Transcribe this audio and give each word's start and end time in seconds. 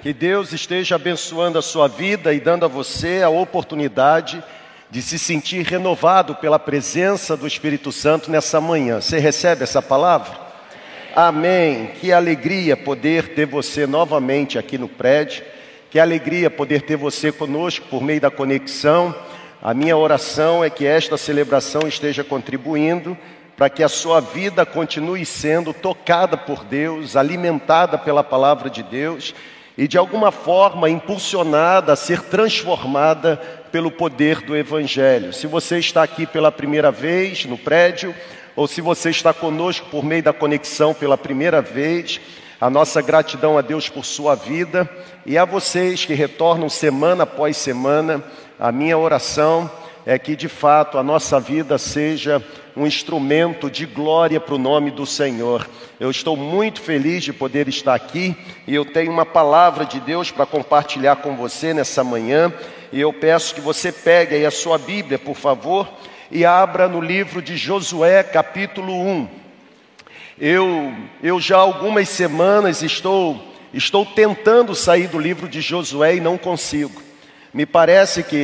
Que 0.00 0.12
Deus 0.12 0.52
esteja 0.52 0.94
abençoando 0.94 1.58
a 1.58 1.62
sua 1.62 1.88
vida 1.88 2.32
e 2.32 2.38
dando 2.38 2.64
a 2.64 2.68
você 2.68 3.20
a 3.20 3.28
oportunidade 3.28 4.40
de 4.88 5.02
se 5.02 5.18
sentir 5.18 5.66
renovado 5.66 6.36
pela 6.36 6.56
presença 6.56 7.36
do 7.36 7.48
Espírito 7.48 7.90
Santo 7.90 8.30
nessa 8.30 8.60
manhã. 8.60 9.00
Você 9.00 9.18
recebe 9.18 9.64
essa 9.64 9.82
palavra? 9.82 10.38
Amém. 11.16 11.90
Que 12.00 12.12
alegria 12.12 12.76
poder 12.76 13.34
ter 13.34 13.44
você 13.44 13.88
novamente 13.88 14.56
aqui 14.56 14.78
no 14.78 14.88
prédio. 14.88 15.42
Que 15.90 15.98
alegria 15.98 16.48
poder 16.48 16.82
ter 16.82 16.96
você 16.96 17.32
conosco 17.32 17.84
por 17.90 18.00
meio 18.00 18.20
da 18.20 18.30
conexão. 18.30 19.12
A 19.60 19.74
minha 19.74 19.96
oração 19.96 20.62
é 20.62 20.70
que 20.70 20.86
esta 20.86 21.16
celebração 21.16 21.88
esteja 21.88 22.22
contribuindo 22.22 23.18
para 23.56 23.68
que 23.68 23.82
a 23.82 23.88
sua 23.88 24.20
vida 24.20 24.64
continue 24.64 25.26
sendo 25.26 25.74
tocada 25.74 26.36
por 26.36 26.62
Deus, 26.62 27.16
alimentada 27.16 27.98
pela 27.98 28.22
palavra 28.22 28.70
de 28.70 28.84
Deus 28.84 29.34
e 29.78 29.86
de 29.86 29.96
alguma 29.96 30.32
forma 30.32 30.90
impulsionada 30.90 31.92
a 31.92 31.96
ser 31.96 32.22
transformada 32.22 33.36
pelo 33.70 33.92
poder 33.92 34.40
do 34.40 34.56
Evangelho. 34.56 35.32
Se 35.32 35.46
você 35.46 35.78
está 35.78 36.02
aqui 36.02 36.26
pela 36.26 36.50
primeira 36.50 36.90
vez 36.90 37.44
no 37.44 37.56
prédio, 37.56 38.12
ou 38.56 38.66
se 38.66 38.80
você 38.80 39.10
está 39.10 39.32
conosco 39.32 39.86
por 39.88 40.04
meio 40.04 40.20
da 40.20 40.32
conexão 40.32 40.92
pela 40.92 41.16
primeira 41.16 41.62
vez, 41.62 42.20
a 42.60 42.68
nossa 42.68 43.00
gratidão 43.00 43.56
a 43.56 43.60
Deus 43.60 43.88
por 43.88 44.04
sua 44.04 44.34
vida 44.34 44.90
e 45.24 45.38
a 45.38 45.44
vocês 45.44 46.04
que 46.04 46.12
retornam 46.12 46.68
semana 46.68 47.22
após 47.22 47.56
semana, 47.56 48.20
a 48.58 48.72
minha 48.72 48.98
oração 48.98 49.70
é 50.08 50.18
que 50.18 50.34
de 50.34 50.48
fato 50.48 50.96
a 50.96 51.02
nossa 51.02 51.38
vida 51.38 51.76
seja 51.76 52.42
um 52.74 52.86
instrumento 52.86 53.70
de 53.70 53.84
glória 53.84 54.40
para 54.40 54.54
o 54.54 54.58
nome 54.58 54.90
do 54.90 55.04
Senhor. 55.04 55.68
Eu 56.00 56.10
estou 56.10 56.34
muito 56.34 56.80
feliz 56.80 57.22
de 57.22 57.30
poder 57.30 57.68
estar 57.68 57.94
aqui 57.94 58.34
e 58.66 58.74
eu 58.74 58.86
tenho 58.86 59.12
uma 59.12 59.26
palavra 59.26 59.84
de 59.84 60.00
Deus 60.00 60.30
para 60.30 60.46
compartilhar 60.46 61.16
com 61.16 61.36
você 61.36 61.74
nessa 61.74 62.02
manhã. 62.02 62.50
E 62.90 62.98
eu 62.98 63.12
peço 63.12 63.54
que 63.54 63.60
você 63.60 63.92
pegue 63.92 64.34
aí 64.34 64.46
a 64.46 64.50
sua 64.50 64.78
Bíblia, 64.78 65.18
por 65.18 65.36
favor, 65.36 65.86
e 66.30 66.42
abra 66.42 66.88
no 66.88 67.02
livro 67.02 67.42
de 67.42 67.58
Josué, 67.58 68.22
capítulo 68.22 68.94
1. 68.94 69.28
Eu, 70.40 70.90
eu 71.22 71.38
já 71.38 71.58
há 71.58 71.60
algumas 71.60 72.08
semanas 72.08 72.82
estou, 72.82 73.38
estou 73.74 74.06
tentando 74.06 74.74
sair 74.74 75.06
do 75.06 75.18
livro 75.18 75.46
de 75.46 75.60
Josué 75.60 76.16
e 76.16 76.20
não 76.20 76.38
consigo. 76.38 77.07
Me 77.52 77.64
parece 77.64 78.22
que 78.22 78.36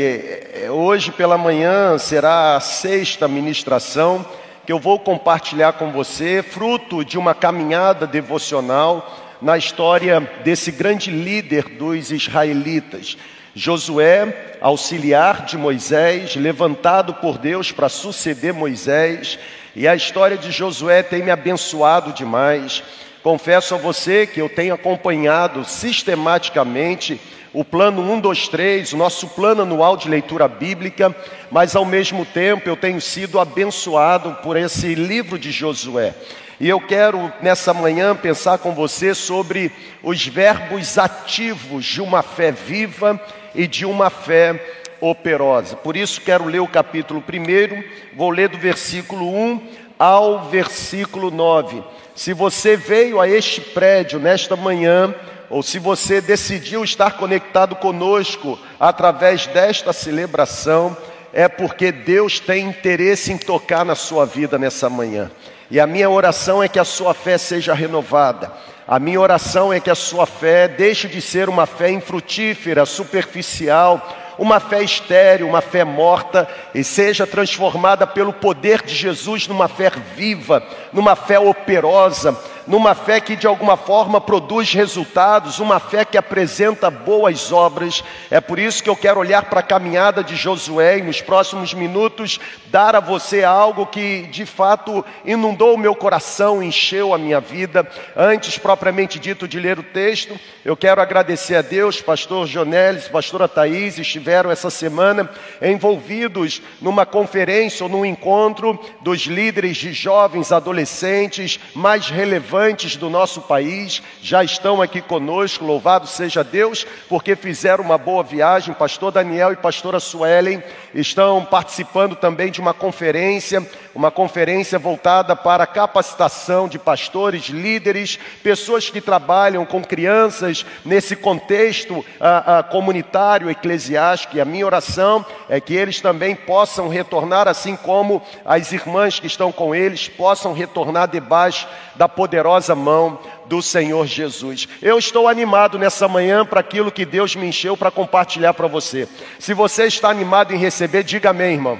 eh, 0.55 0.71
hoje 0.71 1.13
pela 1.13 1.37
manhã 1.37 1.99
será 1.99 2.57
a 2.57 2.61
sexta 2.61 3.29
ministração 3.29 4.25
que 4.65 4.73
eu 4.73 4.79
vou 4.79 4.99
compartilhar 4.99 5.75
com 5.75 5.93
você, 5.93 6.43
fruto 6.43 7.05
de 7.05 7.19
uma 7.19 7.35
caminhada 7.35 8.07
devocional 8.07 9.37
na 9.43 9.59
história 9.59 10.21
desse 10.43 10.73
grande 10.73 11.11
líder 11.11 11.65
dos 11.69 12.11
israelitas. 12.11 13.19
Josué, 13.55 14.57
auxiliar 14.63 15.45
de 15.45 15.59
Moisés, 15.59 16.35
levantado 16.35 17.13
por 17.13 17.37
Deus 17.37 17.71
para 17.71 17.91
suceder 17.91 18.55
Moisés, 18.55 19.39
e 19.77 19.87
a 19.87 19.95
história 19.95 20.39
de 20.39 20.51
Josué 20.51 21.03
tem 21.03 21.23
me 21.23 21.31
abençoado 21.31 22.11
demais. 22.15 22.83
Confesso 23.25 23.75
a 23.75 23.79
você 23.79 24.27
que 24.27 24.39
eu 24.39 24.51
tenho 24.51 24.75
acompanhado 24.75 25.65
sistematicamente 25.65 27.19
o 27.55 27.65
plano 27.65 28.03
1, 28.03 28.21
2, 28.21 28.49
3, 28.49 28.93
o 28.93 28.99
nosso 28.99 29.29
plano 29.29 29.63
anual 29.63 29.97
de 29.97 30.11
leitura 30.11 30.47
bíblica, 30.47 31.17
mas 31.51 31.75
ao 31.75 31.87
mesmo 31.87 32.27
tempo 32.27 32.69
eu 32.69 32.77
tenho 32.77 33.01
sido 33.01 33.41
abençoado 33.41 34.35
por 34.43 34.59
esse 34.59 34.95
livro 34.95 35.39
de 35.39 35.51
Josué. 35.51 36.13
E 36.61 36.69
eu 36.69 36.79
quero 36.79 37.33
nessa 37.41 37.73
manhã 37.73 38.15
pensar 38.15 38.59
com 38.59 38.75
você 38.75 39.15
sobre 39.15 39.73
os 40.03 40.27
verbos 40.27 40.99
ativos 40.99 41.83
de 41.87 42.03
uma 42.03 42.23
fé 42.23 42.53
viva 42.53 43.19
e 43.55 43.67
de 43.67 43.87
uma 43.87 44.11
fé 44.11 44.63
operosa. 45.01 45.77
Por 45.77 45.97
isso 45.97 46.21
quero 46.21 46.45
ler 46.45 46.61
o 46.61 46.69
capítulo 46.69 47.25
1, 47.27 48.15
vou 48.15 48.29
ler 48.29 48.51
do 48.51 48.59
versículo 48.59 49.35
1 49.35 49.63
ao 49.99 50.45
versículo 50.51 51.31
9. 51.31 51.83
Se 52.15 52.33
você 52.33 52.77
veio 52.77 53.21
a 53.21 53.29
este 53.29 53.61
prédio 53.61 54.21
nesta 54.21 54.55
manhã, 54.55 55.15
ou 55.51 55.63
se 55.63 55.79
você 55.79 56.21
decidiu 56.21 56.85
estar 56.85 57.13
conectado 57.13 57.75
conosco 57.77 58.59
através 58.79 59.47
desta 59.49 59.93
celebração, 59.93 60.97
é 61.33 61.49
porque 61.49 61.91
Deus 61.91 62.39
tem 62.39 62.69
interesse 62.69 63.33
em 63.33 63.37
tocar 63.37 63.85
na 63.85 63.97
sua 63.97 64.25
vida 64.25 64.57
nessa 64.57 64.89
manhã. 64.89 65.31
E 65.71 65.81
a 65.81 65.87
minha 65.87 66.09
oração 66.09 66.63
é 66.63 66.69
que 66.69 66.79
a 66.79 66.85
sua 66.85 67.13
fé 67.15 67.37
seja 67.37 67.75
renovada. 67.75 68.53
A 68.87 69.01
minha 69.01 69.21
oração 69.21 69.73
é 69.73 69.81
que 69.81 69.91
a 69.91 69.95
sua 69.95 70.27
fé 70.27 70.69
deixe 70.69 71.09
de 71.09 71.21
ser 71.21 71.49
uma 71.49 71.67
fé 71.67 71.91
infrutífera, 71.91 72.87
superficial, 72.87 74.24
uma 74.39 74.61
fé 74.61 74.83
estéril, 74.83 75.49
uma 75.49 75.61
fé 75.61 75.85
morta, 75.85 76.49
e 76.75 76.83
seja 76.83 77.27
transformada 77.27 78.07
pelo 78.07 78.33
poder 78.33 78.83
de 78.83 78.95
Jesus 78.95 79.47
numa 79.49 79.69
fé 79.69 79.91
viva, 80.17 80.63
numa 80.93 81.15
fé 81.17 81.39
operosa, 81.39 82.39
numa 82.67 82.95
fé 82.95 83.21
que 83.21 83.37
de 83.37 83.47
alguma 83.47 83.77
forma 83.77 84.21
produz 84.21 84.73
resultados, 84.73 85.59
uma 85.59 85.79
fé 85.79 86.05
que 86.05 86.17
apresenta 86.17 86.91
boas 86.91 87.53
obras. 87.53 88.03
É 88.31 88.41
por 88.41 88.59
isso 88.59 88.83
que 88.83 88.89
eu 88.89 88.97
quero 88.97 89.21
olhar 89.21 89.45
para 89.45 89.61
a 89.61 89.63
caminhada 89.63 90.23
de 90.23 90.37
Josué 90.37 90.99
e 90.99 91.03
nos 91.03 91.21
próximos 91.21 91.75
minutos 91.75 92.41
dar 92.67 92.97
a 92.97 93.01
você 93.01 93.45
algo 93.45 93.87
que 93.87 94.23
de 94.29 94.47
fato 94.47 95.05
inundou 95.25 95.75
o 95.75 95.79
meu 95.79 95.95
coração, 95.95 96.63
encheu 96.63 97.13
a 97.13 97.19
minha 97.19 97.41
vida. 97.41 97.87
Antes, 98.17 98.59
propriamente 98.59 99.19
dito, 99.19 99.47
de 99.47 99.61
ler 99.61 99.79
o 99.79 99.83
texto, 99.83 100.39
eu 100.65 100.77
quero 100.77 101.01
agradecer 101.01 101.57
a 101.57 101.63
Deus, 101.63 102.01
pastor 102.01 102.47
Jonelis, 102.47 103.09
pastora 103.09 103.47
Thaís, 103.47 103.99
estiveram 103.99 104.51
essa 104.51 104.71
semana 104.71 105.31
envolvidos 105.61 106.63
numa 106.81 107.05
conferência 107.05 107.85
ou 107.85 107.91
num 107.91 108.05
encontro 108.05 108.79
dos 109.03 109.23
líderes 109.23 109.77
de 109.77 109.93
jovens 109.93 110.51
adolescentes 110.51 111.61
mais 111.75 112.09
relevantes 112.09 112.54
relevantes 112.55 112.95
do 112.97 113.11
nosso 113.11 113.41
país 113.43 114.01
já 114.23 114.45
estão 114.45 114.81
aqui 114.81 115.01
conosco, 115.01 115.65
louvado 115.65 116.07
seja 116.07 116.45
Deus, 116.45 116.87
porque 117.09 117.35
fizeram 117.35 117.83
uma 117.83 117.99
boa 117.99 118.23
viagem. 118.23 118.73
Pastor 118.73 119.11
Daniel 119.11 119.53
e 119.53 119.57
pastora 119.57 119.99
Suelen 119.99 120.63
estão 120.95 121.45
participando 121.45 122.15
também 122.15 122.53
de 122.53 122.61
uma 122.61 122.73
conferência, 122.73 123.67
uma 123.93 124.11
conferência 124.11 124.79
voltada 124.79 125.35
para 125.35 125.67
capacitação 125.67 126.69
de 126.69 126.79
pastores, 126.79 127.47
líderes, 127.47 128.19
pessoas 128.43 128.89
que 128.89 129.01
trabalham 129.01 129.67
com 129.67 129.83
crianças 129.83 130.65
nesse 130.85 131.17
contexto 131.17 132.05
ah, 132.21 132.59
ah, 132.59 132.63
comunitário, 132.63 133.51
eclesiástico. 133.51 134.37
E 134.37 134.41
a 134.41 134.45
minha 134.45 134.67
oração 134.67 135.27
é 135.49 135.61
que 135.61 135.75
eles 135.75 136.01
também 136.01 136.37
possam 136.37 136.89
retornar, 136.89 137.49
assim 137.49 137.75
como 137.75 138.23
as 138.45 138.71
irmãs 138.73 139.19
que 139.19 139.27
estão 139.27 139.51
com 139.51 139.75
eles 139.75 140.09
possam 140.09 140.53
retornar 140.53 141.09
debaixo 141.09 141.67
da 141.97 142.09
poderosa 142.09 142.44
mão 142.75 143.19
do 143.47 143.63
Senhor 143.63 144.07
Jesus. 144.07 144.69
Eu 144.83 144.99
estou 144.99 145.29
animado 145.29 145.79
nessa 145.79 146.09
manhã 146.09 146.45
para 146.45 146.61
aquilo 146.61 146.93
que 146.93 147.05
Deus 147.05 147.35
me 147.37 147.47
encheu 147.47 147.77
para 147.77 147.91
compartilhar 147.91 148.55
para 148.55 148.67
você. 148.67 149.09
Se 149.39 149.55
você 149.55 149.87
está 149.87 150.09
animado 150.11 150.53
em 150.53 150.59
receber, 150.59 151.03
diga 151.03 151.31
amém, 151.31 151.55
irmão. 151.55 151.79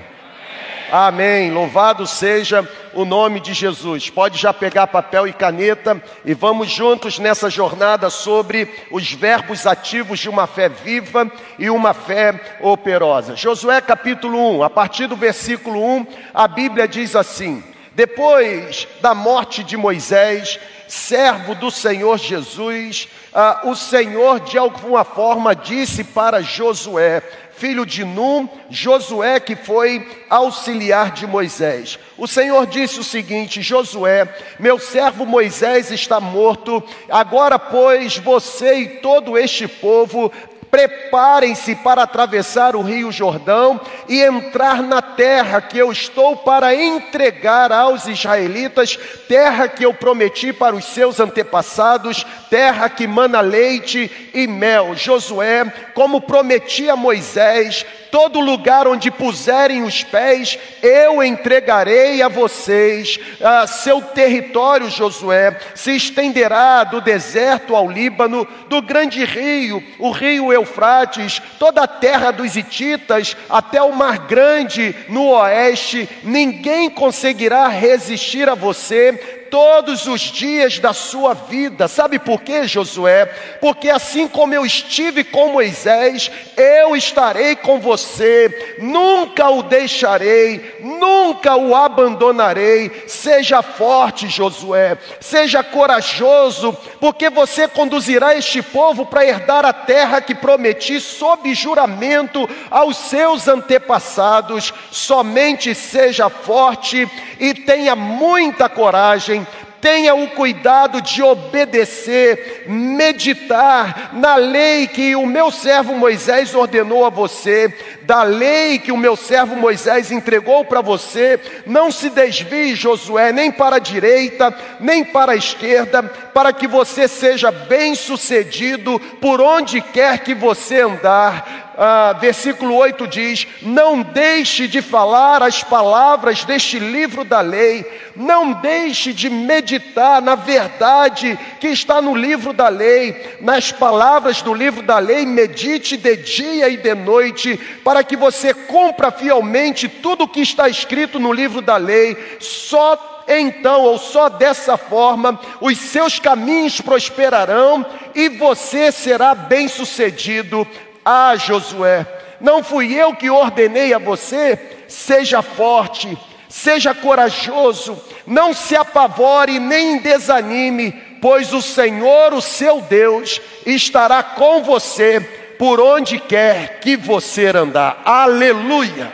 Amém. 0.91 1.51
Louvado 1.51 2.07
seja 2.07 2.69
o 2.93 3.05
nome 3.05 3.41
de 3.41 3.53
Jesus. 3.53 4.11
Pode 4.11 4.39
já 4.39 4.53
pegar 4.53 4.87
papel 4.87 5.27
e 5.27 5.33
caneta 5.33 6.01
e 6.25 6.35
vamos 6.35 6.71
juntos 6.71 7.19
nessa 7.19 7.51
jornada 7.51 8.11
sobre 8.11 8.69
os 8.91 9.13
verbos 9.13 9.67
ativos 9.67 10.21
de 10.21 10.29
uma 10.29 10.47
fé 10.47 10.69
viva 10.69 11.31
e 11.59 11.69
uma 11.69 11.93
fé 11.95 12.59
operosa. 12.61 13.35
Josué 13.35 13.81
capítulo 13.81 14.59
1, 14.59 14.63
a 14.63 14.71
partir 14.71 15.07
do 15.07 15.17
versículo 15.17 15.83
1, 15.83 16.07
a 16.33 16.47
Bíblia 16.47 16.87
diz 16.87 17.17
assim: 17.17 17.63
depois 17.95 18.89
da 19.01 19.15
morte 19.15 19.63
de 19.63 19.77
Moisés, 19.77 20.59
servo 20.89 21.55
do 21.55 21.71
Senhor 21.71 22.19
Jesus, 22.19 23.09
ah, 23.33 23.63
o 23.65 23.75
Senhor 23.75 24.41
de 24.41 24.59
alguma 24.59 25.05
forma 25.05 25.55
disse 25.55 26.05
para 26.05 26.43
Josué, 26.43 27.23
filho 27.57 27.87
de 27.87 28.05
Num, 28.05 28.49
Josué 28.69 29.39
que 29.41 29.57
foi 29.57 30.07
auxiliar 30.29 31.13
de 31.13 31.27
Moisés. 31.27 31.99
O 32.17 32.27
Senhor 32.27 32.67
disse 32.67 33.01
o 33.01 33.05
seguinte: 33.05 33.63
Josué, 33.63 34.29
meu 34.59 34.79
servo 34.79 35.25
Moisés 35.25 35.91
está 35.91 36.21
morto, 36.21 36.83
agora, 37.09 37.59
pois, 37.59 38.19
você 38.19 38.75
e 38.75 38.89
todo 39.01 39.39
este 39.39 39.67
povo 39.67 40.33
Preparem-se 40.75 41.77
para 41.77 42.03
atravessar 42.03 42.75
o 42.75 42.83
Rio 42.83 43.13
Jordão 43.13 43.81
e 44.09 44.21
entrar 44.21 44.83
na 44.83 45.01
terra 45.01 45.61
que 45.61 45.79
eu 45.79 45.93
estou 45.93 46.39
para 46.39 46.75
entregar 46.75 47.71
aos 47.71 48.09
israelitas, 48.09 48.99
terra 49.29 49.69
que 49.69 49.87
eu 49.87 49.95
prometi 49.95 50.53
para 50.53 50.75
os 50.75 50.87
seus 50.87 51.21
antepassados, 51.21 52.27
terra 52.51 52.89
que 52.89 53.07
mana 53.07 53.41
leite 53.41 54.11
e 54.35 54.49
mel. 54.49 54.97
Josué, 54.97 55.65
como 55.95 56.23
prometi 56.23 56.91
a 56.91 56.97
Moisés, 56.97 57.87
todo 58.15 58.39
lugar 58.39 58.87
onde 58.87 59.11
puserem 59.11 59.83
os 59.83 60.05
pés, 60.05 60.57
eu 60.81 61.21
entregarei 61.21 62.23
a 62.23 62.29
vocês. 62.29 63.19
Ah, 63.43 63.67
seu 63.67 64.01
território, 64.01 64.89
Josué, 64.89 65.59
se 65.75 65.97
estenderá 65.97 66.85
do 66.85 67.01
deserto 67.01 67.75
ao 67.75 67.91
Líbano, 67.91 68.47
do 68.69 68.81
grande 68.81 69.25
rio, 69.25 69.83
o 69.99 70.13
rio 70.13 70.53
Eufrates, 70.53 71.43
toda 71.59 71.83
a 71.83 71.89
terra 71.89 72.31
dos 72.31 72.55
Hititas, 72.55 73.37
até 73.51 73.83
o 73.83 73.93
Mar 73.93 74.29
Grande 74.29 74.95
no 75.09 75.31
oeste. 75.31 76.09
Ninguém 76.23 76.89
conseguirá 76.89 77.67
resistir 77.67 78.49
a 78.49 78.55
você 78.55 79.44
todos 79.55 80.09
os 80.09 80.21
dias 80.21 80.81
da 80.81 80.93
sua 80.93 81.33
vida. 81.33 81.87
Sabe 81.87 82.19
por 82.19 82.43
quê, 82.43 82.67
Josué? 82.67 83.27
Porque 83.61 83.89
assim 83.89 84.27
como 84.27 84.53
eu 84.53 84.67
estive 84.67 85.23
com 85.23 85.53
Moisés, 85.53 86.29
eu 86.57 86.97
estarei 86.97 87.55
com 87.55 87.79
você, 87.79 88.75
nunca 88.81 89.49
o 89.49 89.63
deixarei, 89.63 90.79
nunca 90.81 91.55
o 91.55 91.73
abandonarei. 91.73 93.05
Seja 93.07 93.63
forte, 93.63 94.27
Josué, 94.27 94.99
seja 95.21 95.63
corajoso, 95.63 96.77
porque 96.99 97.31
você 97.31 97.69
conduzirá 97.69 98.35
este 98.35 98.61
povo 98.61 99.07
para 99.07 99.25
herdar 99.25 99.65
a 99.65 99.73
terra 99.73 100.21
que 100.21 100.35
prometi 100.35 101.01
sob 101.01 101.55
juramento 101.55 102.51
aos 102.69 102.97
seus 102.97 103.47
antepassados. 103.47 104.75
Somente 104.91 105.77
seja 105.77 106.29
forte 106.29 107.09
e 107.39 107.55
tenha 107.55 107.95
muita 107.95 108.69
coragem 108.69 109.44
tenha 109.81 110.15
o 110.15 110.29
cuidado 110.29 111.03
de 111.03 111.23
obedecer, 111.23 112.65
meditar 112.67 114.11
na 114.15 114.37
lei 114.37 114.87
que 114.87 115.15
o 115.15 115.27
meu 115.27 115.51
servo 115.51 115.95
Moisés 115.95 116.55
ordenou 116.55 117.05
a 117.05 117.11
você, 117.11 117.69
da 118.07 118.23
lei 118.23 118.79
que 118.79 118.93
o 118.93 118.97
meu 118.97 119.17
servo 119.17 119.57
Moisés 119.57 120.11
entregou 120.11 120.65
para 120.65 120.81
você. 120.81 121.41
Não 121.67 121.91
se 121.91 122.11
desvie, 122.11 122.75
Josué, 122.75 123.33
nem 123.33 123.51
para 123.51 123.77
a 123.77 123.81
direita, 123.81 124.55
nem 124.81 125.05
para 125.05 125.33
a 125.33 125.37
esquerda, 125.37 126.03
para 126.03 126.53
que 126.53 126.67
você 126.67 127.09
seja 127.09 127.51
bem-sucedido 127.51 128.99
por 129.21 129.41
onde 129.41 129.81
quer 129.81 130.19
que 130.19 130.35
você 130.35 130.81
andar 130.81 131.65
ah, 131.77 132.17
versículo 132.21 132.75
8 132.77 133.07
diz: 133.09 133.47
Não 133.63 134.03
deixe 134.03 134.69
de 134.69 134.81
falar 134.81 135.43
as 135.43 135.63
palavras 135.63 136.45
deste 136.45 136.79
livro 136.79 137.25
da 137.25 137.41
lei, 137.41 137.85
não 138.15 138.53
deixe 138.53 139.13
de 139.13 139.29
meditar 139.29 140.23
na 140.23 140.35
verdade 140.35 141.39
que 141.61 141.69
está 141.69 142.01
no 142.01 142.15
livro 142.15 142.53
da 142.53 142.69
lei, 142.69 143.39
nas 143.41 143.73
palavras 143.73 144.41
do 144.41 144.55
livro 144.55 144.83
da 144.83 144.99
lei, 144.99 145.27
medite 145.27 145.97
de 145.97 146.17
dia 146.17 146.69
e 146.69 146.77
de 146.77 146.95
noite, 146.95 147.57
para 147.83 147.94
que 148.03 148.17
você 148.17 148.53
cumpra 148.55 149.11
fielmente 149.11 149.89
tudo 149.89 150.25
o 150.25 150.29
que 150.29 150.41
está 150.41 150.69
escrito 150.69 151.21
no 151.21 151.33
livro 151.33 151.61
da 151.61 151.77
lei. 151.77 152.17
Só 152.41 153.25
então, 153.29 153.83
ou 153.83 153.99
só 153.99 154.29
dessa 154.29 154.77
forma, 154.77 155.39
os 155.61 155.79
seus 155.79 156.19
caminhos 156.19 156.81
prosperarão 156.81 157.87
e 158.15 158.29
você 158.29 158.91
será 158.91 159.35
bem-sucedido 159.35 160.67
ah, 161.05 161.37
Josué, 161.37 162.07
não 162.41 162.65
fui 162.65 162.95
eu 162.95 163.15
que 163.15 163.29
ordenei 163.29 163.93
a 163.93 163.99
você? 163.99 164.59
Seja 164.89 165.43
forte, 165.43 166.17
seja 166.49 166.95
corajoso, 166.95 168.03
não 168.27 168.55
se 168.55 168.75
apavore 168.75 169.59
nem 169.59 169.99
desanime, 169.99 170.93
pois 171.21 171.53
o 171.53 171.61
Senhor, 171.61 172.33
o 172.33 172.41
seu 172.41 172.81
Deus, 172.81 173.41
estará 173.67 174.23
com 174.23 174.63
você 174.63 175.44
por 175.65 175.81
onde 175.81 176.19
quer 176.19 176.79
que 176.81 176.95
você 176.95 177.47
andar. 177.47 178.03
Aleluia! 178.05 179.11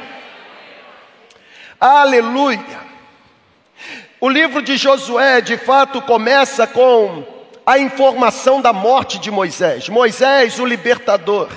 Aleluia! 1.79 2.81
O 4.20 4.29
livro 4.29 4.61
de 4.61 4.76
Josué, 4.76 5.41
de 5.41 5.56
fato, 5.56 6.02
começa 6.02 6.67
com 6.67 7.25
a 7.64 7.79
informação 7.79 8.61
da 8.61 8.73
morte 8.73 9.20
de 9.20 9.31
Moisés. 9.31 9.88
Moisés, 9.88 10.58
o 10.58 10.67
libertador. 10.67 11.49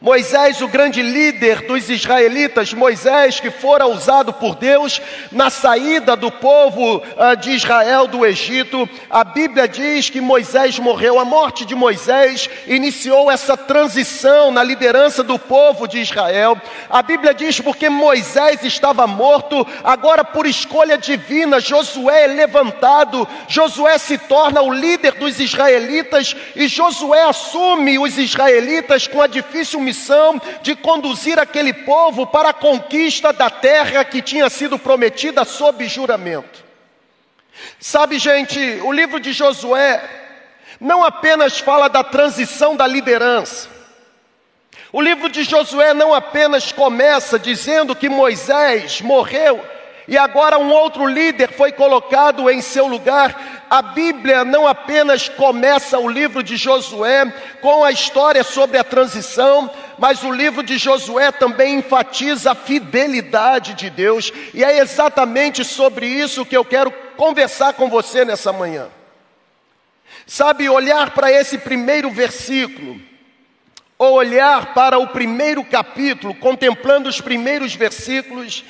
Moisés, 0.00 0.60
o 0.60 0.68
grande 0.68 1.00
líder 1.00 1.62
dos 1.62 1.88
israelitas, 1.88 2.74
Moisés, 2.74 3.40
que 3.40 3.50
fora 3.50 3.86
usado 3.86 4.30
por 4.30 4.54
Deus 4.54 5.00
na 5.32 5.48
saída 5.48 6.14
do 6.14 6.30
povo 6.30 6.98
uh, 6.98 7.36
de 7.40 7.52
Israel 7.52 8.06
do 8.06 8.24
Egito, 8.26 8.86
a 9.08 9.24
Bíblia 9.24 9.66
diz 9.66 10.10
que 10.10 10.20
Moisés 10.20 10.78
morreu. 10.78 11.18
A 11.18 11.24
morte 11.24 11.64
de 11.64 11.74
Moisés 11.74 12.50
iniciou 12.66 13.30
essa 13.30 13.56
transição 13.56 14.50
na 14.50 14.62
liderança 14.62 15.22
do 15.22 15.38
povo 15.38 15.88
de 15.88 15.98
Israel. 15.98 16.60
A 16.90 17.02
Bíblia 17.02 17.32
diz 17.32 17.58
porque 17.58 17.88
Moisés 17.88 18.62
estava 18.64 19.06
morto, 19.06 19.66
agora 19.82 20.22
por 20.22 20.46
escolha 20.46 20.98
divina, 20.98 21.58
Josué 21.58 22.24
é 22.24 22.26
levantado, 22.26 23.26
Josué 23.48 23.96
se 23.96 24.18
torna 24.18 24.60
o 24.60 24.72
líder 24.72 25.14
dos 25.14 25.40
israelitas 25.40 26.36
e 26.54 26.68
Josué 26.68 27.22
assume 27.22 27.98
os 27.98 28.18
israelitas 28.18 29.06
com 29.06 29.22
a 29.22 29.26
difícil 29.26 29.85
missão 29.86 30.40
de 30.62 30.74
conduzir 30.74 31.38
aquele 31.38 31.72
povo 31.72 32.26
para 32.26 32.48
a 32.48 32.52
conquista 32.52 33.32
da 33.32 33.48
terra 33.48 34.04
que 34.04 34.20
tinha 34.20 34.50
sido 34.50 34.78
prometida 34.78 35.44
sob 35.44 35.86
juramento. 35.86 36.64
Sabe, 37.78 38.18
gente, 38.18 38.58
o 38.82 38.90
livro 38.90 39.20
de 39.20 39.32
Josué 39.32 40.02
não 40.80 41.04
apenas 41.04 41.60
fala 41.60 41.88
da 41.88 42.02
transição 42.02 42.74
da 42.74 42.86
liderança. 42.86 43.68
O 44.92 45.00
livro 45.00 45.28
de 45.28 45.44
Josué 45.44 45.94
não 45.94 46.12
apenas 46.12 46.72
começa 46.72 47.38
dizendo 47.38 47.94
que 47.94 48.08
Moisés 48.08 49.00
morreu 49.00 49.64
e 50.08 50.16
agora 50.16 50.58
um 50.58 50.70
outro 50.72 51.06
líder 51.06 51.52
foi 51.52 51.72
colocado 51.72 52.48
em 52.48 52.60
seu 52.60 52.86
lugar. 52.86 53.64
A 53.68 53.82
Bíblia 53.82 54.44
não 54.44 54.66
apenas 54.66 55.28
começa 55.28 55.98
o 55.98 56.08
livro 56.08 56.42
de 56.42 56.56
Josué 56.56 57.32
com 57.60 57.82
a 57.82 57.90
história 57.90 58.44
sobre 58.44 58.78
a 58.78 58.84
transição, 58.84 59.68
mas 59.98 60.22
o 60.22 60.30
livro 60.30 60.62
de 60.62 60.78
Josué 60.78 61.32
também 61.32 61.78
enfatiza 61.78 62.52
a 62.52 62.54
fidelidade 62.54 63.74
de 63.74 63.90
Deus, 63.90 64.32
e 64.54 64.62
é 64.62 64.78
exatamente 64.78 65.64
sobre 65.64 66.06
isso 66.06 66.46
que 66.46 66.56
eu 66.56 66.64
quero 66.64 66.92
conversar 67.16 67.72
com 67.72 67.88
você 67.88 68.24
nessa 68.24 68.52
manhã. 68.52 68.88
Sabe, 70.24 70.68
olhar 70.68 71.10
para 71.10 71.32
esse 71.32 71.58
primeiro 71.58 72.10
versículo, 72.10 73.00
ou 73.98 74.14
olhar 74.14 74.74
para 74.74 74.98
o 74.98 75.08
primeiro 75.08 75.64
capítulo, 75.64 76.34
contemplando 76.34 77.08
os 77.08 77.20
primeiros 77.20 77.74
versículos, 77.74 78.64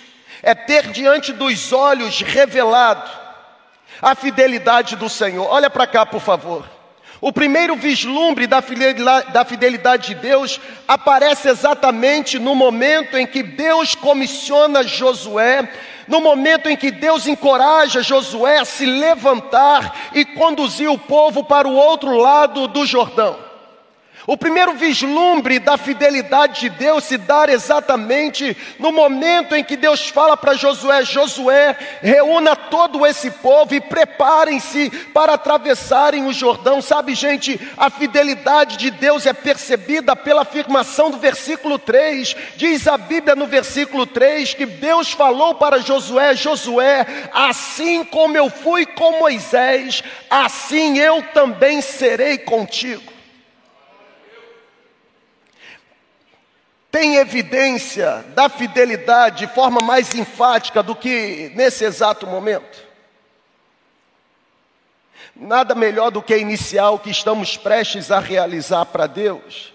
é 0.46 0.54
ter 0.54 0.93
diante 0.93 1.32
dos 1.32 1.72
olhos 1.72 2.20
revelado 2.20 3.10
a 4.00 4.14
fidelidade 4.14 4.94
do 4.94 5.08
Senhor. 5.08 5.44
Olha 5.50 5.69
para 5.69 5.88
cá, 5.88 6.06
por 6.06 6.20
favor. 6.20 6.64
O 7.20 7.32
primeiro 7.32 7.75
vislumbre 7.75 8.46
da 8.46 8.62
fidelidade 9.44 10.06
de 10.06 10.14
Deus 10.14 10.60
aparece 10.87 11.48
exatamente 11.48 12.38
no 12.38 12.54
momento 12.54 13.18
em 13.18 13.26
que 13.26 13.42
Deus 13.42 13.97
comissiona 13.97 14.85
Josué, 14.85 15.68
no 16.06 16.20
momento 16.20 16.68
em 16.68 16.76
que 16.76 16.92
Deus 16.92 17.26
encoraja 17.26 18.00
Josué 18.00 18.59
a 18.59 18.64
se 18.64 18.87
levantar 18.87 20.11
e 20.14 20.25
conduzir 20.25 20.88
o 20.88 20.97
povo 20.97 21.42
para 21.42 21.66
o 21.66 21.75
outro 21.75 22.16
lado 22.16 22.68
do 22.68 22.87
Jordão. 22.87 23.45
O 24.26 24.37
primeiro 24.37 24.73
vislumbre 24.73 25.61
da 25.61 25.78
fidelidade 25.78 26.62
de 26.62 26.68
Deus 26.71 27.04
se 27.04 27.16
dá 27.16 27.47
exatamente 27.49 28.56
no 28.76 28.90
momento 28.90 29.54
em 29.54 29.62
que 29.62 29.76
Deus 29.76 30.09
fala 30.09 30.37
para 30.37 30.54
Josué: 30.54 31.04
Josué, 31.04 31.76
reúna 32.02 32.56
todo 32.56 33.06
esse 33.06 33.30
povo 33.30 33.73
e 33.73 33.80
preparem-se 33.80 34.90
para 35.14 35.35
atravessarem 35.35 36.26
o 36.26 36.33
Jordão. 36.33 36.83
Sabe, 36.83 37.14
gente, 37.14 37.61
a 37.76 37.88
fidelidade 37.88 38.76
de 38.76 38.90
Deus 38.90 39.26
é 39.26 39.33
percebida 39.33 40.16
pela 40.16 40.42
afirmação 40.42 41.09
do 41.09 41.18
versículo 41.18 41.78
3. 41.78 42.35
Diz 42.56 42.88
a 42.88 42.99
Bíblia 42.99 43.37
no 43.37 43.47
versículo 43.47 44.06
3 44.06 44.54
que 44.54 44.66
Deus 44.66 45.12
falou 45.12 45.54
para 45.54 45.78
Josué: 45.78 46.35
Josué, 46.35 47.06
assim 47.33 48.04
como 48.04 48.37
eu 48.37 48.50
fui 48.50 48.87
com 48.87 49.21
Moisés, 49.21 50.02
assim 50.28 50.99
eu 50.99 51.23
também 51.33 51.80
serei 51.80 52.38
contigo. 52.38 53.15
Tem 56.90 57.16
evidência 57.16 58.25
da 58.35 58.49
fidelidade 58.49 59.47
de 59.47 59.52
forma 59.52 59.81
mais 59.81 60.14
enfática 60.14 60.83
do 60.83 60.95
que 60.95 61.52
nesse 61.55 61.85
exato 61.85 62.26
momento? 62.26 62.87
Nada 65.35 65.75
melhor 65.75 66.11
do 66.11 66.23
que 66.23 66.37
iniciar 66.37 66.90
o 66.90 66.99
que 66.99 67.11
estamos 67.11 67.57
prestes 67.57 68.11
a 68.11 68.19
realizar 68.19 68.87
para 68.87 69.07
Deus, 69.07 69.75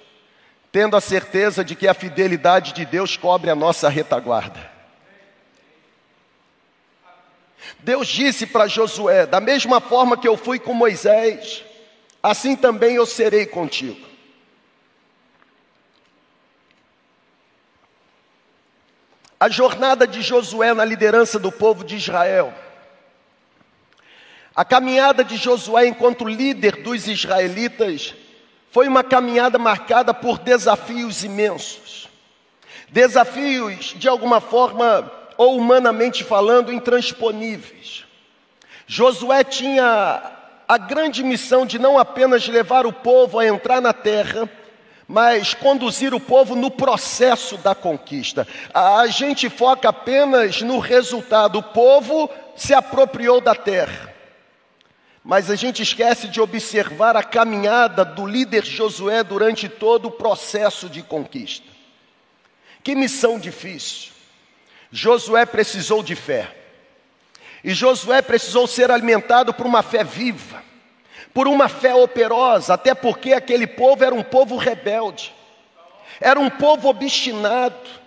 tendo 0.71 0.97
a 0.97 1.01
certeza 1.01 1.63
de 1.63 1.75
que 1.75 1.87
a 1.87 1.93
fidelidade 1.93 2.73
de 2.73 2.83
Deus 2.85 3.15
cobre 3.15 3.51
a 3.51 3.55
nossa 3.55 3.87
retaguarda. 3.87 4.71
Deus 7.79 8.07
disse 8.07 8.47
para 8.47 8.67
Josué: 8.67 9.27
da 9.27 9.39
mesma 9.39 9.79
forma 9.79 10.17
que 10.17 10.27
eu 10.27 10.35
fui 10.35 10.57
com 10.57 10.73
Moisés, 10.73 11.63
assim 12.23 12.55
também 12.55 12.95
eu 12.95 13.05
serei 13.05 13.45
contigo. 13.45 14.10
A 19.41 19.49
jornada 19.49 20.05
de 20.05 20.21
Josué 20.21 20.71
na 20.71 20.85
liderança 20.85 21.39
do 21.39 21.51
povo 21.51 21.83
de 21.83 21.95
Israel. 21.95 22.53
A 24.55 24.63
caminhada 24.63 25.23
de 25.23 25.35
Josué 25.35 25.87
enquanto 25.87 26.27
líder 26.27 26.83
dos 26.83 27.07
israelitas 27.07 28.13
foi 28.69 28.87
uma 28.87 29.03
caminhada 29.03 29.57
marcada 29.57 30.13
por 30.13 30.37
desafios 30.37 31.23
imensos. 31.23 32.07
Desafios, 32.89 33.95
de 33.97 34.07
alguma 34.07 34.39
forma, 34.39 35.11
ou 35.35 35.57
humanamente 35.57 36.23
falando, 36.23 36.71
intransponíveis. 36.71 38.05
Josué 38.85 39.43
tinha 39.43 40.21
a 40.67 40.77
grande 40.77 41.23
missão 41.23 41.65
de 41.65 41.79
não 41.79 41.97
apenas 41.97 42.47
levar 42.47 42.85
o 42.85 42.93
povo 42.93 43.39
a 43.39 43.47
entrar 43.47 43.81
na 43.81 43.91
terra, 43.91 44.47
mas 45.11 45.53
conduzir 45.53 46.13
o 46.13 46.21
povo 46.21 46.55
no 46.55 46.71
processo 46.71 47.57
da 47.57 47.75
conquista. 47.75 48.47
A 48.73 49.05
gente 49.07 49.49
foca 49.49 49.89
apenas 49.89 50.61
no 50.61 50.79
resultado. 50.79 51.59
O 51.59 51.63
povo 51.63 52.29
se 52.55 52.73
apropriou 52.73 53.41
da 53.41 53.53
terra. 53.53 54.15
Mas 55.21 55.49
a 55.49 55.55
gente 55.55 55.83
esquece 55.83 56.29
de 56.29 56.39
observar 56.39 57.17
a 57.17 57.23
caminhada 57.23 58.05
do 58.05 58.25
líder 58.25 58.63
Josué 58.63 59.21
durante 59.21 59.67
todo 59.67 60.07
o 60.07 60.11
processo 60.11 60.87
de 60.87 61.03
conquista. 61.03 61.67
Que 62.81 62.95
missão 62.95 63.37
difícil. 63.37 64.13
Josué 64.93 65.45
precisou 65.45 66.01
de 66.01 66.15
fé. 66.15 66.55
E 67.65 67.73
Josué 67.73 68.21
precisou 68.21 68.65
ser 68.65 68.89
alimentado 68.89 69.53
por 69.53 69.65
uma 69.65 69.83
fé 69.83 70.05
viva, 70.05 70.63
por 71.33 71.47
uma 71.47 71.67
fé 71.67 71.93
operosa, 71.93 72.73
até 72.73 72.93
porque 72.93 73.33
aquele 73.33 73.67
povo 73.67 74.03
era 74.03 74.13
um 74.13 74.23
povo 74.23 74.57
rebelde, 74.57 75.33
era 76.19 76.39
um 76.39 76.49
povo 76.49 76.89
obstinado. 76.89 78.01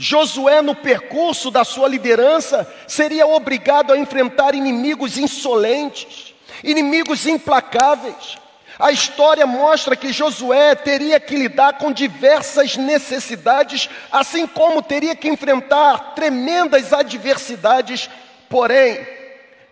Josué, 0.00 0.62
no 0.62 0.76
percurso 0.76 1.50
da 1.50 1.64
sua 1.64 1.88
liderança, 1.88 2.72
seria 2.86 3.26
obrigado 3.26 3.92
a 3.92 3.98
enfrentar 3.98 4.54
inimigos 4.54 5.18
insolentes, 5.18 6.34
inimigos 6.62 7.26
implacáveis. 7.26 8.38
A 8.78 8.92
história 8.92 9.44
mostra 9.44 9.96
que 9.96 10.12
Josué 10.12 10.76
teria 10.76 11.18
que 11.18 11.34
lidar 11.34 11.78
com 11.78 11.90
diversas 11.90 12.76
necessidades, 12.76 13.90
assim 14.12 14.46
como 14.46 14.80
teria 14.80 15.16
que 15.16 15.28
enfrentar 15.28 16.14
tremendas 16.14 16.92
adversidades 16.92 18.08
Porém, 18.48 19.06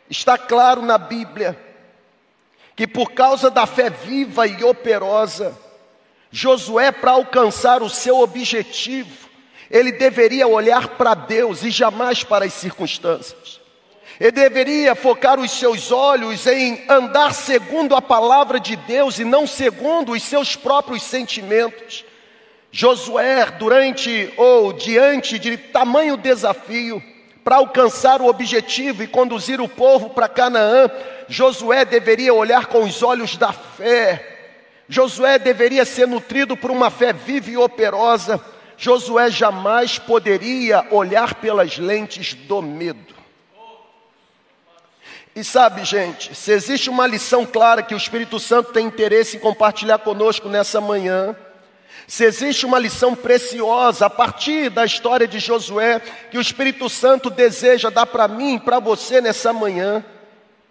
está 0.08 0.36
claro 0.36 0.82
na 0.82 0.98
Bíblia 0.98 1.58
que 2.76 2.86
por 2.86 3.12
causa 3.12 3.50
da 3.50 3.66
fé 3.66 3.88
viva 3.88 4.46
e 4.46 4.62
operosa, 4.62 5.58
Josué, 6.30 6.92
para 6.92 7.12
alcançar 7.12 7.82
o 7.82 7.88
seu 7.88 8.20
objetivo, 8.20 9.26
ele 9.70 9.92
deveria 9.92 10.46
olhar 10.46 10.88
para 10.88 11.14
Deus 11.14 11.62
e 11.62 11.70
jamais 11.70 12.22
para 12.22 12.44
as 12.44 12.52
circunstâncias. 12.52 13.60
Ele 14.20 14.30
deveria 14.30 14.94
focar 14.94 15.40
os 15.40 15.50
seus 15.50 15.90
olhos 15.90 16.46
em 16.46 16.84
andar 16.88 17.32
segundo 17.34 17.94
a 17.96 18.02
palavra 18.02 18.60
de 18.60 18.76
Deus 18.76 19.18
e 19.18 19.24
não 19.24 19.46
segundo 19.46 20.12
os 20.12 20.22
seus 20.22 20.54
próprios 20.54 21.02
sentimentos. 21.02 22.04
Josué, 22.70 23.46
durante 23.52 24.32
ou 24.36 24.72
diante 24.72 25.38
de 25.38 25.56
tamanho 25.56 26.16
desafio, 26.16 27.02
para 27.46 27.58
alcançar 27.58 28.20
o 28.20 28.26
objetivo 28.26 29.04
e 29.04 29.06
conduzir 29.06 29.60
o 29.60 29.68
povo 29.68 30.10
para 30.10 30.28
Canaã, 30.28 30.90
Josué 31.28 31.84
deveria 31.84 32.34
olhar 32.34 32.66
com 32.66 32.82
os 32.82 33.04
olhos 33.04 33.36
da 33.36 33.52
fé. 33.52 34.48
Josué 34.88 35.38
deveria 35.38 35.84
ser 35.84 36.08
nutrido 36.08 36.56
por 36.56 36.72
uma 36.72 36.90
fé 36.90 37.12
viva 37.12 37.48
e 37.48 37.56
operosa. 37.56 38.44
Josué 38.76 39.30
jamais 39.30 39.96
poderia 39.96 40.88
olhar 40.90 41.36
pelas 41.36 41.78
lentes 41.78 42.34
do 42.34 42.60
medo. 42.60 43.14
E 45.36 45.44
sabe, 45.44 45.84
gente, 45.84 46.34
se 46.34 46.50
existe 46.50 46.90
uma 46.90 47.06
lição 47.06 47.46
clara 47.46 47.80
que 47.80 47.94
o 47.94 47.96
Espírito 47.96 48.40
Santo 48.40 48.72
tem 48.72 48.84
interesse 48.84 49.36
em 49.36 49.40
compartilhar 49.40 49.98
conosco 49.98 50.48
nessa 50.48 50.80
manhã, 50.80 51.36
se 52.06 52.24
existe 52.24 52.64
uma 52.64 52.78
lição 52.78 53.14
preciosa 53.14 54.06
a 54.06 54.10
partir 54.10 54.70
da 54.70 54.84
história 54.84 55.26
de 55.26 55.40
Josué 55.40 56.00
que 56.30 56.38
o 56.38 56.40
Espírito 56.40 56.88
Santo 56.88 57.28
deseja 57.30 57.90
dar 57.90 58.06
para 58.06 58.28
mim 58.28 58.54
e 58.54 58.60
para 58.60 58.78
você 58.78 59.20
nessa 59.20 59.52
manhã, 59.52 60.04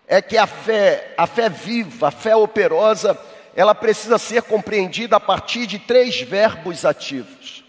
é 0.07 0.21
que 0.21 0.37
a 0.37 0.47
fé, 0.47 1.13
a 1.17 1.27
fé 1.27 1.49
viva, 1.49 2.07
a 2.07 2.11
fé 2.11 2.35
operosa, 2.35 3.17
ela 3.55 3.75
precisa 3.75 4.17
ser 4.17 4.43
compreendida 4.43 5.17
a 5.17 5.19
partir 5.19 5.65
de 5.65 5.79
três 5.79 6.21
verbos 6.21 6.85
ativos. 6.85 7.63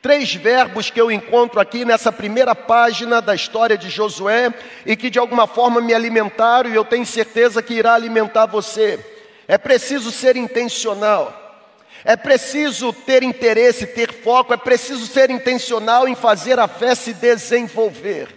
Três 0.00 0.34
verbos 0.34 0.90
que 0.90 1.00
eu 1.00 1.12
encontro 1.12 1.60
aqui 1.60 1.84
nessa 1.84 2.10
primeira 2.10 2.56
página 2.56 3.22
da 3.22 3.36
história 3.36 3.78
de 3.78 3.88
Josué 3.88 4.52
e 4.84 4.96
que 4.96 5.08
de 5.08 5.18
alguma 5.18 5.46
forma 5.46 5.80
me 5.80 5.94
alimentaram 5.94 6.68
e 6.68 6.74
eu 6.74 6.84
tenho 6.84 7.06
certeza 7.06 7.62
que 7.62 7.74
irá 7.74 7.94
alimentar 7.94 8.46
você. 8.46 8.98
É 9.46 9.56
preciso 9.56 10.10
ser 10.10 10.36
intencional. 10.36 11.41
É 12.04 12.16
preciso 12.16 12.92
ter 12.92 13.22
interesse, 13.22 13.86
ter 13.86 14.12
foco, 14.12 14.52
é 14.52 14.56
preciso 14.56 15.06
ser 15.06 15.30
intencional 15.30 16.08
em 16.08 16.14
fazer 16.14 16.58
a 16.58 16.66
fé 16.66 16.94
se 16.94 17.14
desenvolver. 17.14 18.28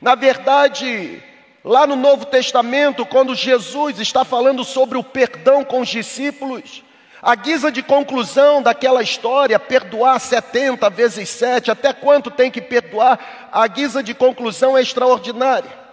Na 0.00 0.14
verdade, 0.14 1.22
lá 1.62 1.86
no 1.86 1.96
Novo 1.96 2.24
Testamento, 2.26 3.04
quando 3.04 3.34
Jesus 3.34 4.00
está 4.00 4.24
falando 4.24 4.64
sobre 4.64 4.96
o 4.96 5.04
perdão 5.04 5.62
com 5.64 5.80
os 5.80 5.88
discípulos, 5.88 6.82
a 7.20 7.34
guisa 7.34 7.70
de 7.70 7.82
conclusão 7.82 8.62
daquela 8.62 9.02
história, 9.02 9.58
perdoar 9.58 10.18
70 10.18 10.88
vezes 10.88 11.28
7, 11.28 11.70
até 11.70 11.92
quanto 11.92 12.30
tem 12.30 12.50
que 12.50 12.60
perdoar, 12.60 13.48
a 13.52 13.66
guisa 13.66 14.02
de 14.02 14.14
conclusão 14.14 14.78
é 14.78 14.80
extraordinária. 14.80 15.88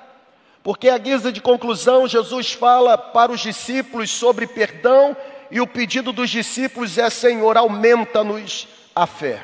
Porque 0.64 0.88
a 0.88 0.98
guisa 0.98 1.32
de 1.32 1.42
conclusão, 1.42 2.08
Jesus 2.08 2.54
fala 2.54 2.98
para 2.98 3.32
os 3.32 3.42
discípulos 3.42 4.12
sobre 4.12 4.48
perdão 4.48 5.16
e 5.52 5.62
o 5.62 5.68
pedido 5.68 6.12
dos 6.12 6.30
discípulos 6.30 6.98
é: 6.98 7.10
Senhor, 7.10 7.58
aumenta-nos 7.58 8.68
a 8.96 9.06
fé. 9.06 9.42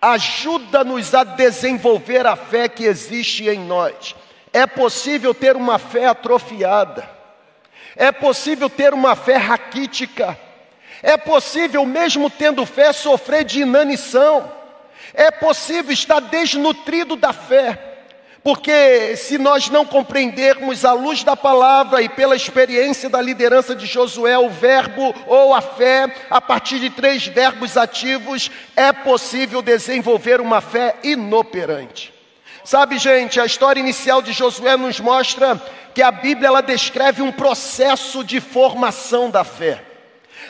Ajuda-nos 0.00 1.14
a 1.14 1.24
desenvolver 1.24 2.26
a 2.26 2.36
fé 2.36 2.68
que 2.68 2.84
existe 2.84 3.48
em 3.48 3.58
nós. 3.58 4.14
É 4.52 4.66
possível 4.66 5.34
ter 5.34 5.56
uma 5.56 5.78
fé 5.78 6.06
atrofiada. 6.06 7.08
É 7.94 8.12
possível 8.12 8.68
ter 8.68 8.92
uma 8.92 9.16
fé 9.16 9.36
raquítica. 9.36 10.38
É 11.02 11.16
possível, 11.16 11.84
mesmo 11.84 12.30
tendo 12.30 12.64
fé, 12.66 12.92
sofrer 12.92 13.44
de 13.44 13.60
inanição. 13.60 14.52
É 15.14 15.30
possível 15.30 15.92
estar 15.92 16.20
desnutrido 16.20 17.16
da 17.16 17.32
fé. 17.32 17.95
Porque 18.46 19.16
se 19.16 19.38
nós 19.38 19.68
não 19.70 19.84
compreendermos 19.84 20.84
à 20.84 20.92
luz 20.92 21.24
da 21.24 21.36
palavra 21.36 22.00
e 22.00 22.08
pela 22.08 22.36
experiência 22.36 23.10
da 23.10 23.20
liderança 23.20 23.74
de 23.74 23.86
Josué, 23.86 24.38
o 24.38 24.48
verbo 24.48 25.12
ou 25.26 25.52
a 25.52 25.60
fé, 25.60 26.14
a 26.30 26.40
partir 26.40 26.78
de 26.78 26.88
três 26.88 27.26
verbos 27.26 27.76
ativos, 27.76 28.48
é 28.76 28.92
possível 28.92 29.60
desenvolver 29.60 30.40
uma 30.40 30.60
fé 30.60 30.94
inoperante. 31.02 32.14
Sabe, 32.62 32.98
gente, 32.98 33.40
a 33.40 33.44
história 33.44 33.80
inicial 33.80 34.22
de 34.22 34.30
Josué 34.32 34.76
nos 34.76 35.00
mostra 35.00 35.60
que 35.92 36.00
a 36.00 36.12
Bíblia 36.12 36.46
ela 36.46 36.60
descreve 36.60 37.22
um 37.22 37.32
processo 37.32 38.22
de 38.22 38.40
formação 38.40 39.28
da 39.28 39.42
fé. 39.42 39.82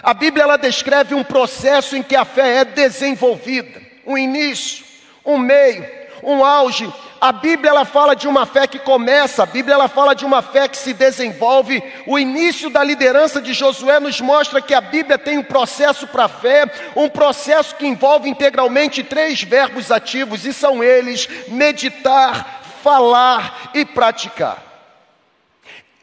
A 0.03 0.13
Bíblia 0.13 0.43
ela 0.43 0.59
descreve 0.59 1.15
um 1.15 1.25
processo 1.25 1.97
em 1.97 2.03
que 2.03 2.15
a 2.15 2.27
fé 2.27 2.59
é 2.59 2.65
desenvolvida, 2.67 3.81
um 4.05 4.19
início, 4.19 4.85
um 5.25 5.39
meio, 5.39 6.05
um 6.27 6.45
auge 6.45 6.93
a 7.21 7.33
Bíblia 7.33 7.71
ela 7.71 7.85
fala 7.85 8.15
de 8.15 8.29
uma 8.29 8.45
fé 8.45 8.67
que 8.67 8.79
começa, 8.79 9.43
a 9.43 9.47
Bíblia 9.47 9.75
ela 9.75 9.89
fala 9.89 10.15
de 10.15 10.25
uma 10.25 10.43
fé 10.43 10.69
que 10.69 10.77
se 10.77 10.93
desenvolve. 10.93 11.83
O 12.07 12.19
início 12.19 12.69
da 12.69 12.85
liderança 12.85 13.41
de 13.41 13.55
Josué 13.55 13.99
nos 13.99 14.21
mostra 14.21 14.61
que 14.61 14.75
a 14.75 14.81
Bíblia 14.81 15.19
tem 15.19 15.39
um 15.39 15.43
processo 15.43 16.07
para 16.07 16.25
a 16.25 16.29
fé, 16.29 16.71
um 16.95 17.09
processo 17.09 17.75
que 17.75 17.87
envolve 17.87 18.29
integralmente 18.29 19.03
três 19.03 19.43
verbos 19.43 19.91
ativos, 19.91 20.45
e 20.45 20.53
são 20.53 20.85
eles: 20.85 21.27
meditar, 21.49 22.63
falar 22.83 23.71
e 23.73 23.85
praticar. 23.85 24.63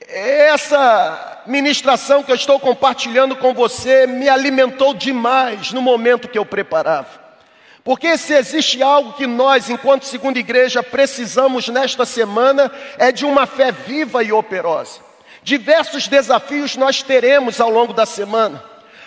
Essa 0.07 1.41
ministração 1.45 2.23
que 2.23 2.31
eu 2.31 2.35
estou 2.35 2.59
compartilhando 2.59 3.35
com 3.35 3.53
você 3.53 4.05
me 4.07 4.27
alimentou 4.27 4.93
demais 4.93 5.71
no 5.71 5.81
momento 5.81 6.27
que 6.27 6.37
eu 6.37 6.45
preparava. 6.45 7.22
Porque 7.83 8.17
se 8.17 8.33
existe 8.33 8.81
algo 8.81 9.13
que 9.13 9.27
nós, 9.27 9.69
enquanto 9.69 10.05
segunda 10.05 10.39
igreja, 10.39 10.81
precisamos 10.81 11.67
nesta 11.67 12.05
semana, 12.05 12.71
é 12.97 13.11
de 13.11 13.25
uma 13.25 13.45
fé 13.45 13.71
viva 13.73 14.23
e 14.23 14.31
operosa. 14.31 15.01
Diversos 15.43 16.07
desafios 16.07 16.77
nós 16.77 17.03
teremos 17.03 17.59
ao 17.59 17.69
longo 17.69 17.91
da 17.91 18.05
semana. 18.05 18.63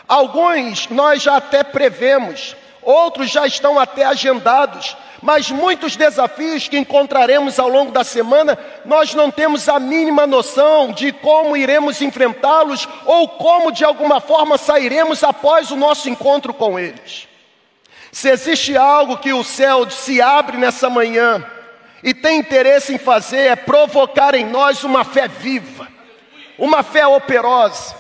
Alguns 0.07 0.89
nós 0.91 1.23
já 1.23 1.37
até 1.37 1.65
prevemos, 1.65 2.55
outros 2.83 3.31
já 3.31 3.47
estão 3.47 3.81
até 3.81 4.05
agendados, 4.05 4.95
mas 5.23 5.51
muitos 5.51 5.97
desafios 5.97 6.69
que 6.69 6.77
encontraremos 6.77 7.59
ao 7.59 7.69
longo 7.69 7.91
da 7.91 8.05
semana, 8.05 8.59
nós 8.85 9.15
não 9.15 9.31
temos 9.31 9.71
a 9.71 9.81
mínima 9.81 10.27
noção 10.27 10.93
de 10.93 11.13
como 11.13 11.57
iremos 11.57 12.03
enfrentá-los 12.03 12.87
ou 13.07 13.27
como 13.27 13.73
de 13.73 13.87
alguma 13.87 14.21
forma 14.21 14.59
sairemos 14.59 15.25
após 15.25 15.71
o 15.71 15.77
nosso 15.77 16.11
encontro 16.11 16.53
com 16.53 16.79
eles. 16.79 17.27
Se 18.17 18.31
existe 18.31 18.75
algo 18.75 19.19
que 19.19 19.35
o 19.35 19.45
céu 19.45 19.91
se 19.91 20.23
abre 20.23 20.57
nessa 20.57 20.89
manhã 20.89 21.45
e 22.03 22.15
tem 22.15 22.39
interesse 22.39 22.95
em 22.95 22.99
fazer, 22.99 23.41
é 23.41 23.55
provocar 23.55 24.35
em 24.35 24.43
nós 24.43 24.85
uma 24.85 25.05
fé 25.05 25.29
viva, 25.29 25.87
uma 26.57 26.83
fé 26.83 27.07
operosa, 27.07 27.95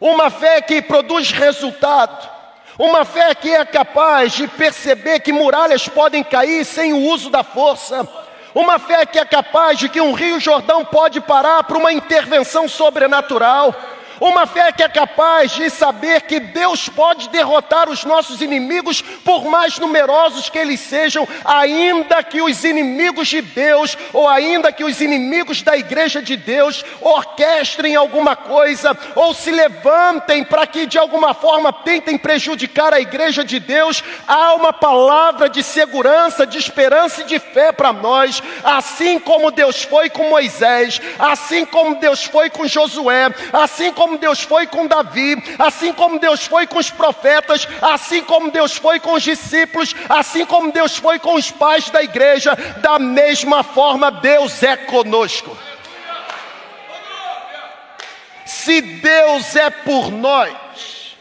uma 0.00 0.30
fé 0.30 0.62
que 0.62 0.80
produz 0.80 1.32
resultado, 1.32 2.30
uma 2.78 3.04
fé 3.04 3.34
que 3.34 3.52
é 3.52 3.64
capaz 3.64 4.30
de 4.30 4.46
perceber 4.46 5.18
que 5.18 5.32
muralhas 5.32 5.88
podem 5.88 6.22
cair 6.22 6.64
sem 6.64 6.92
o 6.92 7.00
uso 7.08 7.28
da 7.28 7.42
força 7.42 8.08
uma 8.54 8.78
fé 8.78 9.04
que 9.06 9.18
é 9.18 9.24
capaz 9.24 9.78
de 9.78 9.88
que 9.88 10.00
um 10.00 10.12
rio 10.12 10.40
Jordão 10.40 10.84
pode 10.84 11.20
parar 11.20 11.62
para 11.64 11.78
uma 11.78 11.92
intervenção 11.92 12.66
sobrenatural. 12.66 13.74
Uma 14.20 14.46
fé 14.46 14.72
que 14.72 14.82
é 14.82 14.88
capaz 14.88 15.52
de 15.52 15.70
saber 15.70 16.22
que 16.22 16.40
Deus 16.40 16.88
pode 16.88 17.28
derrotar 17.28 17.88
os 17.88 18.04
nossos 18.04 18.40
inimigos, 18.40 19.00
por 19.00 19.44
mais 19.44 19.78
numerosos 19.78 20.48
que 20.48 20.58
eles 20.58 20.80
sejam, 20.80 21.26
ainda 21.44 22.22
que 22.22 22.42
os 22.42 22.64
inimigos 22.64 23.28
de 23.28 23.40
Deus, 23.40 23.96
ou 24.12 24.28
ainda 24.28 24.72
que 24.72 24.84
os 24.84 25.00
inimigos 25.00 25.62
da 25.62 25.76
igreja 25.76 26.20
de 26.20 26.36
Deus, 26.36 26.84
orquestrem 27.00 27.96
alguma 27.96 28.34
coisa, 28.34 28.96
ou 29.14 29.32
se 29.34 29.50
levantem 29.50 30.44
para 30.44 30.66
que 30.66 30.86
de 30.86 30.98
alguma 30.98 31.34
forma 31.34 31.72
tentem 31.72 32.18
prejudicar 32.18 32.92
a 32.92 33.00
igreja 33.00 33.44
de 33.44 33.60
Deus, 33.60 34.02
há 34.26 34.54
uma 34.54 34.72
palavra 34.72 35.48
de 35.48 35.62
segurança, 35.62 36.46
de 36.46 36.58
esperança 36.58 37.22
e 37.22 37.26
de 37.26 37.38
fé 37.38 37.72
para 37.72 37.92
nós, 37.92 38.42
assim 38.64 39.18
como 39.18 39.50
Deus 39.50 39.82
foi 39.82 40.10
com 40.10 40.30
Moisés, 40.30 41.00
assim 41.18 41.64
como 41.64 41.96
Deus 41.96 42.24
foi 42.24 42.50
com 42.50 42.66
Josué, 42.66 43.32
assim 43.52 43.92
como 43.92 44.07
como 44.08 44.16
Deus 44.16 44.40
foi 44.40 44.66
com 44.66 44.86
Davi, 44.86 45.36
assim 45.58 45.92
como 45.92 46.18
Deus 46.18 46.46
foi 46.46 46.66
com 46.66 46.78
os 46.78 46.90
profetas, 46.90 47.68
assim 47.82 48.24
como 48.24 48.50
Deus 48.50 48.74
foi 48.74 48.98
com 48.98 49.12
os 49.12 49.22
discípulos, 49.22 49.94
assim 50.08 50.46
como 50.46 50.72
Deus 50.72 50.96
foi 50.96 51.18
com 51.18 51.34
os 51.34 51.50
pais 51.50 51.90
da 51.90 52.02
igreja, 52.02 52.54
da 52.80 52.98
mesma 52.98 53.62
forma 53.62 54.10
Deus 54.10 54.62
é 54.62 54.78
conosco. 54.78 55.56
Se 58.46 58.80
Deus 58.80 59.54
é 59.54 59.68
por 59.68 60.10
nós, 60.10 61.16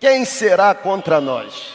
quem 0.00 0.24
será 0.24 0.74
contra 0.74 1.20
nós? 1.20 1.74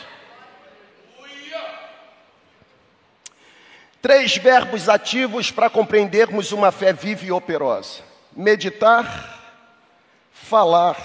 Três 4.02 4.36
verbos 4.36 4.90
ativos 4.90 5.52
para 5.52 5.70
compreendermos 5.70 6.52
uma 6.52 6.70
fé 6.70 6.92
viva 6.92 7.26
e 7.26 7.32
operosa 7.32 8.07
meditar, 8.38 9.42
falar, 10.32 10.96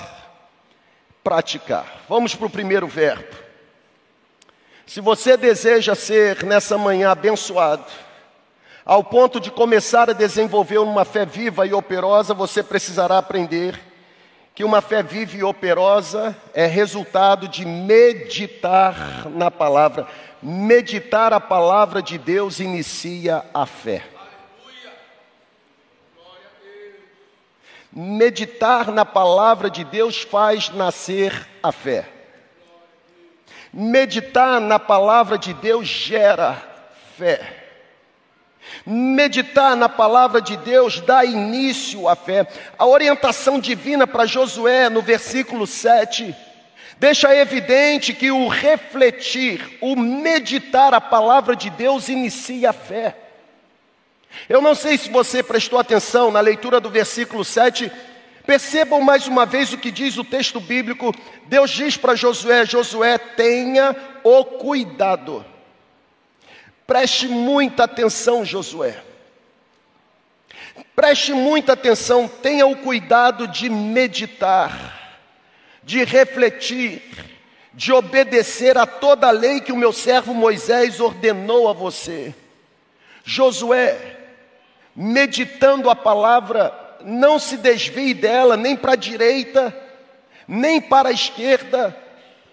praticar. 1.25 2.03
Vamos 2.07 2.35
para 2.35 2.47
o 2.47 2.51
primeiro 2.51 2.87
verbo. 2.87 3.35
Se 4.87 5.01
você 5.01 5.35
deseja 5.35 5.95
ser 5.95 6.45
nessa 6.45 6.77
manhã 6.77 7.11
abençoado, 7.11 7.87
ao 8.85 9.03
ponto 9.03 9.41
de 9.41 9.51
começar 9.51 10.11
a 10.11 10.13
desenvolver 10.13 10.77
uma 10.77 11.07
fé 11.07 11.25
viva 11.25 11.67
e 11.67 11.73
operosa, 11.73 12.35
você 12.35 12.63
precisará 12.63 13.17
aprender 13.17 13.81
que 14.55 14.63
uma 14.63 14.83
fé 14.83 15.03
viva 15.03 15.35
e 15.39 15.43
operosa 15.43 16.37
é 16.53 16.67
resultado 16.67 17.49
de 17.49 17.65
meditar 17.65 19.31
na 19.31 19.51
palavra. 19.51 20.07
Meditar 20.43 21.33
a 21.33 21.41
palavra 21.41 22.03
de 22.03 22.19
Deus 22.19 22.61
inicia 22.61 23.43
a 23.55 23.65
fé. 23.65 24.03
Meditar 27.95 28.91
na 28.91 29.05
palavra 29.05 29.69
de 29.69 29.85
Deus 29.85 30.23
faz 30.23 30.71
nascer 30.71 31.47
a 31.63 31.71
fé. 31.71 32.09
Meditar 33.71 34.61
na 34.61 34.79
palavra 34.79 35.37
de 35.37 35.53
Deus 35.53 35.89
gera 35.89 36.57
fé. 37.19 37.59
Meditar 38.87 39.77
na 39.77 39.91
palavra 39.91 40.41
de 40.41 40.57
Deus 40.57 41.01
dá 41.01 41.23
início 41.23 42.09
à 42.09 42.17
fé. 42.17 42.47
A 42.79 42.87
orientação 42.87 43.61
divina 43.61 44.07
para 44.07 44.25
Josué, 44.25 44.89
no 44.89 45.03
versículo 45.03 45.67
7, 45.67 46.35
deixa 46.99 47.35
evidente 47.35 48.15
que 48.15 48.31
o 48.31 48.49
refletir, 48.49 49.79
o 49.83 49.97
meditar 49.97 50.95
a 50.95 51.01
palavra 51.01 51.55
de 51.55 51.69
Deus 51.69 52.09
inicia 52.09 52.71
a 52.71 52.73
fé. 52.73 53.22
Eu 54.49 54.61
não 54.61 54.75
sei 54.75 54.99
se 54.99 55.11
você 55.11 55.43
prestou 55.43 55.79
atenção 55.79 56.31
na 56.31 56.41
leitura 56.41 56.81
do 56.81 56.91
versículo 56.91 57.45
7. 57.45 57.91
Percebam 58.47 59.01
mais 59.01 59.27
uma 59.27 59.47
vez 59.47 59.73
o 59.73 59.79
que 59.79 59.91
diz 59.91 60.17
o 60.17 60.25
texto 60.25 60.61
bíblico. 60.61 61.15
Deus 61.47 61.71
diz 61.71 61.97
para 61.97 62.15
Josué: 62.15 62.65
Josué, 62.65 63.19
tenha 63.19 63.95
o 64.25 64.45
cuidado. 64.45 65.45
Preste 66.87 67.29
muita 67.29 67.85
atenção, 67.85 68.45
Josué. 68.45 69.03
Preste 70.95 71.33
muita 71.33 71.73
atenção, 71.73 72.29
tenha 72.29 72.67
o 72.67 72.77
cuidado 72.77 73.49
de 73.49 73.69
meditar, 73.69 75.23
de 75.83 76.05
refletir, 76.05 77.03
de 77.73 77.93
obedecer 77.93 78.77
a 78.77 78.87
toda 78.87 79.29
a 79.29 79.31
lei 79.31 79.61
que 79.61 79.73
o 79.73 79.77
meu 79.77 79.93
servo 79.93 80.35
Moisés 80.35 81.01
ordenou 81.01 81.69
a 81.69 81.73
você. 81.73 82.35
Josué, 83.25 84.19
meditando 84.95 85.89
a 85.89 85.97
palavra, 85.97 86.73
não 87.05 87.39
se 87.39 87.57
desvie 87.57 88.15
dela 88.15 88.57
nem 88.57 88.77
para 88.77 88.93
a 88.93 88.97
direita, 88.97 89.75
nem 90.47 90.81
para 90.81 91.09
a 91.09 91.13
esquerda, 91.13 91.97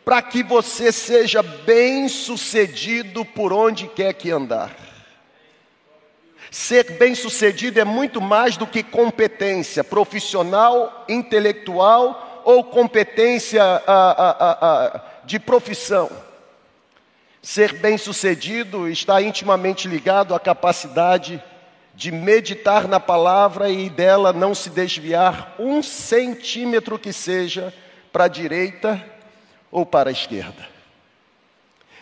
para 0.06 0.22
que 0.22 0.42
você 0.42 0.92
seja 0.92 1.44
bem 1.44 2.08
sucedido 2.08 3.24
por 3.24 3.54
onde 3.54 3.88
quer 3.88 4.14
que 4.14 4.32
andar. 4.32 4.76
Ser 6.50 6.98
bem 6.98 7.14
sucedido 7.14 7.80
é 7.80 7.84
muito 7.84 8.20
mais 8.20 8.58
do 8.58 8.66
que 8.66 8.82
competência 8.82 9.84
profissional, 9.84 11.06
intelectual 11.08 12.42
ou 12.44 12.64
competência 12.64 13.64
a, 13.64 13.82
a, 13.86 14.86
a, 14.96 15.02
de 15.26 15.40
profissão. 15.40 16.10
Ser 17.42 17.74
bem 17.74 17.98
sucedido 17.98 18.90
está 18.90 19.22
intimamente 19.22 19.88
ligado 19.88 20.34
à 20.34 20.40
capacidade 20.40 21.42
de 22.00 22.14
meditar 22.14 22.88
na 22.88 22.98
palavra 22.98 23.70
e 23.70 23.90
dela 23.90 24.32
não 24.32 24.56
se 24.56 24.70
desviar 24.70 25.54
um 25.60 25.84
centímetro 25.84 26.98
que 26.98 27.12
seja 27.12 27.74
para 28.10 28.24
a 28.24 28.28
direita 28.30 29.06
ou 29.70 29.86
para 29.86 30.10
a 30.10 30.14
esquerda. 30.14 30.66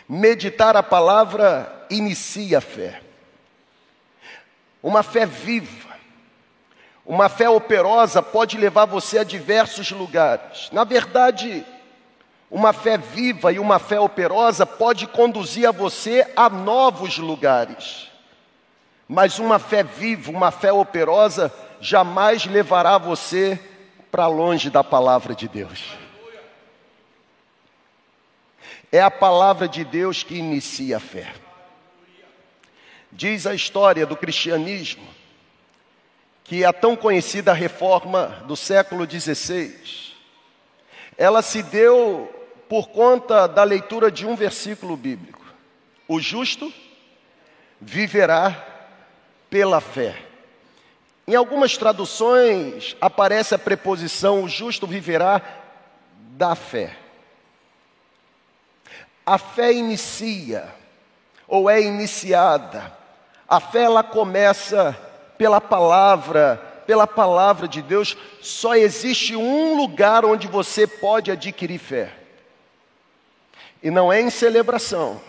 Meditar 0.08 0.76
a 0.76 0.84
palavra 0.84 1.84
inicia 1.90 2.58
a 2.58 2.60
fé. 2.60 3.02
Uma 4.80 5.02
fé 5.02 5.26
viva, 5.26 5.96
uma 7.04 7.28
fé 7.28 7.50
operosa 7.50 8.22
pode 8.22 8.56
levar 8.56 8.84
você 8.84 9.18
a 9.18 9.24
diversos 9.24 9.90
lugares. 9.90 10.68
Na 10.70 10.84
verdade, 10.84 11.66
uma 12.48 12.72
fé 12.72 12.96
viva 12.96 13.52
e 13.52 13.58
uma 13.58 13.80
fé 13.80 13.98
operosa 13.98 14.64
pode 14.64 15.08
conduzir 15.08 15.68
a 15.68 15.72
você 15.72 16.24
a 16.36 16.48
novos 16.48 17.18
lugares. 17.18 18.07
Mas 19.08 19.38
uma 19.38 19.58
fé 19.58 19.82
viva, 19.82 20.30
uma 20.30 20.50
fé 20.50 20.70
operosa, 20.70 21.52
jamais 21.80 22.44
levará 22.44 22.98
você 22.98 23.58
para 24.10 24.26
longe 24.26 24.68
da 24.68 24.84
palavra 24.84 25.34
de 25.34 25.48
Deus. 25.48 25.96
É 28.92 29.00
a 29.00 29.10
palavra 29.10 29.66
de 29.66 29.82
Deus 29.84 30.22
que 30.22 30.34
inicia 30.34 30.98
a 30.98 31.00
fé. 31.00 31.32
Diz 33.10 33.46
a 33.46 33.54
história 33.54 34.04
do 34.04 34.16
cristianismo 34.16 35.06
que 36.44 36.64
a 36.64 36.72
tão 36.72 36.96
conhecida 36.96 37.52
reforma 37.52 38.42
do 38.46 38.56
século 38.56 39.08
XVI, 39.08 40.14
ela 41.16 41.42
se 41.42 41.62
deu 41.62 42.34
por 42.68 42.88
conta 42.88 43.46
da 43.46 43.64
leitura 43.64 44.10
de 44.10 44.26
um 44.26 44.34
versículo 44.34 44.96
bíblico: 44.96 45.44
O 46.06 46.20
justo 46.20 46.72
viverá 47.80 48.67
pela 49.50 49.80
fé. 49.80 50.16
Em 51.26 51.34
algumas 51.34 51.76
traduções 51.76 52.96
aparece 53.00 53.54
a 53.54 53.58
preposição 53.58 54.42
o 54.42 54.48
justo 54.48 54.86
viverá 54.86 55.42
da 56.14 56.54
fé. 56.54 56.96
A 59.26 59.36
fé 59.36 59.72
inicia 59.72 60.66
ou 61.46 61.68
é 61.68 61.82
iniciada. 61.82 62.96
A 63.46 63.60
fé 63.60 63.82
ela 63.82 64.02
começa 64.02 64.96
pela 65.36 65.60
palavra, 65.60 66.56
pela 66.86 67.06
palavra 67.06 67.68
de 67.68 67.82
Deus. 67.82 68.16
Só 68.40 68.74
existe 68.74 69.36
um 69.36 69.76
lugar 69.76 70.24
onde 70.24 70.46
você 70.46 70.86
pode 70.86 71.30
adquirir 71.30 71.78
fé. 71.78 72.14
E 73.82 73.90
não 73.90 74.12
é 74.12 74.20
em 74.20 74.30
celebração. 74.30 75.20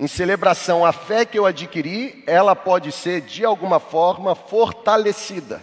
Em 0.00 0.08
celebração, 0.08 0.82
a 0.82 0.94
fé 0.94 1.26
que 1.26 1.38
eu 1.38 1.44
adquiri, 1.44 2.24
ela 2.26 2.56
pode 2.56 2.90
ser 2.90 3.20
de 3.20 3.44
alguma 3.44 3.78
forma 3.78 4.34
fortalecida. 4.34 5.62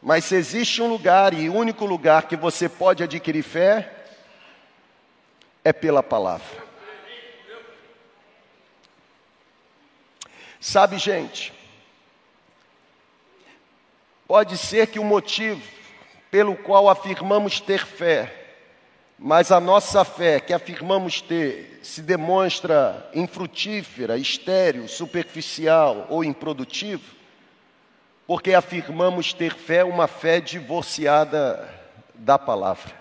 Mas 0.00 0.24
se 0.24 0.34
existe 0.34 0.80
um 0.80 0.88
lugar 0.88 1.34
e 1.34 1.50
único 1.50 1.84
lugar 1.84 2.22
que 2.22 2.36
você 2.36 2.66
pode 2.66 3.04
adquirir 3.04 3.42
fé, 3.42 3.92
é 5.62 5.74
pela 5.74 6.02
palavra. 6.02 6.64
Sabe, 10.58 10.96
gente, 10.96 11.52
pode 14.26 14.56
ser 14.56 14.86
que 14.86 14.98
o 14.98 15.04
motivo 15.04 15.62
pelo 16.30 16.56
qual 16.56 16.88
afirmamos 16.88 17.60
ter 17.60 17.84
fé, 17.84 18.37
mas 19.18 19.50
a 19.50 19.58
nossa 19.58 20.04
fé 20.04 20.38
que 20.38 20.52
afirmamos 20.52 21.20
ter 21.20 21.80
se 21.82 22.00
demonstra 22.00 23.10
infrutífera, 23.12 24.16
estéril, 24.16 24.86
superficial 24.86 26.06
ou 26.08 26.22
improdutiva, 26.22 27.02
porque 28.26 28.54
afirmamos 28.54 29.32
ter 29.32 29.54
fé, 29.54 29.82
uma 29.82 30.06
fé 30.06 30.40
divorciada 30.40 31.68
da 32.14 32.38
palavra. 32.38 32.94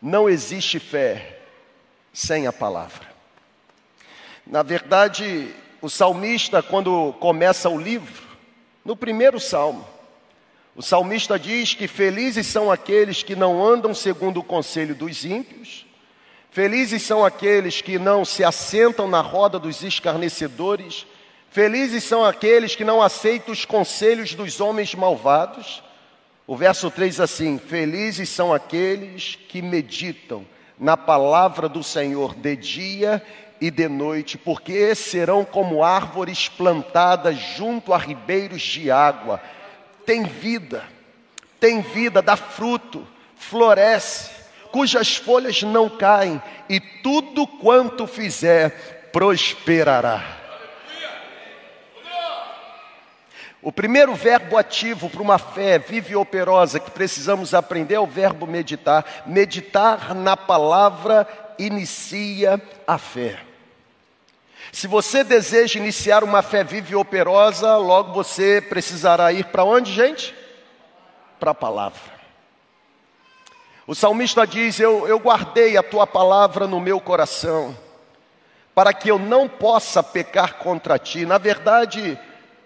Não 0.00 0.28
existe 0.28 0.78
fé 0.78 1.40
sem 2.12 2.46
a 2.46 2.52
palavra. 2.52 3.08
Na 4.46 4.62
verdade, 4.62 5.52
o 5.82 5.88
salmista, 5.88 6.62
quando 6.62 7.12
começa 7.14 7.68
o 7.68 7.78
livro, 7.78 8.22
no 8.84 8.96
primeiro 8.96 9.40
salmo, 9.40 9.86
o 10.76 10.82
salmista 10.82 11.38
diz 11.38 11.74
que 11.74 11.88
felizes 11.88 12.46
são 12.46 12.70
aqueles 12.70 13.22
que 13.22 13.34
não 13.34 13.64
andam 13.64 13.94
segundo 13.94 14.40
o 14.40 14.44
conselho 14.44 14.94
dos 14.94 15.24
ímpios, 15.24 15.84
felizes 16.50 17.02
são 17.02 17.24
aqueles 17.24 17.80
que 17.80 17.98
não 17.98 18.24
se 18.24 18.44
assentam 18.44 19.08
na 19.08 19.20
roda 19.20 19.58
dos 19.58 19.82
escarnecedores, 19.82 21.06
felizes 21.50 22.04
são 22.04 22.24
aqueles 22.24 22.76
que 22.76 22.84
não 22.84 23.02
aceitam 23.02 23.52
os 23.52 23.64
conselhos 23.64 24.34
dos 24.34 24.60
homens 24.60 24.94
malvados. 24.94 25.82
O 26.46 26.56
verso 26.56 26.90
3 26.90 27.20
assim: 27.20 27.58
Felizes 27.58 28.28
são 28.28 28.52
aqueles 28.52 29.38
que 29.48 29.60
meditam 29.60 30.44
na 30.78 30.96
palavra 30.96 31.68
do 31.68 31.82
Senhor 31.82 32.34
de 32.34 32.56
dia 32.56 33.22
e 33.60 33.70
de 33.70 33.88
noite, 33.88 34.38
porque 34.38 34.94
serão 34.94 35.44
como 35.44 35.84
árvores 35.84 36.48
plantadas 36.48 37.36
junto 37.36 37.92
a 37.92 37.98
ribeiros 37.98 38.62
de 38.62 38.90
água. 38.90 39.40
Tem 40.04 40.24
vida, 40.24 40.84
tem 41.58 41.80
vida, 41.80 42.20
dá 42.22 42.36
fruto, 42.36 43.06
floresce, 43.36 44.30
cujas 44.72 45.16
folhas 45.16 45.62
não 45.62 45.88
caem, 45.88 46.42
e 46.68 46.80
tudo 46.80 47.46
quanto 47.46 48.06
fizer 48.06 49.10
prosperará. 49.12 50.38
O 53.62 53.70
primeiro 53.70 54.14
verbo 54.14 54.56
ativo 54.56 55.10
para 55.10 55.20
uma 55.20 55.38
fé 55.38 55.78
vive 55.78 56.12
e 56.12 56.16
operosa 56.16 56.80
que 56.80 56.90
precisamos 56.90 57.52
aprender 57.52 57.94
é 57.96 58.00
o 58.00 58.06
verbo 58.06 58.46
meditar. 58.46 59.04
Meditar 59.26 60.14
na 60.14 60.34
palavra 60.34 61.28
inicia 61.58 62.58
a 62.86 62.96
fé. 62.96 63.49
Se 64.72 64.86
você 64.86 65.24
deseja 65.24 65.78
iniciar 65.78 66.22
uma 66.22 66.42
fé 66.42 66.62
viva 66.62 66.92
e 66.92 66.96
operosa, 66.96 67.76
logo 67.76 68.12
você 68.12 68.60
precisará 68.60 69.32
ir 69.32 69.46
para 69.46 69.64
onde, 69.64 69.92
gente? 69.92 70.34
Para 71.38 71.50
a 71.50 71.54
palavra. 71.54 72.20
O 73.86 73.94
salmista 73.94 74.46
diz: 74.46 74.78
eu, 74.78 75.08
eu 75.08 75.18
guardei 75.18 75.76
a 75.76 75.82
tua 75.82 76.06
palavra 76.06 76.66
no 76.68 76.78
meu 76.78 77.00
coração, 77.00 77.76
para 78.72 78.94
que 78.94 79.10
eu 79.10 79.18
não 79.18 79.48
possa 79.48 80.02
pecar 80.02 80.54
contra 80.54 80.98
ti. 80.98 81.26
Na 81.26 81.38
verdade, 81.38 82.16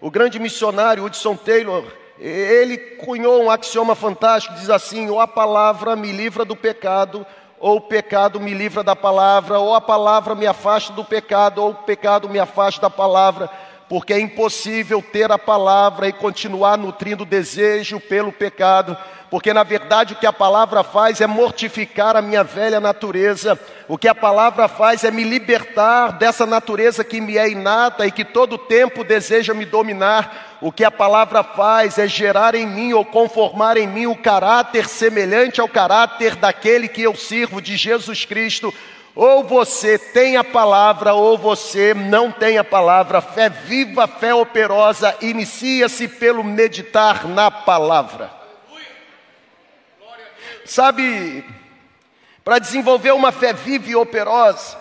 o 0.01 0.11
grande 0.11 0.38
missionário 0.38 1.03
Hudson 1.03 1.35
Taylor, 1.35 1.85
ele 2.19 2.77
cunhou 2.77 3.43
um 3.43 3.51
axioma 3.51 3.95
fantástico: 3.95 4.55
diz 4.57 4.69
assim, 4.69 5.09
ou 5.09 5.19
a 5.19 5.27
palavra 5.27 5.97
me 5.97 6.12
livra 6.12 6.45
do 6.45 6.55
pecado, 6.55 7.27
ou 7.64 7.77
o 7.77 7.81
pecado 7.81 8.38
me 8.38 8.53
livra 8.53 8.83
da 8.83 8.94
palavra, 8.94 9.59
ou 9.59 9.74
a 9.74 9.81
palavra 9.81 10.35
me 10.35 10.46
afasta 10.46 10.92
do 10.92 11.03
pecado, 11.03 11.62
ou 11.62 11.70
o 11.70 11.74
pecado 11.74 12.29
me 12.29 12.38
afasta 12.38 12.83
da 12.83 12.90
palavra, 12.90 13.48
porque 13.88 14.12
é 14.12 14.20
impossível 14.20 15.00
ter 15.00 15.33
a 15.33 15.38
palavra 15.38 16.07
e 16.07 16.12
continuar 16.12 16.77
nutrindo 16.77 17.24
desejo 17.24 17.98
pelo 17.98 18.31
pecado, 18.31 18.94
porque 19.35 19.53
na 19.53 19.64
verdade 19.64 20.12
o 20.12 20.16
que 20.16 20.29
a 20.29 20.33
palavra 20.33 20.85
faz 20.85 21.20
é 21.20 21.27
mortificar 21.27 22.14
a 22.14 22.23
minha 22.23 22.44
velha 22.44 22.79
natureza, 22.79 23.59
o 23.88 23.99
que 23.99 24.07
a 24.07 24.14
palavra 24.14 24.68
faz 24.68 25.03
é 25.03 25.11
me 25.11 25.25
libertar 25.25 26.12
dessa 26.12 26.47
natureza 26.47 27.03
que 27.03 27.20
me 27.20 27.37
é 27.37 27.51
inata 27.51 28.07
e 28.07 28.12
que 28.12 28.25
todo 28.25 28.57
tempo 28.57 29.03
deseja 29.03 29.53
me 29.53 29.64
dominar, 29.64 30.59
o 30.61 30.70
que 30.70 30.85
a 30.85 30.90
palavra 30.90 31.42
faz 31.42 31.99
é 31.99 32.07
gerar 32.07 32.55
em 32.55 32.64
mim 32.64 32.92
ou 32.92 33.05
conformar 33.05 33.77
em 33.77 33.88
mim 33.88 34.07
o 34.07 34.14
caráter 34.14 34.88
semelhante 34.88 35.61
ao 35.61 35.66
caráter 35.66 36.37
daquele 36.37 36.87
que 36.87 37.03
eu 37.03 37.16
sirvo, 37.16 37.61
de 37.61 37.77
Jesus 37.77 38.25
Cristo. 38.25 38.73
Ou 39.16 39.42
você 39.42 39.99
tem 39.99 40.37
a 40.37 40.44
palavra, 40.44 41.12
ou 41.12 41.37
você 41.37 41.92
não 41.92 42.31
tem 42.31 42.57
a 42.57 42.62
palavra. 42.62 43.20
Fé 43.20 43.49
viva, 43.49 44.07
fé 44.07 44.33
operosa, 44.33 45.12
inicia-se 45.20 46.07
pelo 46.07 46.44
meditar 46.44 47.27
na 47.27 47.51
palavra. 47.51 48.43
Sabe, 50.64 51.44
para 52.42 52.59
desenvolver 52.59 53.12
uma 53.12 53.31
fé 53.31 53.53
viva 53.53 53.90
e 53.90 53.96
operosa, 53.96 54.79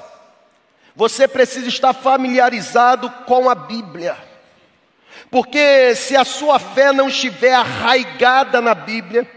você 0.96 1.28
precisa 1.28 1.67
estar 1.67 1.93
familiarizado 1.93 3.10
com 3.26 3.50
a 3.50 3.56
Bíblia. 3.56 4.15
Porque 5.30 5.96
se 5.96 6.15
a 6.15 6.24
sua 6.24 6.60
fé 6.60 6.91
não 6.91 7.08
estiver 7.08 7.54
arraigada 7.54 8.62
na 8.62 8.76
Bíblia, 8.76 9.28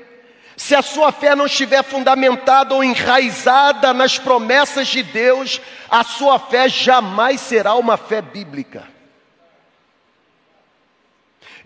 se 0.56 0.74
a 0.74 0.82
sua 0.82 1.12
fé 1.12 1.34
não 1.34 1.46
estiver 1.46 1.82
fundamentada 1.82 2.74
ou 2.74 2.82
enraizada 2.82 3.92
nas 3.92 4.18
promessas 4.18 4.88
de 4.88 5.02
Deus, 5.02 5.60
a 5.90 6.02
sua 6.02 6.38
fé 6.38 6.68
jamais 6.68 7.40
será 7.40 7.74
uma 7.74 7.96
fé 7.96 8.22
bíblica. 8.22 8.84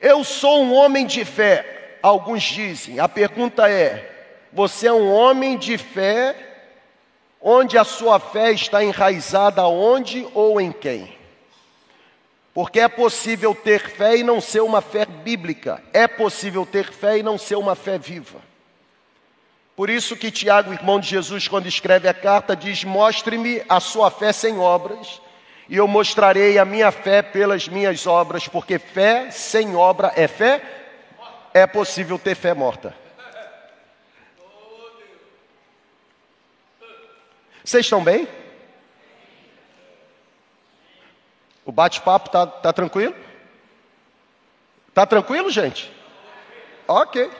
Eu 0.00 0.24
sou 0.24 0.64
um 0.64 0.74
homem 0.74 1.06
de 1.06 1.24
fé, 1.24 1.98
alguns 2.02 2.42
dizem. 2.42 2.98
A 2.98 3.08
pergunta 3.08 3.70
é: 3.70 4.09
você 4.52 4.88
é 4.88 4.92
um 4.92 5.12
homem 5.12 5.56
de 5.56 5.78
fé, 5.78 6.36
onde 7.40 7.78
a 7.78 7.84
sua 7.84 8.18
fé 8.18 8.52
está 8.52 8.82
enraizada 8.82 9.66
onde 9.66 10.26
ou 10.34 10.60
em 10.60 10.72
quem? 10.72 11.16
Porque 12.52 12.80
é 12.80 12.88
possível 12.88 13.54
ter 13.54 13.88
fé 13.88 14.16
e 14.16 14.22
não 14.24 14.40
ser 14.40 14.60
uma 14.60 14.80
fé 14.80 15.06
bíblica, 15.06 15.82
é 15.92 16.08
possível 16.08 16.66
ter 16.66 16.90
fé 16.90 17.18
e 17.18 17.22
não 17.22 17.38
ser 17.38 17.56
uma 17.56 17.76
fé 17.76 17.96
viva. 17.96 18.40
Por 19.76 19.88
isso 19.88 20.16
que 20.16 20.30
Tiago, 20.30 20.72
irmão 20.72 21.00
de 21.00 21.08
Jesus, 21.08 21.48
quando 21.48 21.66
escreve 21.66 22.08
a 22.08 22.12
carta, 22.12 22.54
diz: 22.56 22.84
Mostre-me 22.84 23.62
a 23.68 23.78
sua 23.80 24.10
fé 24.10 24.32
sem 24.32 24.58
obras, 24.58 25.22
e 25.68 25.76
eu 25.76 25.86
mostrarei 25.86 26.58
a 26.58 26.64
minha 26.64 26.90
fé 26.90 27.22
pelas 27.22 27.68
minhas 27.68 28.06
obras, 28.06 28.48
porque 28.48 28.78
fé 28.78 29.30
sem 29.30 29.76
obra 29.76 30.12
é 30.16 30.26
fé, 30.26 30.60
é 31.54 31.66
possível 31.66 32.18
ter 32.18 32.34
fé 32.34 32.52
morta. 32.52 32.94
Vocês 37.64 37.86
estão 37.86 38.02
bem? 38.02 38.28
O 41.64 41.72
bate-papo 41.72 42.26
está 42.26 42.46
tá 42.46 42.72
tranquilo? 42.72 43.14
Está 44.88 45.06
tranquilo, 45.06 45.50
gente? 45.50 45.92
Ok. 46.88 47.30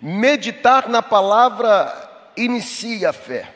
Meditar 0.00 0.88
na 0.88 1.02
palavra 1.02 2.32
inicia 2.36 3.10
a 3.10 3.12
fé. 3.12 3.54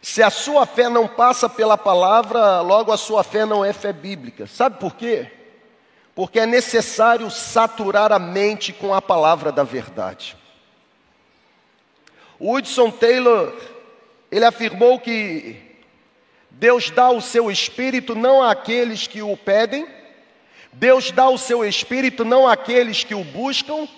Se 0.00 0.22
a 0.22 0.30
sua 0.30 0.66
fé 0.66 0.88
não 0.88 1.08
passa 1.08 1.48
pela 1.48 1.76
palavra, 1.76 2.60
logo 2.60 2.92
a 2.92 2.96
sua 2.96 3.24
fé 3.24 3.44
não 3.44 3.64
é 3.64 3.72
fé 3.72 3.92
bíblica. 3.92 4.46
Sabe 4.46 4.78
por 4.78 4.94
quê? 4.94 5.32
Porque 6.14 6.38
é 6.38 6.46
necessário 6.46 7.30
saturar 7.30 8.12
a 8.12 8.18
mente 8.18 8.72
com 8.72 8.94
a 8.94 9.02
palavra 9.02 9.50
da 9.50 9.64
verdade. 9.64 10.36
O 12.38 12.54
Hudson 12.54 12.90
Taylor, 12.90 13.54
ele 14.30 14.44
afirmou 14.44 15.00
que 15.00 15.56
Deus 16.50 16.90
dá 16.90 17.10
o 17.10 17.20
seu 17.20 17.50
espírito 17.50 18.14
não 18.14 18.42
àqueles 18.42 19.06
que 19.06 19.22
o 19.22 19.36
pedem, 19.36 19.86
Deus 20.72 21.10
dá 21.10 21.28
o 21.28 21.38
seu 21.38 21.64
espírito 21.64 22.24
não 22.24 22.46
àqueles 22.46 23.02
que 23.02 23.14
o 23.14 23.24
buscam, 23.24 23.88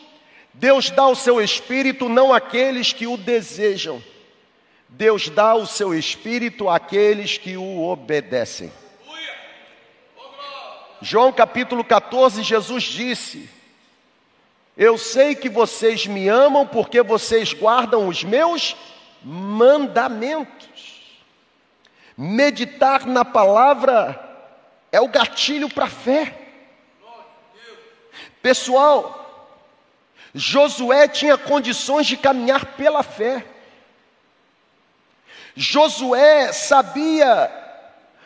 Deus 0.55 0.91
dá 0.91 1.07
o 1.07 1.17
seu 1.17 1.41
espírito 1.41 2.09
não 2.09 2.33
àqueles 2.33 2.93
que 2.93 3.07
o 3.07 3.17
desejam, 3.17 4.03
Deus 4.89 5.29
dá 5.29 5.55
o 5.55 5.67
seu 5.67 5.93
espírito 5.93 6.69
àqueles 6.69 7.39
que 7.39 7.57
o 7.57 7.83
obedecem. 7.83 8.73
João 11.01 11.33
capítulo 11.33 11.85
14, 11.85 12.43
Jesus 12.43 12.85
disse: 12.85 13.49
eu 14.79 14.97
sei 14.97 15.35
que 15.35 15.49
vocês 15.49 16.07
me 16.07 16.29
amam 16.29 16.65
porque 16.65 17.03
vocês 17.03 17.53
guardam 17.53 18.07
os 18.07 18.23
meus 18.23 18.77
mandamentos. 19.25 21.19
Meditar 22.17 23.05
na 23.05 23.25
palavra 23.25 24.25
é 24.93 25.01
o 25.01 25.09
gatilho 25.09 25.69
para 25.69 25.87
a 25.87 25.91
fé. 25.91 26.33
Pessoal, 28.41 29.53
Josué 30.33 31.09
tinha 31.09 31.37
condições 31.37 32.07
de 32.07 32.17
caminhar 32.17 32.77
pela 32.77 33.03
fé. 33.03 33.45
Josué 35.57 36.53
sabia 36.53 37.51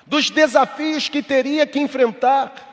dos 0.06 0.28
desafios 0.28 1.08
que 1.08 1.22
teria 1.22 1.66
que 1.66 1.80
enfrentar. 1.80 2.71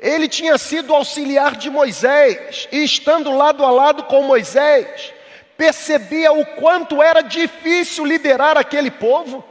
Ele 0.00 0.28
tinha 0.28 0.56
sido 0.58 0.94
auxiliar 0.94 1.56
de 1.56 1.68
Moisés, 1.68 2.68
e 2.72 2.82
estando 2.82 3.36
lado 3.36 3.64
a 3.64 3.70
lado 3.70 4.04
com 4.04 4.22
Moisés, 4.22 5.12
percebia 5.56 6.32
o 6.32 6.44
quanto 6.56 7.02
era 7.02 7.20
difícil 7.20 8.04
liderar 8.04 8.56
aquele 8.56 8.90
povo. 8.90 9.44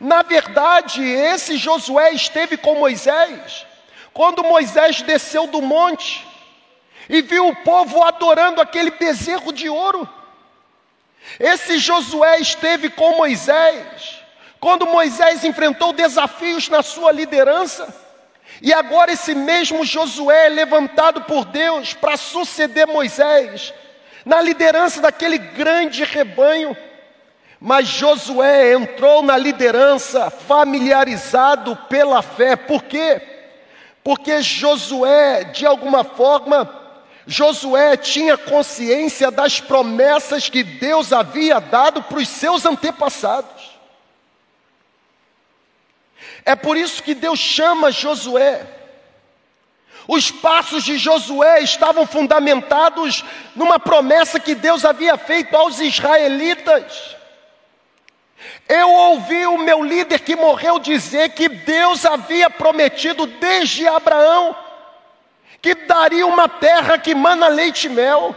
Na 0.00 0.22
verdade, 0.22 1.02
esse 1.02 1.56
Josué 1.56 2.12
esteve 2.12 2.56
com 2.56 2.76
Moisés, 2.76 3.66
quando 4.12 4.44
Moisés 4.44 5.02
desceu 5.02 5.46
do 5.46 5.60
monte 5.60 6.26
e 7.08 7.22
viu 7.22 7.48
o 7.48 7.56
povo 7.56 8.02
adorando 8.02 8.60
aquele 8.60 8.90
bezerro 8.92 9.52
de 9.52 9.68
ouro. 9.68 10.08
Esse 11.40 11.78
Josué 11.78 12.38
esteve 12.38 12.90
com 12.90 13.16
Moisés, 13.16 14.22
quando 14.60 14.86
Moisés 14.86 15.44
enfrentou 15.44 15.92
desafios 15.92 16.68
na 16.68 16.82
sua 16.82 17.10
liderança. 17.12 18.07
E 18.60 18.72
agora 18.72 19.12
esse 19.12 19.34
mesmo 19.34 19.84
Josué 19.84 20.46
é 20.46 20.50
levantado 20.50 21.22
por 21.22 21.44
Deus 21.44 21.94
para 21.94 22.16
suceder 22.16 22.86
Moisés 22.86 23.72
na 24.24 24.40
liderança 24.40 25.00
daquele 25.00 25.38
grande 25.38 26.04
rebanho. 26.04 26.76
Mas 27.60 27.88
Josué 27.88 28.74
entrou 28.74 29.22
na 29.22 29.36
liderança 29.36 30.30
familiarizado 30.30 31.76
pela 31.88 32.22
fé. 32.22 32.54
Por 32.56 32.84
quê? 32.84 33.20
Porque 34.04 34.40
Josué, 34.42 35.44
de 35.44 35.66
alguma 35.66 36.04
forma, 36.04 36.70
Josué 37.26 37.96
tinha 37.96 38.38
consciência 38.38 39.30
das 39.30 39.60
promessas 39.60 40.48
que 40.48 40.62
Deus 40.62 41.12
havia 41.12 41.60
dado 41.60 42.02
para 42.02 42.18
os 42.18 42.28
seus 42.28 42.64
antepassados. 42.64 43.57
É 46.44 46.54
por 46.54 46.76
isso 46.76 47.02
que 47.02 47.14
Deus 47.14 47.38
chama 47.38 47.90
Josué. 47.90 48.66
Os 50.06 50.30
passos 50.30 50.84
de 50.84 50.96
Josué 50.96 51.60
estavam 51.60 52.06
fundamentados 52.06 53.24
numa 53.54 53.78
promessa 53.78 54.40
que 54.40 54.54
Deus 54.54 54.84
havia 54.84 55.18
feito 55.18 55.54
aos 55.54 55.80
israelitas. 55.80 57.16
Eu 58.68 58.88
ouvi 58.88 59.46
o 59.46 59.58
meu 59.58 59.82
líder 59.82 60.20
que 60.20 60.36
morreu 60.36 60.78
dizer 60.78 61.30
que 61.30 61.48
Deus 61.48 62.06
havia 62.06 62.48
prometido 62.48 63.26
desde 63.26 63.86
Abraão 63.86 64.56
que 65.60 65.74
daria 65.74 66.26
uma 66.26 66.48
terra 66.48 66.98
que 66.98 67.14
mana 67.14 67.48
leite 67.48 67.86
e 67.86 67.90
mel. 67.90 68.34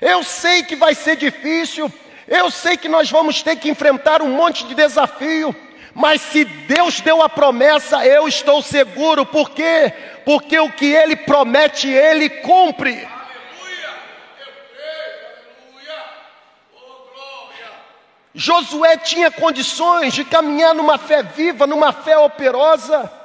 Eu 0.00 0.22
sei 0.22 0.62
que 0.62 0.76
vai 0.76 0.94
ser 0.94 1.16
difícil, 1.16 1.92
eu 2.26 2.50
sei 2.50 2.76
que 2.76 2.88
nós 2.88 3.10
vamos 3.10 3.42
ter 3.42 3.56
que 3.56 3.68
enfrentar 3.68 4.22
um 4.22 4.28
monte 4.28 4.64
de 4.64 4.74
desafio, 4.74 5.54
mas 5.94 6.20
se 6.20 6.44
Deus 6.44 7.00
deu 7.00 7.22
a 7.22 7.28
promessa, 7.28 8.04
eu 8.04 8.28
estou 8.28 8.62
seguro, 8.62 9.26
por 9.26 9.50
quê? 9.50 9.92
Porque 10.24 10.58
o 10.58 10.70
que 10.70 10.86
Ele 10.86 11.16
promete, 11.16 11.88
Ele 11.88 12.28
cumpre. 12.28 13.06
Josué 18.34 18.96
tinha 18.96 19.30
condições 19.30 20.14
de 20.14 20.24
caminhar 20.24 20.74
numa 20.74 20.96
fé 20.96 21.22
viva, 21.22 21.66
numa 21.66 21.92
fé 21.92 22.16
operosa. 22.16 23.19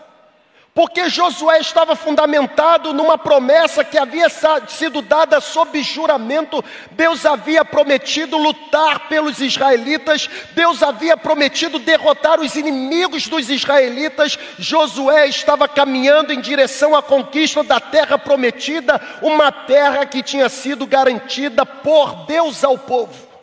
Porque 0.76 1.08
Josué 1.08 1.60
estava 1.60 1.96
fundamentado 1.96 2.92
numa 2.92 3.18
promessa 3.18 3.82
que 3.82 3.98
havia 3.98 4.28
sido 4.68 5.02
dada 5.02 5.40
sob 5.40 5.82
juramento. 5.82 6.62
Deus 6.92 7.26
havia 7.26 7.64
prometido 7.64 8.38
lutar 8.38 9.08
pelos 9.08 9.40
israelitas, 9.40 10.30
Deus 10.52 10.84
havia 10.84 11.16
prometido 11.16 11.80
derrotar 11.80 12.42
os 12.42 12.58
inimigos 12.58 13.26
dos 13.30 13.50
israelitas. 13.50 14.38
Josué 14.60 15.28
estava 15.28 15.66
caminhando 15.66 16.34
em 16.34 16.42
direção 16.42 16.94
à 16.94 17.02
conquista 17.02 17.64
da 17.64 17.80
terra 17.80 18.18
prometida, 18.18 19.02
uma 19.22 19.54
terra 19.54 20.06
que 20.06 20.22
tinha 20.22 20.50
sido 20.50 20.86
garantida 20.86 21.66
por 21.66 22.26
Deus 22.26 22.66
ao 22.66 22.78
povo. 22.78 23.35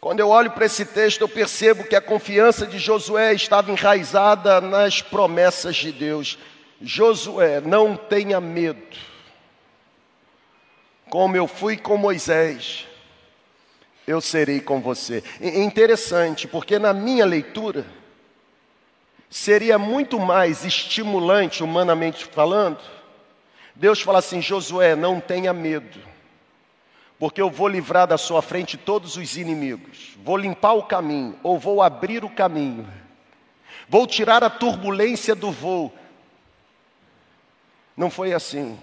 Quando 0.00 0.20
eu 0.20 0.28
olho 0.28 0.52
para 0.52 0.66
esse 0.66 0.84
texto, 0.84 1.22
eu 1.22 1.28
percebo 1.28 1.82
que 1.82 1.96
a 1.96 2.00
confiança 2.00 2.66
de 2.66 2.78
Josué 2.78 3.34
estava 3.34 3.72
enraizada 3.72 4.60
nas 4.60 5.02
promessas 5.02 5.74
de 5.74 5.90
Deus. 5.90 6.38
Josué, 6.80 7.60
não 7.60 7.96
tenha 7.96 8.40
medo. 8.40 8.96
Como 11.10 11.36
eu 11.36 11.48
fui 11.48 11.76
com 11.76 11.96
Moisés, 11.96 12.86
eu 14.06 14.20
serei 14.20 14.60
com 14.60 14.80
você. 14.80 15.24
Interessante, 15.40 16.46
porque 16.46 16.78
na 16.78 16.92
minha 16.92 17.26
leitura, 17.26 17.84
seria 19.28 19.78
muito 19.78 20.20
mais 20.20 20.64
estimulante, 20.64 21.64
humanamente 21.64 22.24
falando, 22.24 22.78
Deus 23.74 24.00
fala 24.00 24.20
assim: 24.20 24.40
Josué, 24.40 24.94
não 24.94 25.18
tenha 25.18 25.52
medo 25.52 26.07
porque 27.18 27.40
eu 27.40 27.50
vou 27.50 27.68
livrar 27.68 28.06
da 28.06 28.16
sua 28.16 28.40
frente 28.40 28.76
todos 28.76 29.16
os 29.16 29.36
inimigos, 29.36 30.16
vou 30.22 30.36
limpar 30.36 30.74
o 30.74 30.84
caminho, 30.84 31.38
ou 31.42 31.58
vou 31.58 31.82
abrir 31.82 32.24
o 32.24 32.30
caminho, 32.30 32.86
vou 33.88 34.06
tirar 34.06 34.44
a 34.44 34.50
turbulência 34.50 35.34
do 35.34 35.50
voo. 35.50 35.92
Não 37.96 38.08
foi 38.10 38.32
assim. 38.32 38.78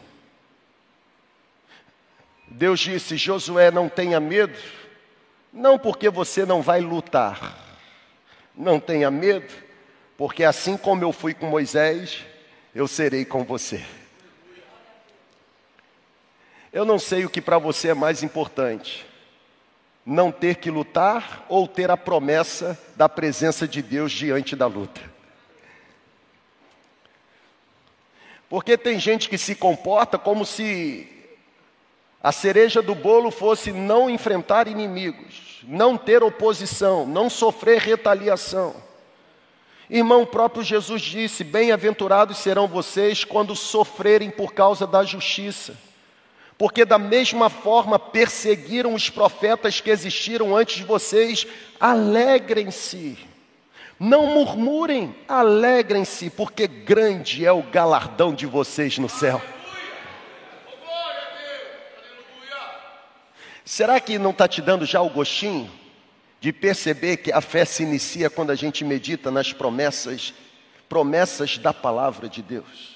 Deus 2.47 2.81
disse: 2.81 3.15
Josué, 3.15 3.71
não 3.71 3.87
tenha 3.87 4.19
medo, 4.19 4.57
não 5.53 5.79
porque 5.79 6.09
você 6.09 6.45
não 6.45 6.61
vai 6.61 6.81
lutar, 6.81 7.57
não 8.53 8.79
tenha 8.79 9.09
medo, 9.09 9.53
porque 10.17 10.43
assim 10.43 10.75
como 10.75 11.03
eu 11.03 11.13
fui 11.13 11.33
com 11.33 11.47
Moisés, 11.47 12.25
eu 12.73 12.87
serei 12.87 13.23
com 13.23 13.45
você. 13.45 13.83
Eu 16.75 16.83
não 16.83 16.99
sei 16.99 17.23
o 17.23 17.29
que 17.29 17.39
para 17.39 17.57
você 17.57 17.88
é 17.88 17.93
mais 17.93 18.21
importante: 18.21 19.05
não 20.05 20.29
ter 20.29 20.57
que 20.57 20.69
lutar 20.69 21.45
ou 21.47 21.69
ter 21.69 21.89
a 21.89 21.95
promessa 21.95 22.77
da 22.97 23.07
presença 23.07 23.65
de 23.65 23.81
Deus 23.81 24.11
diante 24.11 24.57
da 24.57 24.67
luta. 24.67 24.99
Porque 28.49 28.77
tem 28.77 28.99
gente 28.99 29.29
que 29.29 29.38
se 29.38 29.55
comporta 29.55 30.17
como 30.17 30.45
se 30.45 31.07
a 32.21 32.33
cereja 32.33 32.81
do 32.81 32.93
bolo 32.93 33.31
fosse 33.31 33.71
não 33.71 34.09
enfrentar 34.09 34.67
inimigos, 34.67 35.61
não 35.63 35.97
ter 35.97 36.23
oposição, 36.23 37.07
não 37.07 37.29
sofrer 37.29 37.79
retaliação. 37.79 38.75
Irmão, 39.89 40.23
o 40.23 40.27
próprio 40.27 40.61
Jesus 40.61 41.01
disse: 41.01 41.41
Bem-aventurados 41.41 42.38
serão 42.38 42.67
vocês 42.67 43.23
quando 43.23 43.55
sofrerem 43.55 44.29
por 44.29 44.53
causa 44.53 44.85
da 44.85 45.05
justiça 45.05 45.85
porque 46.57 46.85
da 46.85 46.97
mesma 46.97 47.49
forma 47.49 47.99
perseguiram 47.99 48.93
os 48.93 49.09
profetas 49.09 49.81
que 49.81 49.89
existiram 49.89 50.55
antes 50.55 50.77
de 50.77 50.83
vocês, 50.83 51.45
alegrem-se. 51.79 53.17
Não 53.99 54.27
murmurem, 54.27 55.15
alegrem-se, 55.27 56.29
porque 56.29 56.67
grande 56.67 57.45
é 57.45 57.51
o 57.51 57.63
galardão 57.63 58.33
de 58.33 58.45
vocês 58.45 58.97
no 58.97 59.09
céu. 59.09 59.41
Será 63.63 63.99
que 63.99 64.19
não 64.19 64.31
está 64.31 64.47
te 64.47 64.61
dando 64.61 64.85
já 64.85 65.01
o 65.01 65.09
gostinho 65.09 65.69
de 66.39 66.53
perceber 66.53 67.17
que 67.17 67.31
a 67.31 67.41
fé 67.41 67.65
se 67.65 67.83
inicia 67.83 68.29
quando 68.29 68.51
a 68.51 68.55
gente 68.55 68.85
medita 68.85 69.31
nas 69.31 69.51
promessas, 69.51 70.33
promessas 70.87 71.57
da 71.57 71.73
palavra 71.73 72.29
de 72.29 72.41
Deus? 72.41 72.94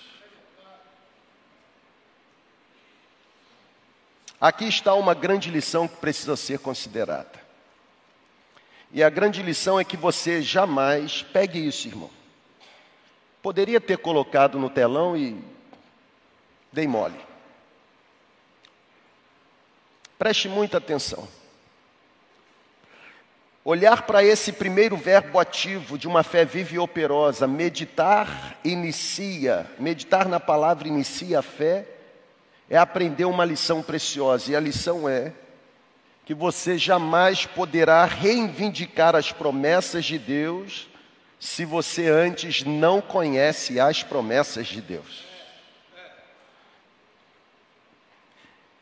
Aqui 4.39 4.65
está 4.65 4.93
uma 4.93 5.13
grande 5.13 5.49
lição 5.49 5.87
que 5.87 5.97
precisa 5.97 6.37
ser 6.37 6.59
considerada. 6.59 7.39
E 8.91 9.03
a 9.03 9.09
grande 9.09 9.43
lição 9.43 9.79
é 9.79 9.83
que 9.83 9.97
você 9.97 10.41
jamais 10.41 11.21
pegue 11.21 11.59
isso, 11.59 11.87
irmão. 11.87 12.09
Poderia 13.41 13.81
ter 13.81 13.97
colocado 13.97 14.57
no 14.57 14.69
telão 14.69 15.15
e 15.15 15.37
dei 16.71 16.87
mole. 16.87 17.19
Preste 20.17 20.47
muita 20.47 20.77
atenção. 20.77 21.27
Olhar 23.63 24.03
para 24.03 24.23
esse 24.23 24.53
primeiro 24.53 24.95
verbo 24.95 25.37
ativo 25.37 25.97
de 25.97 26.07
uma 26.07 26.23
fé 26.23 26.45
viva 26.45 26.75
e 26.75 26.79
operosa, 26.79 27.45
meditar 27.45 28.57
inicia, 28.63 29.69
meditar 29.77 30.27
na 30.27 30.39
palavra 30.39 30.87
inicia 30.87 31.39
a 31.39 31.41
fé 31.41 31.98
é 32.69 32.77
aprender 32.77 33.25
uma 33.25 33.43
lição 33.43 33.81
preciosa, 33.81 34.51
e 34.51 34.55
a 34.55 34.59
lição 34.59 35.09
é 35.09 35.33
que 36.23 36.33
você 36.35 36.77
jamais 36.77 37.45
poderá 37.47 38.05
reivindicar 38.05 39.15
as 39.15 39.31
promessas 39.31 40.05
de 40.05 40.19
Deus 40.19 40.87
se 41.39 41.65
você 41.65 42.07
antes 42.07 42.63
não 42.63 43.01
conhece 43.01 43.79
as 43.79 44.03
promessas 44.03 44.67
de 44.67 44.81
Deus. 44.81 45.23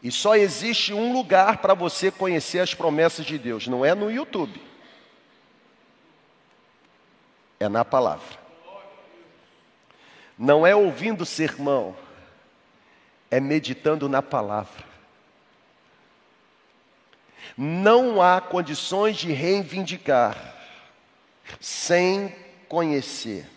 E 0.04 0.12
só 0.12 0.36
existe 0.36 0.93
um 0.93 1.13
lugar 1.13 1.58
para 1.60 1.73
você 1.73 2.12
conhecer 2.12 2.60
as 2.60 2.73
promessas 2.73 3.26
de 3.26 3.38
Deus, 3.38 3.67
não 3.67 3.86
é 3.86 3.95
no 3.95 4.12
YouTube, 4.12 4.62
é 7.60 7.69
na 7.69 7.86
palavra. 7.86 8.38
Não 10.38 10.67
é 10.67 10.76
ouvindo 10.76 11.26
sermão, 11.26 11.95
é 13.29 13.39
meditando 13.39 14.07
na 14.07 14.21
palavra. 14.21 14.85
Não 17.57 18.21
há 18.21 18.39
condições 18.39 19.17
de 19.17 19.31
reivindicar 19.31 20.55
sem 21.59 22.33
conhecer. 22.67 23.49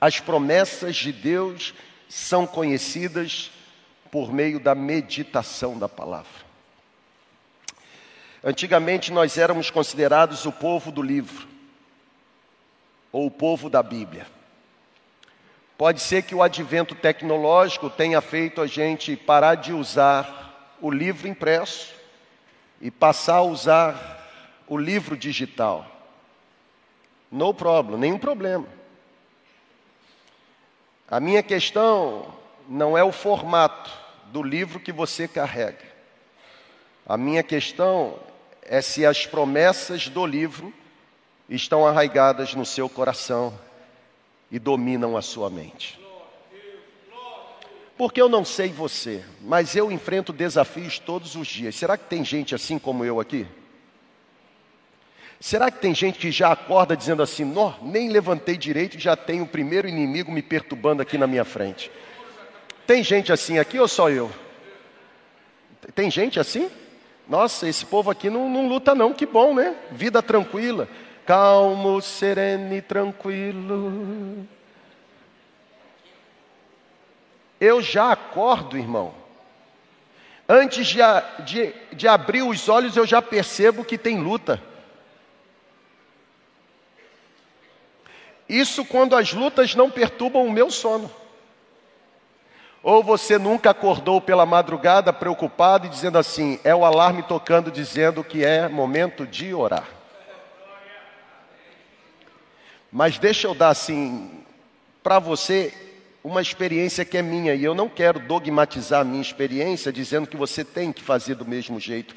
As 0.00 0.20
promessas 0.20 0.96
de 0.96 1.12
Deus 1.12 1.74
são 2.08 2.46
conhecidas 2.46 3.50
por 4.10 4.32
meio 4.32 4.60
da 4.60 4.74
meditação 4.74 5.78
da 5.78 5.88
palavra. 5.88 6.48
Antigamente 8.42 9.12
nós 9.12 9.36
éramos 9.36 9.70
considerados 9.70 10.46
o 10.46 10.52
povo 10.52 10.92
do 10.92 11.02
livro, 11.02 11.48
ou 13.10 13.26
o 13.26 13.30
povo 13.30 13.68
da 13.68 13.82
Bíblia. 13.82 14.26
Pode 15.78 16.00
ser 16.00 16.24
que 16.24 16.34
o 16.34 16.42
advento 16.42 16.92
tecnológico 16.96 17.88
tenha 17.88 18.20
feito 18.20 18.60
a 18.60 18.66
gente 18.66 19.14
parar 19.14 19.54
de 19.54 19.72
usar 19.72 20.76
o 20.80 20.90
livro 20.90 21.28
impresso 21.28 21.94
e 22.80 22.90
passar 22.90 23.36
a 23.36 23.42
usar 23.42 24.28
o 24.66 24.76
livro 24.76 25.16
digital. 25.16 25.86
No 27.30 27.54
problem, 27.54 27.96
nenhum 27.96 28.18
problema. 28.18 28.66
A 31.08 31.20
minha 31.20 31.44
questão 31.44 32.26
não 32.68 32.98
é 32.98 33.04
o 33.04 33.12
formato 33.12 33.88
do 34.32 34.42
livro 34.42 34.80
que 34.80 34.90
você 34.90 35.28
carrega. 35.28 35.86
A 37.06 37.16
minha 37.16 37.44
questão 37.44 38.18
é 38.62 38.80
se 38.80 39.06
as 39.06 39.26
promessas 39.26 40.08
do 40.08 40.26
livro 40.26 40.74
estão 41.48 41.86
arraigadas 41.86 42.52
no 42.52 42.66
seu 42.66 42.88
coração 42.88 43.56
e 44.50 44.58
dominam 44.58 45.16
a 45.16 45.22
sua 45.22 45.50
mente. 45.50 45.98
Porque 47.96 48.20
eu 48.20 48.28
não 48.28 48.44
sei 48.44 48.68
você, 48.68 49.24
mas 49.40 49.74
eu 49.74 49.90
enfrento 49.90 50.32
desafios 50.32 50.98
todos 50.98 51.34
os 51.34 51.48
dias. 51.48 51.74
Será 51.74 51.96
que 51.96 52.04
tem 52.04 52.24
gente 52.24 52.54
assim 52.54 52.78
como 52.78 53.04
eu 53.04 53.18
aqui? 53.18 53.46
Será 55.40 55.70
que 55.70 55.80
tem 55.80 55.94
gente 55.94 56.18
que 56.18 56.30
já 56.30 56.52
acorda 56.52 56.96
dizendo 56.96 57.22
assim: 57.22 57.44
Nó, 57.44 57.74
nem 57.82 58.08
levantei 58.08 58.56
direito 58.56 58.96
e 58.96 59.00
já 59.00 59.16
tem 59.16 59.40
o 59.40 59.46
primeiro 59.46 59.88
inimigo 59.88 60.30
me 60.30 60.42
perturbando 60.42 61.02
aqui 61.02 61.18
na 61.18 61.26
minha 61.26 61.44
frente? 61.44 61.90
Tem 62.86 63.02
gente 63.02 63.32
assim 63.32 63.58
aqui 63.58 63.78
ou 63.78 63.88
só 63.88 64.08
eu? 64.08 64.30
Tem 65.94 66.10
gente 66.10 66.40
assim? 66.40 66.70
Nossa, 67.28 67.68
esse 67.68 67.84
povo 67.84 68.10
aqui 68.10 68.30
não, 68.30 68.48
não 68.48 68.68
luta 68.68 68.94
não, 68.94 69.12
que 69.12 69.26
bom, 69.26 69.54
né? 69.54 69.76
Vida 69.92 70.22
tranquila, 70.22 70.88
calmo, 71.28 72.00
sereno 72.00 72.74
e 72.74 72.80
tranquilo. 72.80 74.48
Eu 77.60 77.82
já 77.82 78.12
acordo, 78.12 78.78
irmão. 78.78 79.12
Antes 80.48 80.86
de, 80.86 81.00
de, 81.44 81.74
de 81.92 82.08
abrir 82.08 82.40
os 82.40 82.66
olhos, 82.70 82.96
eu 82.96 83.04
já 83.04 83.20
percebo 83.20 83.84
que 83.84 83.98
tem 83.98 84.18
luta. 84.18 84.62
Isso 88.48 88.82
quando 88.82 89.14
as 89.14 89.34
lutas 89.34 89.74
não 89.74 89.90
perturbam 89.90 90.46
o 90.46 90.50
meu 90.50 90.70
sono. 90.70 91.10
Ou 92.82 93.04
você 93.04 93.36
nunca 93.36 93.68
acordou 93.68 94.18
pela 94.18 94.46
madrugada 94.46 95.12
preocupado 95.12 95.86
e 95.86 95.90
dizendo 95.90 96.16
assim: 96.16 96.58
é 96.64 96.74
o 96.74 96.86
alarme 96.86 97.22
tocando 97.22 97.70
dizendo 97.70 98.24
que 98.24 98.42
é 98.42 98.66
momento 98.66 99.26
de 99.26 99.52
orar. 99.52 99.97
Mas 102.90 103.18
deixa 103.18 103.46
eu 103.46 103.54
dar 103.54 103.68
assim 103.68 104.44
para 105.02 105.18
você 105.18 105.72
uma 106.24 106.42
experiência 106.42 107.04
que 107.04 107.16
é 107.16 107.22
minha 107.22 107.54
e 107.54 107.62
eu 107.62 107.74
não 107.74 107.88
quero 107.88 108.18
dogmatizar 108.20 109.02
a 109.02 109.04
minha 109.04 109.22
experiência 109.22 109.92
dizendo 109.92 110.26
que 110.26 110.36
você 110.36 110.64
tem 110.64 110.92
que 110.92 111.02
fazer 111.02 111.34
do 111.34 111.44
mesmo 111.44 111.78
jeito. 111.78 112.14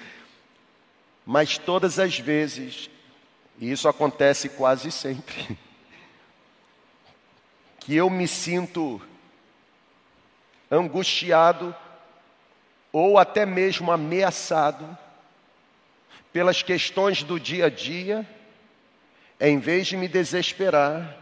Mas 1.26 1.58
todas 1.58 2.00
as 2.00 2.18
vezes, 2.18 2.90
e 3.60 3.72
isso 3.72 3.88
acontece 3.88 4.50
quase 4.50 4.92
sempre, 4.92 5.58
que 7.80 7.96
eu 7.96 8.10
me 8.10 8.28
sinto 8.28 9.02
angustiado 10.70 11.76
ou 12.94 13.18
até 13.18 13.46
mesmo 13.46 13.92
ameaçado 13.92 14.98
pelas 16.34 16.64
questões 16.64 17.24
do 17.24 17.40
dia 17.40 17.66
a 17.66 17.70
dia, 17.70 18.28
em 19.41 19.58
vez 19.58 19.88
de 19.88 19.97
me 19.97 20.08
desesperar, 20.08 21.17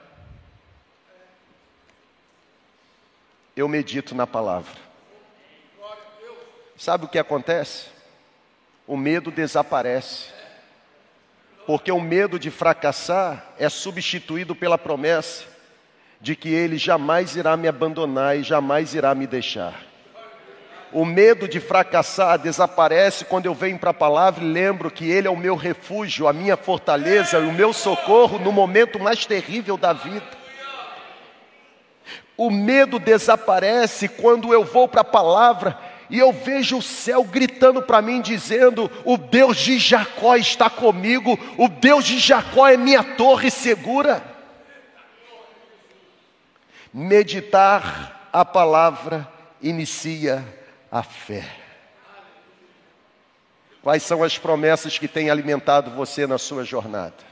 eu 3.56 3.66
medito 3.70 4.14
na 4.14 4.28
palavra. 4.28 4.78
Sabe 6.78 7.06
o 7.06 7.08
que 7.08 7.18
acontece? 7.18 7.88
O 8.86 8.98
medo 8.98 9.32
desaparece. 9.32 10.28
Porque 11.66 11.92
o 11.94 12.02
medo 12.02 12.38
de 12.38 12.52
fracassar 12.52 13.54
é 13.58 13.70
substituído 13.70 14.54
pela 14.54 14.78
promessa 14.78 15.46
de 16.20 16.36
que 16.36 16.50
Ele 16.50 16.78
jamais 16.78 17.38
irá 17.38 17.56
me 17.56 17.70
abandonar 17.70 18.38
e 18.38 18.44
jamais 18.44 18.94
irá 18.94 19.16
me 19.16 19.28
deixar. 19.28 19.89
O 20.92 21.06
medo 21.06 21.48
de 21.48 21.60
fracassar 21.60 22.40
desaparece 22.40 23.26
quando 23.26 23.46
eu 23.46 23.54
venho 23.54 23.78
para 23.78 23.92
a 23.92 23.94
palavra 23.94 24.44
e 24.44 24.48
lembro 24.48 24.90
que 24.90 25.10
Ele 25.10 25.28
é 25.28 25.32
o 25.32 25.38
meu 25.38 25.56
refúgio, 25.56 26.28
a 26.28 26.34
minha 26.34 26.58
fortaleza 26.58 27.40
o 27.40 27.54
meu 27.54 27.72
socorro 27.72 28.40
no 28.40 28.52
momento 28.52 29.00
mais 29.00 29.26
terrível 29.26 29.78
da 29.78 29.94
vida. 29.94 30.26
O 32.36 32.50
medo 32.50 32.98
desaparece 32.98 34.08
quando 34.08 34.52
eu 34.52 34.64
vou 34.64 34.88
para 34.88 35.02
a 35.02 35.04
palavra 35.04 35.78
e 36.10 36.18
eu 36.18 36.34
vejo 36.34 36.78
o 36.78 36.82
céu 36.82 37.24
gritando 37.24 37.84
para 37.84 38.02
mim, 38.02 38.20
dizendo: 38.20 38.90
O 39.06 39.16
Deus 39.16 39.58
de 39.58 39.78
Jacó 39.78 40.36
está 40.36 40.70
comigo, 40.70 41.38
o 41.56 41.68
Deus 41.68 42.04
de 42.06 42.18
Jacó 42.18 42.68
é 42.68 42.76
minha 42.76 43.04
torre 43.04 43.52
segura. 43.52 44.24
Meditar 46.92 48.30
a 48.34 48.44
palavra 48.44 49.28
inicia 49.62 50.59
a 50.92 51.04
fé. 51.04 51.46
Quais 53.82 54.04
são 54.04 54.24
as 54.24 54.38
promessas 54.38 54.98
que 54.98 55.08
têm 55.08 55.30
alimentado 55.30 55.92
você 55.92 56.28
na 56.28 56.38
sua 56.38 56.64
jornada? 56.64 57.30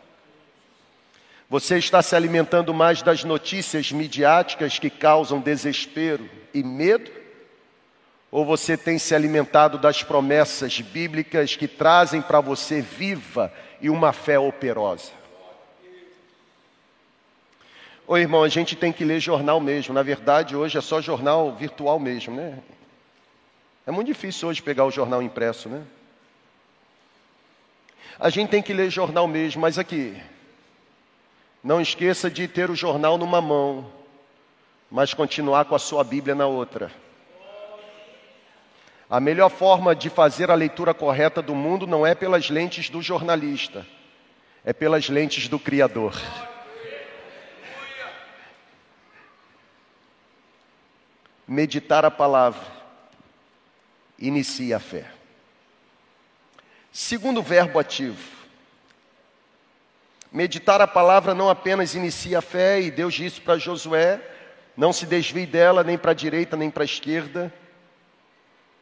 Você 1.49 1.77
está 1.77 2.01
se 2.01 2.15
alimentando 2.15 2.73
mais 2.73 3.01
das 3.01 3.23
notícias 3.23 3.91
midiáticas 3.91 4.79
que 4.79 4.89
causam 4.89 5.39
desespero 5.39 6.29
e 6.53 6.63
medo? 6.63 7.11
Ou 8.29 8.45
você 8.45 8.75
tem 8.75 8.99
se 8.99 9.15
alimentado 9.15 9.77
das 9.77 10.03
promessas 10.03 10.81
bíblicas 10.81 11.55
que 11.55 11.67
trazem 11.67 12.21
para 12.21 12.41
você 12.41 12.81
viva 12.81 13.51
e 13.81 13.89
uma 13.89 14.11
fé 14.11 14.37
operosa? 14.37 15.11
Ô 18.05 18.17
irmão, 18.17 18.43
a 18.43 18.49
gente 18.49 18.75
tem 18.75 18.91
que 18.91 19.05
ler 19.05 19.19
jornal 19.19 19.59
mesmo. 19.59 19.93
Na 19.93 20.03
verdade, 20.03 20.55
hoje 20.55 20.77
é 20.77 20.81
só 20.81 21.01
jornal 21.01 21.53
virtual 21.55 21.99
mesmo, 21.99 22.35
né? 22.35 22.57
É 23.87 23.91
muito 23.91 24.07
difícil 24.07 24.49
hoje 24.49 24.61
pegar 24.61 24.83
o 24.83 24.91
jornal 24.91 25.23
impresso, 25.23 25.69
né? 25.69 25.81
A 28.19 28.29
gente 28.29 28.49
tem 28.49 28.61
que 28.61 28.73
ler 28.73 28.89
jornal 28.89 29.27
mesmo, 29.27 29.61
mas 29.61 29.79
aqui, 29.79 30.21
não 31.63 31.79
esqueça 31.79 32.29
de 32.29 32.49
ter 32.49 32.69
o 32.69 32.75
jornal 32.75 33.17
numa 33.17 33.41
mão, 33.41 33.89
mas 34.91 35.13
continuar 35.13 35.63
com 35.65 35.73
a 35.73 35.79
sua 35.79 36.03
Bíblia 36.03 36.35
na 36.35 36.45
outra. 36.45 36.91
A 39.09 39.21
melhor 39.21 39.49
forma 39.49 39.95
de 39.95 40.09
fazer 40.09 40.51
a 40.51 40.55
leitura 40.55 40.93
correta 40.93 41.41
do 41.41 41.55
mundo 41.55 41.87
não 41.87 42.05
é 42.05 42.13
pelas 42.13 42.49
lentes 42.49 42.89
do 42.89 43.01
jornalista, 43.01 43.87
é 44.65 44.73
pelas 44.73 45.07
lentes 45.07 45.47
do 45.47 45.57
Criador. 45.57 46.13
meditar 51.47 52.03
a 52.03 52.11
palavra, 52.11 52.76
inicia 54.17 54.77
a 54.77 54.79
fé. 54.79 55.05
Segundo 56.91 57.41
verbo 57.43 57.79
ativo. 57.79 58.37
Meditar 60.31 60.81
a 60.81 60.87
palavra 60.87 61.33
não 61.33 61.49
apenas 61.49 61.95
inicia 61.95 62.39
a 62.39 62.41
fé, 62.41 62.81
e 62.81 62.91
Deus 62.91 63.13
disse 63.13 63.39
para 63.39 63.57
Josué: 63.57 64.21
não 64.75 64.93
se 64.93 65.05
desvie 65.05 65.45
dela 65.45 65.83
nem 65.83 65.97
para 65.97 66.11
a 66.11 66.15
direita 66.15 66.55
nem 66.55 66.69
para 66.69 66.83
a 66.83 66.85
esquerda, 66.85 67.53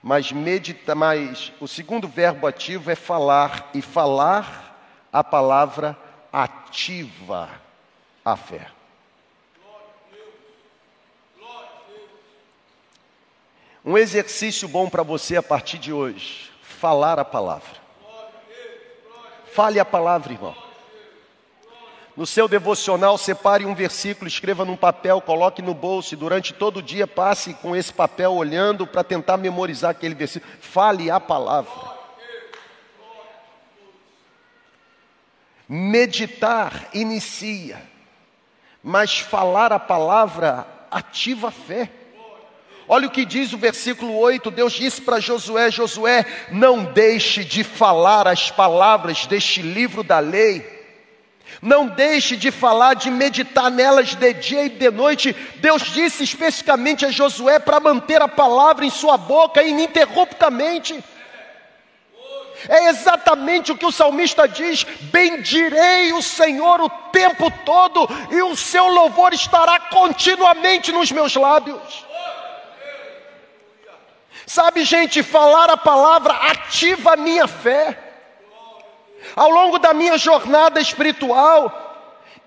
mas 0.04 0.32
medita 0.32 0.94
mais. 0.94 1.54
O 1.60 1.68
segundo 1.68 2.08
verbo 2.08 2.48
ativo 2.48 2.92
é 2.92 2.96
falar, 2.96 3.70
e 3.74 3.82
falar 3.82 5.08
a 5.12 5.24
palavra 5.24 5.98
ativa 6.34 7.50
a 8.24 8.36
fé. 8.36 8.75
Um 13.86 14.00
exercício 14.00 14.68
bom 14.68 14.90
para 14.90 15.04
você 15.04 15.38
a 15.38 15.44
partir 15.44 15.78
de 15.78 15.94
hoje: 15.94 16.52
falar 16.64 17.20
a 17.20 17.24
palavra. 17.24 17.86
Fale 19.54 19.80
a 19.80 19.86
palavra, 19.86 20.34
irmão. 20.34 20.56
No 22.18 22.26
seu 22.26 22.48
devocional, 22.48 23.18
separe 23.18 23.66
um 23.66 23.76
versículo, 23.76 24.28
escreva 24.28 24.66
num 24.66 24.76
papel, 24.76 25.22
coloque 25.22 25.62
no 25.62 25.74
bolso 25.74 26.14
e 26.14 26.18
durante 26.18 26.54
todo 26.54 26.78
o 26.78 26.82
dia 26.82 27.06
passe 27.06 27.54
com 27.56 27.76
esse 27.76 27.94
papel 27.94 28.34
olhando 28.34 28.88
para 28.88 29.04
tentar 29.04 29.38
memorizar 29.38 29.92
aquele 29.92 30.16
versículo. 30.16 30.52
Fale 30.60 31.12
a 31.12 31.20
palavra. 31.20 31.94
Meditar 35.68 36.90
inicia, 36.94 37.82
mas 38.82 39.20
falar 39.20 39.72
a 39.72 39.80
palavra 39.80 40.66
ativa 40.90 41.50
a 41.50 41.52
fé. 41.52 41.92
Olha 42.88 43.08
o 43.08 43.12
que 43.12 43.26
diz 43.26 43.54
o 43.54 43.58
versículo 43.58 44.18
8: 44.18 44.52
Deus 44.52 44.74
disse 44.74 45.02
para 45.02 45.20
Josué: 45.20 45.72
Josué, 45.72 46.26
não 46.52 46.84
deixe 46.84 47.44
de 47.44 47.64
falar 47.64 48.28
as 48.28 48.52
palavras 48.52 49.26
deste 49.26 49.62
livro 49.62 50.04
da 50.04 50.20
lei 50.20 50.76
não 51.62 51.88
deixe 51.88 52.36
de 52.36 52.52
falar, 52.52 52.96
de 52.96 53.10
meditar 53.10 53.72
nelas 53.72 54.16
de 54.16 54.34
dia 54.34 54.66
e 54.66 54.70
de 54.70 54.90
noite. 54.92 55.34
Deus 55.56 55.84
disse 55.84 56.24
especificamente 56.24 57.06
a 57.06 57.12
Josué 57.12 57.60
para 57.60 57.80
manter 57.80 58.22
a 58.22 58.28
palavra 58.28 58.86
em 58.86 58.90
sua 58.90 59.18
boca 59.18 59.64
ininterruptamente. 59.64 61.04
É 62.68 62.90
exatamente 62.90 63.72
o 63.72 63.78
que 63.78 63.86
o 63.86 63.92
salmista 63.92 64.48
diz: 64.48 64.84
bendirei 65.02 66.14
o 66.14 66.22
Senhor 66.22 66.82
o 66.82 66.90
tempo 67.12 67.52
todo, 67.64 68.08
e 68.32 68.42
o 68.42 68.56
seu 68.56 68.88
louvor 68.88 69.34
estará 69.34 69.80
continuamente 69.80 70.92
nos 70.92 71.12
meus 71.12 71.36
lábios. 71.36 72.06
Sabe, 74.46 74.84
gente, 74.84 75.24
falar 75.24 75.70
a 75.70 75.78
palavra 75.78 76.34
ativa 76.34 77.14
a 77.14 77.18
minha 77.18 77.48
fé. 77.48 77.98
Ao 79.36 79.50
longo 79.50 79.80
da 79.80 79.94
minha 79.94 80.18
jornada 80.18 80.80
espiritual, 80.80 81.86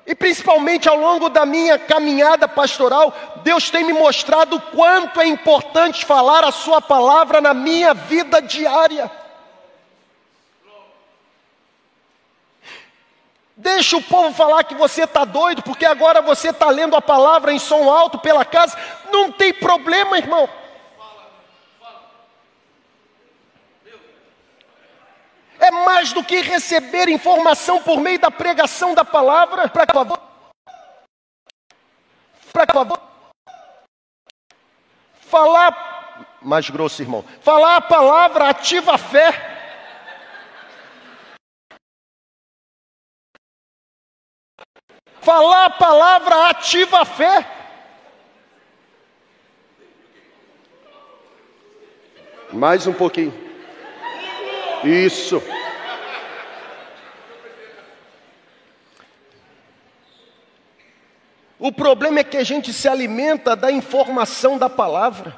e 0.06 0.14
principalmente 0.14 0.88
ao 0.88 0.96
longo 0.96 1.28
da 1.28 1.44
minha 1.44 1.78
caminhada 1.78 2.48
pastoral, 2.48 3.12
Deus 3.42 3.68
tem 3.68 3.84
me 3.84 3.92
mostrado 3.92 4.56
o 4.56 4.60
quanto 4.60 5.20
é 5.20 5.26
importante 5.26 6.04
falar 6.04 6.44
a 6.44 6.52
Sua 6.52 6.80
palavra 6.80 7.40
na 7.40 7.52
minha 7.52 7.92
vida 7.92 8.40
diária. 8.40 9.10
Deixa 13.54 13.96
o 13.96 14.02
povo 14.02 14.32
falar 14.32 14.62
que 14.62 14.74
você 14.76 15.02
está 15.02 15.24
doido, 15.24 15.62
porque 15.62 15.84
agora 15.84 16.22
você 16.22 16.50
está 16.50 16.70
lendo 16.70 16.94
a 16.94 17.02
palavra 17.02 17.52
em 17.52 17.58
som 17.58 17.90
alto 17.90 18.16
pela 18.16 18.44
casa. 18.44 18.78
Não 19.10 19.32
tem 19.32 19.52
problema, 19.52 20.16
irmão. 20.16 20.48
É 25.60 25.70
mais 25.70 26.12
do 26.12 26.22
que 26.22 26.40
receber 26.40 27.08
informação 27.08 27.82
por 27.82 28.00
meio 28.00 28.18
da 28.18 28.30
pregação 28.30 28.94
da 28.94 29.04
palavra. 29.04 29.68
Para 29.68 29.92
favor. 29.92 30.20
Para 32.52 32.72
favor. 32.72 33.00
Falar, 35.20 36.36
mais 36.40 36.70
grosso, 36.70 37.02
irmão. 37.02 37.24
Falar 37.42 37.76
a 37.76 37.80
palavra 37.80 38.48
ativa 38.48 38.94
a 38.94 38.98
fé. 38.98 39.56
Falar 45.20 45.66
a 45.66 45.70
palavra 45.70 46.48
ativa 46.48 47.00
a 47.00 47.04
fé. 47.04 47.46
Mais 52.50 52.86
um 52.86 52.94
pouquinho. 52.94 53.47
Isso. 54.84 55.42
O 61.58 61.72
problema 61.72 62.20
é 62.20 62.24
que 62.24 62.36
a 62.36 62.44
gente 62.44 62.72
se 62.72 62.88
alimenta 62.88 63.56
da 63.56 63.70
informação 63.72 64.56
da 64.56 64.70
palavra. 64.70 65.36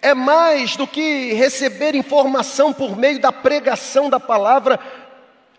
É 0.00 0.14
mais 0.14 0.76
do 0.76 0.86
que 0.86 1.34
receber 1.34 1.94
informação 1.94 2.72
por 2.72 2.96
meio 2.96 3.20
da 3.20 3.30
pregação 3.30 4.08
da 4.08 4.18
palavra. 4.18 4.80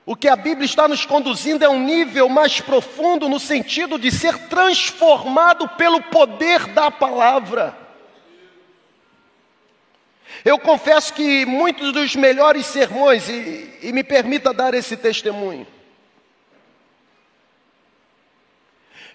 O 0.05 0.15
que 0.15 0.27
a 0.27 0.35
Bíblia 0.35 0.65
está 0.65 0.87
nos 0.87 1.05
conduzindo 1.05 1.63
é 1.63 1.69
um 1.69 1.83
nível 1.83 2.27
mais 2.27 2.59
profundo 2.59 3.29
no 3.29 3.39
sentido 3.39 3.99
de 3.99 4.09
ser 4.09 4.35
transformado 4.47 5.67
pelo 5.69 6.01
poder 6.01 6.65
da 6.67 6.89
palavra. 6.89 7.88
Eu 10.43 10.57
confesso 10.57 11.13
que 11.13 11.45
muitos 11.45 11.91
dos 11.91 12.15
melhores 12.15 12.65
sermões, 12.65 13.27
e, 13.27 13.69
e 13.81 13.91
me 13.91 14.03
permita 14.03 14.53
dar 14.53 14.73
esse 14.73 14.95
testemunho, 14.95 15.67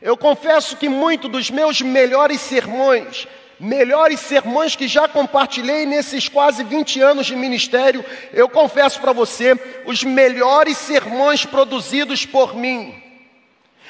eu 0.02 0.18
confesso 0.18 0.76
que 0.76 0.86
muitos 0.86 1.30
dos 1.30 1.50
meus 1.50 1.80
melhores 1.80 2.40
sermões, 2.42 3.26
melhores 3.58 4.20
sermões 4.20 4.76
que 4.76 4.86
já 4.86 5.08
compartilhei 5.08 5.86
nesses 5.86 6.28
quase 6.28 6.62
20 6.62 7.00
anos 7.00 7.26
de 7.26 7.34
ministério, 7.34 8.04
eu 8.30 8.46
confesso 8.46 9.00
para 9.00 9.12
você, 9.12 9.58
os 9.86 10.04
melhores 10.04 10.76
sermões 10.76 11.46
produzidos 11.46 12.26
por 12.26 12.54
mim, 12.54 13.02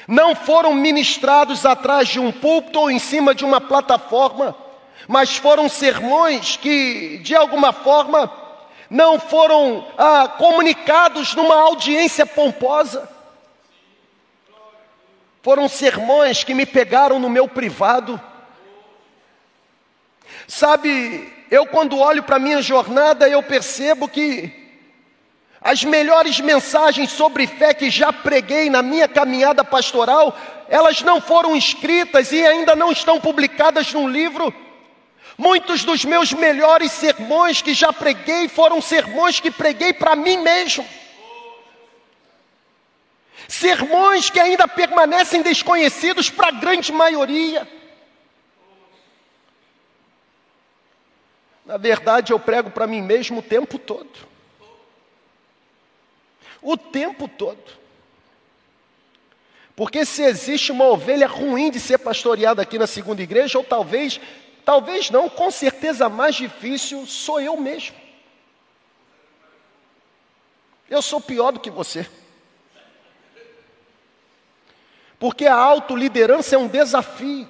não 0.07 0.35
foram 0.35 0.73
ministrados 0.73 1.65
atrás 1.65 2.07
de 2.07 2.19
um 2.19 2.31
púlpito 2.31 2.79
ou 2.79 2.89
em 2.89 2.99
cima 2.99 3.35
de 3.35 3.43
uma 3.43 3.59
plataforma, 3.59 4.55
mas 5.07 5.37
foram 5.37 5.69
sermões 5.69 6.57
que, 6.57 7.19
de 7.19 7.35
alguma 7.35 7.71
forma, 7.71 8.31
não 8.89 9.19
foram 9.19 9.87
ah, 9.97 10.27
comunicados 10.37 11.35
numa 11.35 11.55
audiência 11.55 12.25
pomposa. 12.25 13.09
Foram 15.41 15.67
sermões 15.67 16.43
que 16.43 16.53
me 16.53 16.65
pegaram 16.65 17.19
no 17.19 17.29
meu 17.29 17.47
privado. 17.47 18.19
Sabe, 20.47 21.31
eu 21.51 21.65
quando 21.67 21.99
olho 21.99 22.23
para 22.23 22.37
a 22.37 22.39
minha 22.39 22.61
jornada, 22.61 23.29
eu 23.29 23.43
percebo 23.43 24.07
que 24.07 24.63
as 25.61 25.83
melhores 25.83 26.39
mensagens 26.39 27.11
sobre 27.11 27.47
fé 27.47 27.73
que 27.73 27.89
já 27.89 28.13
preguei 28.13 28.69
na 28.69 28.83
minha 28.83 29.07
caminhada 29.07 29.63
pastoral, 29.63 30.37
elas 30.69 31.01
não 31.01 31.19
foram 31.19 31.55
escritas 31.55 32.31
e 32.31 32.45
ainda 32.45 32.75
não 32.75 32.91
estão 32.91 33.19
publicadas 33.19 33.91
num 33.91 34.07
livro. 34.07 34.53
Muitos 35.37 35.83
dos 35.83 36.05
meus 36.05 36.31
melhores 36.31 36.91
sermões 36.93 37.61
que 37.61 37.73
já 37.73 37.91
preguei 37.91 38.47
foram 38.47 38.81
sermões 38.81 39.39
que 39.39 39.51
preguei 39.51 39.91
para 39.91 40.15
mim 40.15 40.37
mesmo. 40.37 40.87
Sermões 43.47 44.29
que 44.29 44.39
ainda 44.39 44.67
permanecem 44.67 45.41
desconhecidos 45.41 46.29
para 46.29 46.47
a 46.47 46.51
grande 46.51 46.91
maioria. 46.91 47.67
Na 51.65 51.77
verdade, 51.77 52.31
eu 52.31 52.39
prego 52.39 52.69
para 52.69 52.87
mim 52.87 53.01
mesmo 53.01 53.39
o 53.39 53.43
tempo 53.43 53.77
todo. 53.77 54.09
O 56.61 56.77
tempo 56.77 57.27
todo. 57.27 57.85
Porque 59.75 60.05
se 60.05 60.23
existe 60.23 60.71
uma 60.71 60.85
ovelha 60.85 61.27
ruim 61.27 61.69
de 61.69 61.79
ser 61.79 61.97
pastoreada 61.97 62.61
aqui 62.61 62.79
na 62.79 62.87
segunda 62.87 63.21
igreja, 63.21 63.57
ou 63.57 63.63
talvez 63.63 64.21
Talvez 64.65 65.11
não, 65.11 65.29
com 65.29 65.51
certeza 65.51 66.09
mais 66.09 66.33
difícil 66.33 67.05
sou 67.05 67.39
eu 67.39 67.55
mesmo. 67.55 67.95
Eu 70.89 71.03
sou 71.03 71.21
pior 71.21 71.51
do 71.51 71.59
que 71.59 71.69
você. 71.69 72.09
Porque 75.19 75.45
a 75.45 75.55
autoliderança 75.55 76.55
é 76.55 76.57
um 76.57 76.67
desafio. 76.67 77.47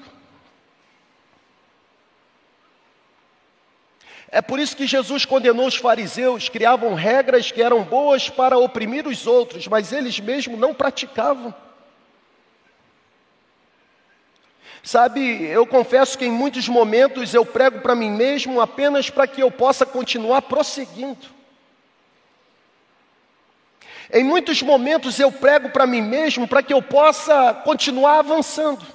É 4.27 4.41
por 4.41 4.59
isso 4.59 4.75
que 4.75 4.85
Jesus 4.85 5.23
condenou 5.23 5.67
os 5.67 5.77
fariseus, 5.77 6.49
criavam 6.49 6.93
regras 6.93 7.49
que 7.49 7.61
eram 7.61 7.83
boas 7.83 8.29
para 8.29 8.57
oprimir 8.57 9.07
os 9.07 9.25
outros, 9.25 9.67
mas 9.67 9.93
eles 9.93 10.19
mesmos 10.19 10.59
não 10.59 10.73
praticavam. 10.73 11.55
Sabe, 14.85 15.43
eu 15.47 15.65
confesso 15.65 16.15
que 16.15 16.25
em 16.25 16.31
muitos 16.31 16.69
momentos 16.69 17.33
eu 17.33 17.43
prego 17.43 17.81
para 17.81 17.95
mim 17.95 18.11
mesmo 18.11 18.61
apenas 18.61 19.09
para 19.09 19.25
que 19.25 19.41
eu 19.41 19.49
possa 19.49 19.83
continuar 19.83 20.43
prosseguindo. 20.43 21.25
Em 24.13 24.23
muitos 24.23 24.61
momentos 24.61 25.19
eu 25.19 25.31
prego 25.31 25.71
para 25.71 25.87
mim 25.87 26.03
mesmo 26.03 26.47
para 26.47 26.61
que 26.61 26.71
eu 26.71 26.83
possa 26.83 27.51
continuar 27.63 28.19
avançando. 28.19 28.85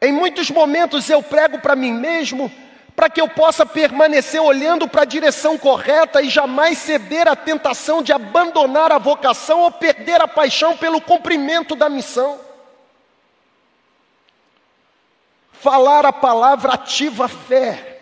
Em 0.00 0.10
muitos 0.10 0.50
momentos 0.50 1.08
eu 1.08 1.22
prego 1.22 1.60
para 1.60 1.76
mim 1.76 1.92
mesmo 1.92 2.50
para 2.96 3.08
que 3.08 3.20
eu 3.20 3.28
possa 3.28 3.64
permanecer 3.64 4.42
olhando 4.42 4.88
para 4.88 5.02
a 5.02 5.06
direção 5.06 5.56
correta 5.56 6.20
e 6.20 6.28
jamais 6.28 6.76
ceder 6.78 7.28
à 7.28 7.36
tentação 7.36 8.02
de 8.02 8.12
abandonar 8.12 8.90
a 8.90 8.98
vocação 8.98 9.60
ou 9.60 9.70
perder 9.70 10.20
a 10.20 10.26
paixão 10.26 10.76
pelo 10.76 11.00
cumprimento 11.00 11.76
da 11.76 11.88
missão. 11.88 12.51
Falar 15.62 16.04
a 16.04 16.12
palavra 16.12 16.72
ativa 16.72 17.26
a 17.26 17.28
fé. 17.28 18.00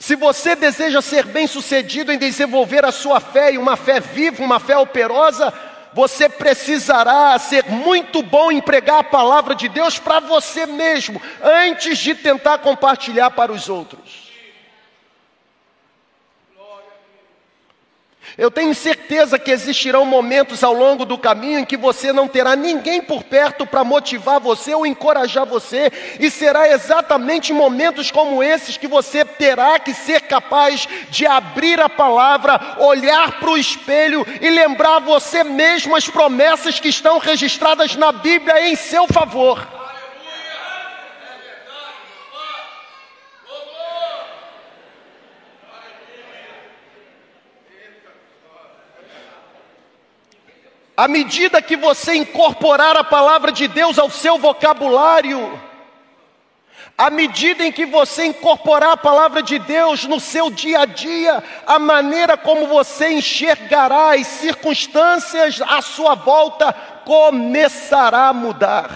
Se 0.00 0.16
você 0.16 0.56
deseja 0.56 1.00
ser 1.00 1.24
bem-sucedido 1.24 2.10
em 2.10 2.18
desenvolver 2.18 2.84
a 2.84 2.90
sua 2.90 3.20
fé 3.20 3.52
e 3.52 3.58
uma 3.58 3.76
fé 3.76 4.00
viva, 4.00 4.42
uma 4.42 4.58
fé 4.58 4.76
operosa, 4.76 5.54
você 5.94 6.28
precisará 6.28 7.38
ser 7.38 7.66
muito 7.66 8.24
bom 8.24 8.50
em 8.50 8.60
pregar 8.60 8.98
a 8.98 9.04
palavra 9.04 9.54
de 9.54 9.68
Deus 9.68 10.00
para 10.00 10.18
você 10.18 10.66
mesmo, 10.66 11.22
antes 11.40 11.96
de 11.98 12.12
tentar 12.16 12.58
compartilhar 12.58 13.30
para 13.30 13.52
os 13.52 13.68
outros. 13.68 14.21
Eu 18.38 18.50
tenho 18.50 18.74
certeza 18.74 19.38
que 19.38 19.50
existirão 19.50 20.06
momentos 20.06 20.64
ao 20.64 20.72
longo 20.72 21.04
do 21.04 21.18
caminho 21.18 21.58
em 21.58 21.64
que 21.64 21.76
você 21.76 22.12
não 22.12 22.26
terá 22.26 22.56
ninguém 22.56 23.02
por 23.02 23.22
perto 23.22 23.66
para 23.66 23.84
motivar 23.84 24.40
você 24.40 24.74
ou 24.74 24.86
encorajar 24.86 25.44
você, 25.44 25.92
e 26.18 26.30
será 26.30 26.70
exatamente 26.70 27.52
momentos 27.52 28.10
como 28.10 28.42
esses 28.42 28.76
que 28.76 28.88
você 28.88 29.24
terá 29.24 29.78
que 29.78 29.92
ser 29.92 30.22
capaz 30.22 30.88
de 31.10 31.26
abrir 31.26 31.80
a 31.80 31.88
palavra, 31.88 32.76
olhar 32.78 33.38
para 33.38 33.50
o 33.50 33.58
espelho 33.58 34.26
e 34.40 34.48
lembrar 34.48 35.00
você 35.00 35.44
mesmo 35.44 35.94
as 35.94 36.08
promessas 36.08 36.80
que 36.80 36.88
estão 36.88 37.18
registradas 37.18 37.96
na 37.96 38.12
Bíblia 38.12 38.68
em 38.68 38.76
seu 38.76 39.06
favor. 39.06 39.81
À 50.96 51.08
medida 51.08 51.62
que 51.62 51.76
você 51.76 52.14
incorporar 52.14 52.96
a 52.96 53.04
palavra 53.04 53.50
de 53.50 53.66
Deus 53.66 53.98
ao 53.98 54.10
seu 54.10 54.38
vocabulário, 54.38 55.58
à 56.96 57.08
medida 57.08 57.64
em 57.64 57.72
que 57.72 57.86
você 57.86 58.26
incorporar 58.26 58.90
a 58.90 58.96
palavra 58.96 59.42
de 59.42 59.58
Deus 59.58 60.04
no 60.04 60.20
seu 60.20 60.50
dia 60.50 60.80
a 60.80 60.84
dia, 60.84 61.42
a 61.66 61.78
maneira 61.78 62.36
como 62.36 62.66
você 62.66 63.10
enxergará 63.12 64.14
as 64.14 64.26
circunstâncias 64.26 65.60
à 65.62 65.80
sua 65.80 66.14
volta 66.14 66.72
começará 67.04 68.28
a 68.28 68.32
mudar. 68.32 68.90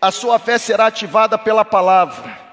A 0.00 0.10
sua 0.10 0.38
fé 0.38 0.58
será 0.58 0.86
ativada 0.86 1.36
pela 1.36 1.64
palavra. 1.64 2.47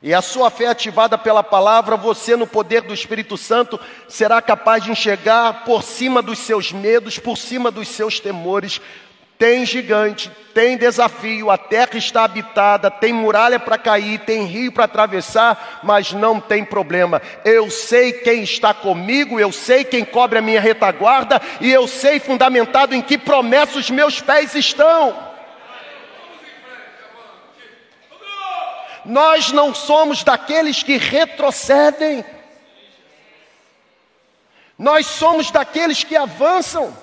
E 0.00 0.14
a 0.14 0.22
sua 0.22 0.48
fé 0.48 0.68
ativada 0.68 1.18
pela 1.18 1.42
palavra, 1.42 1.96
você, 1.96 2.36
no 2.36 2.46
poder 2.46 2.82
do 2.82 2.94
Espírito 2.94 3.36
Santo, 3.36 3.80
será 4.06 4.40
capaz 4.40 4.84
de 4.84 4.92
enxergar 4.92 5.64
por 5.64 5.82
cima 5.82 6.22
dos 6.22 6.38
seus 6.38 6.70
medos, 6.70 7.18
por 7.18 7.36
cima 7.36 7.68
dos 7.68 7.88
seus 7.88 8.20
temores. 8.20 8.80
Tem 9.36 9.66
gigante, 9.66 10.30
tem 10.54 10.76
desafio, 10.76 11.50
a 11.50 11.58
terra 11.58 11.96
está 11.96 12.24
habitada, 12.24 12.90
tem 12.90 13.12
muralha 13.12 13.58
para 13.58 13.78
cair, 13.78 14.20
tem 14.20 14.44
rio 14.44 14.70
para 14.72 14.84
atravessar, 14.84 15.80
mas 15.82 16.12
não 16.12 16.40
tem 16.40 16.64
problema. 16.64 17.20
Eu 17.44 17.68
sei 17.68 18.12
quem 18.12 18.42
está 18.42 18.72
comigo, 18.72 19.38
eu 19.38 19.50
sei 19.50 19.84
quem 19.84 20.04
cobre 20.04 20.38
a 20.38 20.42
minha 20.42 20.60
retaguarda, 20.60 21.40
e 21.60 21.70
eu 21.70 21.88
sei, 21.88 22.20
fundamentado 22.20 22.94
em 22.94 23.02
que 23.02 23.18
promessa 23.18 23.78
os 23.78 23.90
meus 23.90 24.20
pés 24.20 24.54
estão. 24.54 25.27
Nós 29.08 29.52
não 29.52 29.74
somos 29.74 30.22
daqueles 30.22 30.82
que 30.82 30.98
retrocedem. 30.98 32.22
Nós 34.78 35.06
somos 35.06 35.50
daqueles 35.50 36.04
que 36.04 36.14
avançam. 36.14 36.94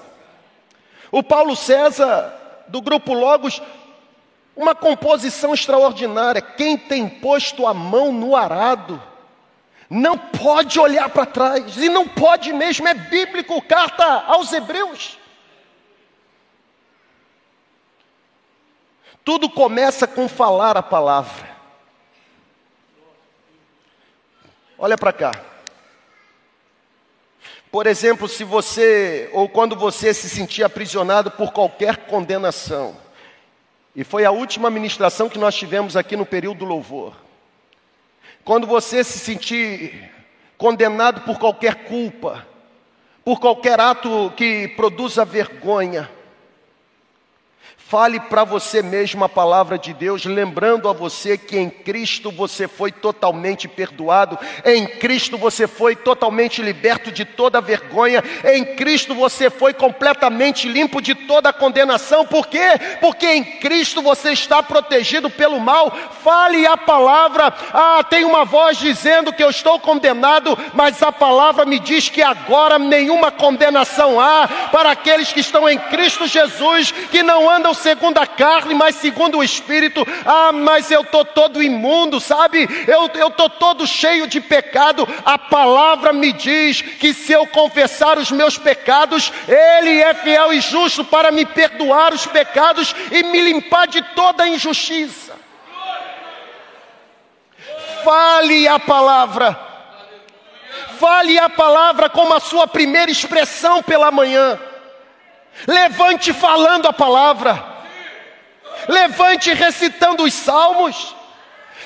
O 1.11 1.23
Paulo 1.23 1.55
César, 1.55 2.31
do 2.67 2.79
grupo 2.79 3.11
Logos, 3.11 3.59
uma 4.55 4.75
composição 4.75 5.51
extraordinária. 5.51 6.43
Quem 6.43 6.77
tem 6.77 7.09
posto 7.09 7.65
a 7.65 7.73
mão 7.73 8.11
no 8.11 8.35
arado, 8.35 9.01
não 9.89 10.15
pode 10.15 10.79
olhar 10.79 11.09
para 11.09 11.25
trás, 11.25 11.75
e 11.77 11.89
não 11.89 12.07
pode 12.07 12.53
mesmo, 12.53 12.87
é 12.87 12.93
bíblico, 12.93 13.59
carta 13.63 14.05
aos 14.27 14.53
Hebreus. 14.53 15.17
Tudo 19.23 19.49
começa 19.49 20.05
com 20.05 20.27
falar 20.27 20.77
a 20.77 20.83
palavra. 20.83 21.54
Olha 24.78 24.97
para 24.97 25.13
cá. 25.13 25.32
Por 27.71 27.88
exemplo, 27.88 28.28
se 28.28 28.43
você, 28.43 29.30
ou 29.34 29.49
quando 29.49 29.76
você 29.76 30.13
se 30.13 30.30
sentir 30.30 30.63
aprisionado 30.63 31.32
por 31.32 31.51
qualquer 31.51 31.97
condenação, 32.07 32.95
e 33.95 34.03
foi 34.03 34.26
a 34.26 34.32
última 34.32 34.69
ministração 34.69 35.30
que 35.30 35.39
nós 35.39 35.55
tivemos 35.55 35.95
aqui 35.95 36.17
no 36.17 36.26
período 36.26 36.59
do 36.59 36.65
louvor. 36.65 37.15
Quando 38.43 38.67
você 38.67 39.03
se 39.03 39.17
sentir 39.17 40.11
condenado 40.57 41.21
por 41.21 41.39
qualquer 41.39 41.86
culpa, 41.86 42.45
por 43.23 43.39
qualquer 43.39 43.80
ato 43.80 44.32
que 44.36 44.67
produza 44.69 45.23
vergonha, 45.23 46.09
Fale 47.88 48.19
para 48.19 48.43
você 48.43 48.81
mesmo 48.81 49.23
a 49.23 49.29
palavra 49.29 49.77
de 49.77 49.93
Deus, 49.93 50.25
lembrando 50.25 50.89
a 50.89 50.93
você 50.93 51.38
que 51.38 51.55
em 51.55 51.69
Cristo 51.69 52.31
você 52.31 52.67
foi 52.67 52.91
totalmente 52.91 53.67
perdoado, 53.67 54.39
em 54.65 54.88
Cristo 54.88 55.38
você 55.38 55.67
foi 55.67 55.95
totalmente 55.95 56.63
liberto 56.63 57.11
de 57.11 57.23
toda 57.23 57.61
vergonha, 57.61 58.23
em 58.43 58.65
Cristo 58.75 59.13
você 59.13 59.51
foi 59.51 59.71
completamente 59.71 60.67
limpo 60.67 60.99
de 60.99 61.13
toda 61.13 61.53
condenação. 61.53 62.25
Por 62.25 62.47
quê? 62.47 62.71
Porque 62.99 63.27
em 63.27 63.43
Cristo 63.43 64.01
você 64.01 64.31
está 64.31 64.63
protegido 64.63 65.29
pelo 65.29 65.59
mal. 65.59 65.95
Fale 66.23 66.65
a 66.65 66.75
palavra. 66.75 67.53
Ah, 67.71 68.03
tem 68.09 68.25
uma 68.25 68.45
voz 68.45 68.79
dizendo 68.79 69.31
que 69.31 69.43
eu 69.43 69.51
estou 69.51 69.79
condenado, 69.79 70.57
mas 70.73 71.03
a 71.03 71.11
palavra 71.11 71.65
me 71.65 71.77
diz 71.77 72.09
que 72.09 72.23
agora 72.23 72.79
nenhuma 72.79 73.29
condenação 73.29 74.19
há 74.19 74.47
para 74.71 74.89
aqueles 74.89 75.31
que 75.31 75.39
estão 75.39 75.69
em 75.69 75.77
Cristo 75.77 76.25
Jesus, 76.25 76.89
que 77.11 77.21
não 77.21 77.47
andam 77.47 77.74
segundo 77.76 78.17
a 78.17 78.26
carne, 78.26 78.73
mas 78.73 78.95
segundo 78.95 79.38
o 79.38 79.43
Espírito. 79.43 80.05
Ah, 80.26 80.51
mas 80.51 80.89
eu 80.89 81.01
estou 81.01 81.23
todo 81.23 81.61
imundo, 81.61 82.19
sabe? 82.19 82.67
Eu 82.88 83.28
estou 83.28 83.49
todo 83.49 83.86
cheio 83.86 84.28
de 84.28 84.41
pecado. 84.41 85.07
A 85.23 85.38
palavra 85.38 86.11
me 86.11 86.32
diz 86.34 86.82
que 86.82 87.13
se 87.13 87.34
eu 87.34 87.45
confessar 87.47 88.17
os 88.17 88.32
meus 88.32 88.57
pecados, 88.57 89.32
Ele 89.47 90.01
é 90.01 90.13
fiel 90.13 90.53
e 90.53 90.59
justo 90.59 91.03
para 91.03 91.32
me 91.32 91.45
perdoar 91.45 92.13
os 92.13 92.26
pecados 92.26 92.95
e 93.11 93.23
me 93.23 93.41
limpar 93.41 93.88
de 93.88 94.01
toda 94.01 94.47
injustiça. 94.47 95.34
Fale 98.03 98.67
a 98.67 98.80
palavra. 98.80 99.59
Fale 100.99 101.38
a 101.38 101.49
palavra 101.49 102.09
como 102.09 102.34
a 102.34 102.39
sua 102.39 102.67
primeira 102.67 103.11
expressão 103.11 103.84
pela 103.84 104.11
manhã. 104.11 104.59
Levante 105.67 106.33
falando 106.33 106.87
a 106.87 106.93
palavra. 106.93 107.63
Levante 108.87 109.53
recitando 109.53 110.23
os 110.23 110.33
salmos. 110.33 111.15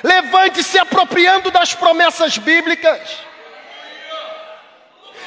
Levante 0.03 0.63
se 0.63 0.79
apropriando 0.79 1.51
das 1.51 1.73
promessas 1.73 2.37
bíblicas. 2.37 3.29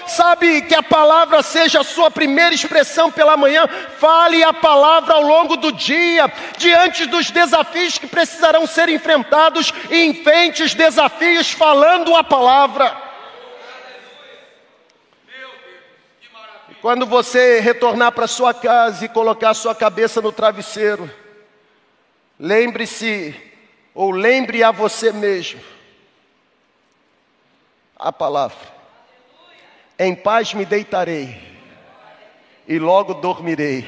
Sabe 0.07 0.63
que 0.63 0.75
a 0.75 0.83
palavra 0.83 1.43
seja 1.43 1.81
a 1.81 1.85
sua 1.85 2.11
primeira 2.11 2.55
expressão 2.55 3.11
pela 3.11 3.37
manhã, 3.37 3.67
fale 3.99 4.43
a 4.43 4.53
palavra 4.53 5.15
ao 5.15 5.23
longo 5.23 5.57
do 5.57 5.73
dia, 5.73 6.31
diante 6.59 7.07
dos 7.07 7.31
desafios 7.31 7.99
que 7.99 8.07
precisarão 8.07 8.67
ser 8.67 8.89
enfrentados, 8.89 9.73
enfrente 9.91 10.63
os 10.63 10.75
desafios 10.75 11.53
falando 11.53 12.15
a 12.17 12.25
palavra. 12.25 13.12
Quando 16.83 17.07
você 17.07 17.61
retornar 17.61 18.13
para 18.13 18.27
sua 18.27 18.53
casa 18.53 19.07
e 19.07 19.09
colocar 19.09 19.55
sua 19.55 19.75
cabeça 19.75 20.21
no 20.21 20.31
travesseiro, 20.33 21.09
Lembre-se, 22.45 23.41
ou 23.95 24.11
lembre 24.11 24.65
a 24.65 24.73
você 24.73 25.13
mesmo, 25.13 25.61
a 27.97 28.13
palavra: 28.13 28.59
em 29.97 30.13
paz 30.13 30.53
me 30.53 30.65
deitarei 30.65 31.41
e 32.67 32.81
logo 32.81 33.15
dormirei, 33.15 33.87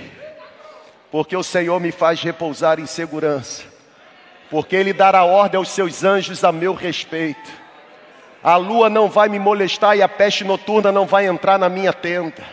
porque 1.10 1.36
o 1.36 1.42
Senhor 1.42 1.80
me 1.80 1.90
faz 1.90 2.22
repousar 2.22 2.78
em 2.78 2.86
segurança, 2.86 3.64
porque 4.48 4.76
Ele 4.76 4.92
dará 4.92 5.24
ordem 5.24 5.58
aos 5.58 5.70
seus 5.70 6.04
anjos 6.04 6.44
a 6.44 6.52
meu 6.52 6.74
respeito. 6.74 7.64
A 8.40 8.54
lua 8.54 8.88
não 8.88 9.08
vai 9.08 9.28
me 9.28 9.40
molestar 9.40 9.96
e 9.96 10.02
a 10.02 10.08
peste 10.08 10.44
noturna 10.44 10.92
não 10.92 11.06
vai 11.06 11.26
entrar 11.26 11.58
na 11.58 11.68
minha 11.68 11.92
tenda. 11.92 12.44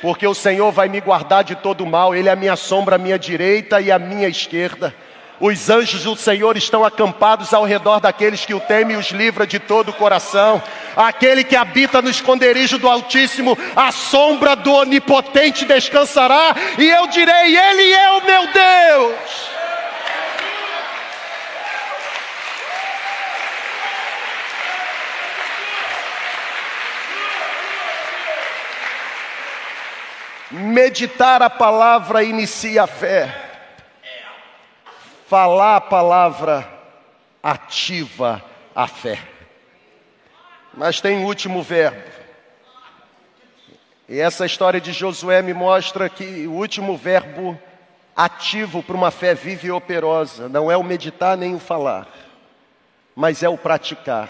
Porque 0.00 0.26
o 0.26 0.34
Senhor 0.34 0.72
vai 0.72 0.88
me 0.88 1.00
guardar 1.00 1.44
de 1.44 1.54
todo 1.54 1.86
mal, 1.86 2.14
Ele 2.14 2.28
é 2.28 2.32
a 2.32 2.36
minha 2.36 2.56
sombra, 2.56 2.96
a 2.96 2.98
minha 2.98 3.18
direita 3.18 3.80
e 3.80 3.90
a 3.90 3.98
minha 3.98 4.28
esquerda. 4.28 4.94
Os 5.40 5.70
anjos 5.70 6.04
do 6.04 6.14
Senhor 6.14 6.54
estão 6.58 6.84
acampados 6.84 7.54
ao 7.54 7.64
redor 7.64 7.98
daqueles 7.98 8.44
que 8.44 8.52
o 8.52 8.60
temem 8.60 8.94
e 8.94 9.00
os 9.00 9.10
livra 9.10 9.46
de 9.46 9.58
todo 9.58 9.88
o 9.88 9.94
coração. 9.94 10.62
Aquele 10.94 11.42
que 11.42 11.56
habita 11.56 12.02
no 12.02 12.10
esconderijo 12.10 12.78
do 12.78 12.86
Altíssimo, 12.86 13.56
a 13.74 13.90
sombra 13.90 14.54
do 14.54 14.70
Onipotente 14.70 15.64
descansará, 15.64 16.54
e 16.78 16.86
eu 16.90 17.06
direi: 17.06 17.56
Ele 17.56 17.92
é 17.92 18.10
o 18.10 18.24
meu 18.26 18.46
Deus. 18.52 19.49
Meditar 30.70 31.42
a 31.42 31.50
palavra 31.50 32.22
inicia 32.22 32.84
a 32.84 32.86
fé. 32.86 33.28
Falar 35.26 35.76
a 35.76 35.80
palavra 35.80 36.66
ativa 37.42 38.40
a 38.72 38.86
fé. 38.86 39.18
Mas 40.72 41.00
tem 41.00 41.24
o 41.24 41.26
último 41.26 41.60
verbo. 41.60 42.08
E 44.08 44.20
essa 44.20 44.46
história 44.46 44.80
de 44.80 44.92
Josué 44.92 45.42
me 45.42 45.52
mostra 45.52 46.08
que 46.08 46.46
o 46.46 46.52
último 46.52 46.96
verbo 46.96 47.60
ativo 48.16 48.80
para 48.80 48.94
uma 48.94 49.10
fé 49.10 49.34
viva 49.34 49.66
e 49.66 49.70
operosa 49.72 50.48
não 50.48 50.70
é 50.70 50.76
o 50.76 50.84
meditar 50.84 51.36
nem 51.36 51.52
o 51.52 51.58
falar, 51.58 52.06
mas 53.16 53.42
é 53.42 53.48
o 53.48 53.58
praticar. 53.58 54.28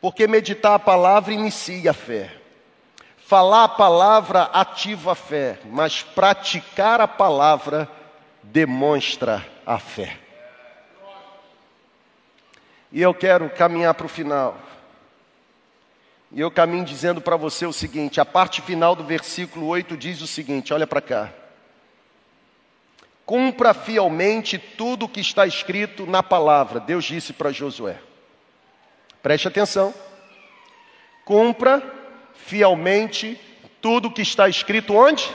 Porque 0.00 0.26
meditar 0.26 0.74
a 0.74 0.80
palavra 0.80 1.32
inicia 1.32 1.92
a 1.92 1.94
fé. 1.94 2.45
Falar 3.26 3.64
a 3.64 3.68
palavra 3.68 4.42
ativa 4.52 5.10
a 5.10 5.14
fé, 5.16 5.58
mas 5.64 6.00
praticar 6.00 7.00
a 7.00 7.08
palavra 7.08 7.90
demonstra 8.40 9.44
a 9.66 9.80
fé. 9.80 10.16
E 12.92 13.02
eu 13.02 13.12
quero 13.12 13.50
caminhar 13.50 13.94
para 13.94 14.06
o 14.06 14.08
final. 14.08 14.56
E 16.30 16.40
eu 16.40 16.52
caminho 16.52 16.84
dizendo 16.84 17.20
para 17.20 17.34
você 17.34 17.66
o 17.66 17.72
seguinte: 17.72 18.20
a 18.20 18.24
parte 18.24 18.62
final 18.62 18.94
do 18.94 19.02
versículo 19.02 19.66
8 19.66 19.96
diz 19.96 20.20
o 20.22 20.26
seguinte: 20.28 20.72
olha 20.72 20.86
para 20.86 21.00
cá. 21.00 21.32
Cumpra 23.24 23.74
fielmente 23.74 24.56
tudo 24.56 25.06
o 25.06 25.08
que 25.08 25.18
está 25.18 25.48
escrito 25.48 26.06
na 26.06 26.22
palavra, 26.22 26.78
Deus 26.78 27.04
disse 27.04 27.32
para 27.32 27.50
Josué. 27.50 27.98
Preste 29.20 29.48
atenção. 29.48 29.92
Cumpra 31.24 31.95
fielmente 32.46 33.38
tudo 33.80 34.10
que 34.10 34.22
está 34.22 34.48
escrito 34.48 34.94
onde? 34.94 35.28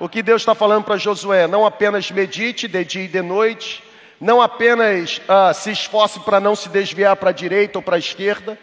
O 0.00 0.08
que 0.08 0.22
Deus 0.22 0.42
está 0.42 0.54
falando 0.54 0.84
para 0.84 0.96
Josué, 0.96 1.46
não 1.46 1.66
apenas 1.66 2.10
medite 2.10 2.66
de 2.66 2.84
dia 2.84 3.04
e 3.04 3.08
de 3.08 3.22
noite, 3.22 3.84
não 4.18 4.40
apenas 4.40 5.20
ah, 5.28 5.52
se 5.52 5.70
esforce 5.70 6.18
para 6.20 6.40
não 6.40 6.56
se 6.56 6.68
desviar 6.68 7.14
para 7.16 7.30
a 7.30 7.34
direita 7.34 7.78
ou 7.78 7.82
para 7.82 7.96
a 7.96 7.98
esquerda, 7.98 8.58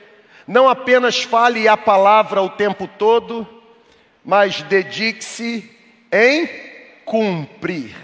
não 0.47 0.67
apenas 0.67 1.21
fale 1.21 1.67
a 1.67 1.77
palavra 1.77 2.41
o 2.41 2.49
tempo 2.49 2.89
todo, 2.97 3.47
mas 4.25 4.63
dedique-se 4.63 5.69
em 6.11 6.49
cumprir, 7.05 7.95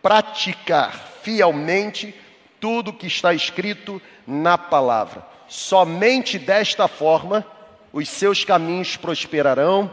praticar 0.00 0.94
fielmente 1.22 2.14
tudo 2.58 2.92
que 2.92 3.06
está 3.06 3.34
escrito 3.34 4.00
na 4.26 4.56
palavra. 4.56 5.24
Somente 5.46 6.38
desta 6.38 6.88
forma 6.88 7.44
os 7.92 8.08
seus 8.08 8.44
caminhos 8.44 8.96
prosperarão 8.96 9.92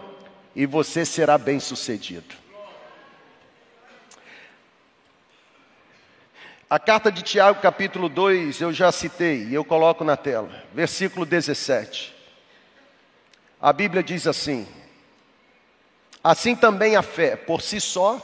e 0.56 0.66
você 0.66 1.06
será 1.06 1.38
bem-sucedido. 1.38 2.36
A 6.70 6.78
carta 6.78 7.10
de 7.12 7.22
Tiago, 7.22 7.62
capítulo 7.62 8.10
2, 8.10 8.60
eu 8.60 8.74
já 8.74 8.92
citei 8.92 9.46
e 9.46 9.54
eu 9.54 9.64
coloco 9.64 10.04
na 10.04 10.18
tela, 10.18 10.50
versículo 10.74 11.26
17. 11.26 12.14
A 13.62 13.72
Bíblia 13.72 14.04
diz 14.04 14.28
assim: 14.28 14.68
Assim 16.22 16.56
também 16.56 16.98
a 16.98 17.02
fé, 17.02 17.38
por 17.38 17.62
si 17.62 17.80
só, 17.80 18.20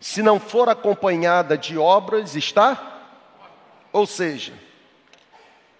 se 0.00 0.20
não 0.20 0.40
for 0.40 0.68
acompanhada 0.68 1.56
de 1.56 1.78
obras, 1.78 2.34
está? 2.34 3.02
Ou 3.92 4.04
seja, 4.06 4.52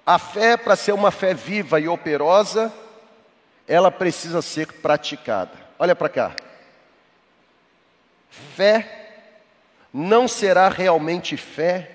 a 0.07 0.19
fé, 0.19 0.57
para 0.57 0.77
ser 0.77 0.93
uma 0.93 1.11
fé 1.11 1.33
viva 1.33 1.81
e 1.81 1.89
operosa, 1.89 2.73
ela 3.67 3.91
precisa 3.91 4.43
ser 4.43 4.73
praticada. 4.73 5.53
Olha 5.79 5.97
para 5.97 6.09
cá. 6.09 6.37
Fé 8.29 9.05
não 9.93 10.29
será 10.29 10.69
realmente 10.69 11.37
fé 11.37 11.91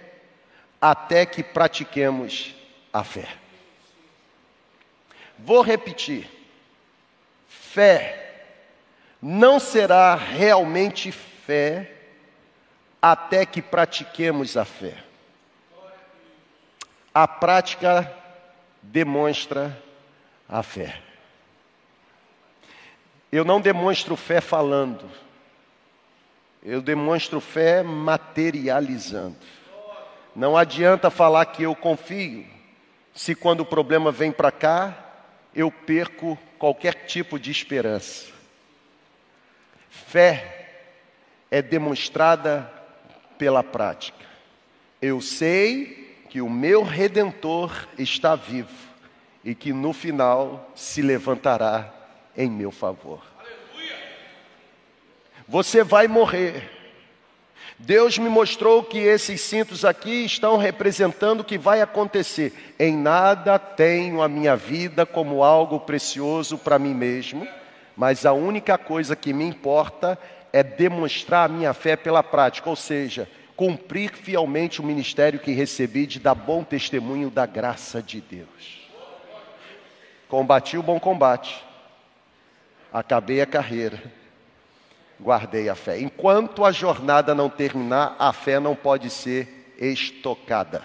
até 0.81 1.25
que 1.25 1.43
pratiquemos 1.43 2.55
a 2.91 3.03
fé. 3.03 3.27
Vou 5.37 5.61
repetir. 5.61 6.29
Fé 7.47 8.25
não 9.21 9.59
será 9.59 10.15
realmente 10.15 11.11
fé 11.11 11.91
até 13.01 13.45
que 13.45 13.61
pratiquemos 13.61 14.57
a 14.57 14.65
fé. 14.65 15.08
A 17.13 17.27
prática 17.27 18.11
demonstra 18.81 19.77
a 20.47 20.61
fé. 20.63 21.01
Eu 23.31 23.45
não 23.45 23.61
demonstro 23.61 24.15
fé 24.15 24.41
falando, 24.41 25.09
eu 26.63 26.81
demonstro 26.81 27.39
fé 27.39 27.83
materializando. 27.83 29.37
Não 30.35 30.57
adianta 30.57 31.09
falar 31.09 31.45
que 31.45 31.63
eu 31.63 31.75
confio, 31.75 32.45
se 33.13 33.35
quando 33.35 33.61
o 33.61 33.65
problema 33.65 34.11
vem 34.11 34.31
para 34.31 34.51
cá, 34.51 34.95
eu 35.53 35.71
perco 35.71 36.37
qualquer 36.57 37.05
tipo 37.05 37.39
de 37.39 37.51
esperança. 37.51 38.31
Fé 39.89 40.69
é 41.51 41.61
demonstrada 41.61 42.71
pela 43.37 43.63
prática. 43.63 44.25
Eu 45.01 45.21
sei 45.21 46.08
que 46.29 46.41
o 46.41 46.49
meu 46.49 46.83
redentor 46.83 47.87
está 47.97 48.35
vivo 48.35 48.69
e 49.43 49.55
que 49.55 49.73
no 49.73 49.91
final 49.91 50.71
se 50.75 51.01
levantará 51.01 51.91
em 52.37 52.49
meu 52.49 52.71
favor. 52.71 53.21
Você 55.47 55.83
vai 55.83 56.07
morrer. 56.07 56.69
Deus 57.79 58.17
me 58.19 58.29
mostrou 58.29 58.83
que 58.83 58.99
esses 58.99 59.41
cintos 59.41 59.83
aqui 59.83 60.25
estão 60.25 60.57
representando 60.57 61.39
o 61.39 61.43
que 61.43 61.57
vai 61.57 61.81
acontecer. 61.81 62.75
Em 62.77 62.95
nada 62.95 63.57
tenho 63.57 64.21
a 64.21 64.27
minha 64.27 64.55
vida 64.55 65.05
como 65.05 65.43
algo 65.43 65.79
precioso 65.79 66.57
para 66.57 66.77
mim 66.77 66.93
mesmo, 66.93 67.47
mas 67.95 68.25
a 68.25 68.33
única 68.33 68.77
coisa 68.77 69.15
que 69.15 69.33
me 69.33 69.45
importa 69.45 70.19
é 70.53 70.61
demonstrar 70.61 71.49
a 71.49 71.53
minha 71.53 71.73
fé 71.73 71.95
pela 71.95 72.21
prática, 72.21 72.69
ou 72.69 72.75
seja, 72.75 73.27
cumprir 73.59 74.13
fielmente 74.15 74.79
o 74.79 74.85
ministério 74.85 75.37
que 75.37 75.51
recebi 75.51 76.07
de 76.07 76.17
dar 76.17 76.33
bom 76.33 76.63
testemunho 76.63 77.29
da 77.29 77.45
graça 77.45 78.01
de 78.01 78.21
Deus. 78.21 78.87
Combati 80.29 80.77
o 80.77 80.81
bom 80.81 80.97
combate, 80.97 81.61
acabei 82.93 83.41
a 83.41 83.45
carreira, 83.45 84.01
guardei 85.19 85.67
a 85.67 85.75
fé. 85.75 85.99
Enquanto 85.99 86.63
a 86.63 86.71
jornada 86.71 87.35
não 87.35 87.49
terminar, 87.49 88.15
a 88.17 88.31
fé 88.31 88.61
não 88.61 88.77
pode 88.77 89.09
ser 89.09 89.75
estocada. 89.77 90.81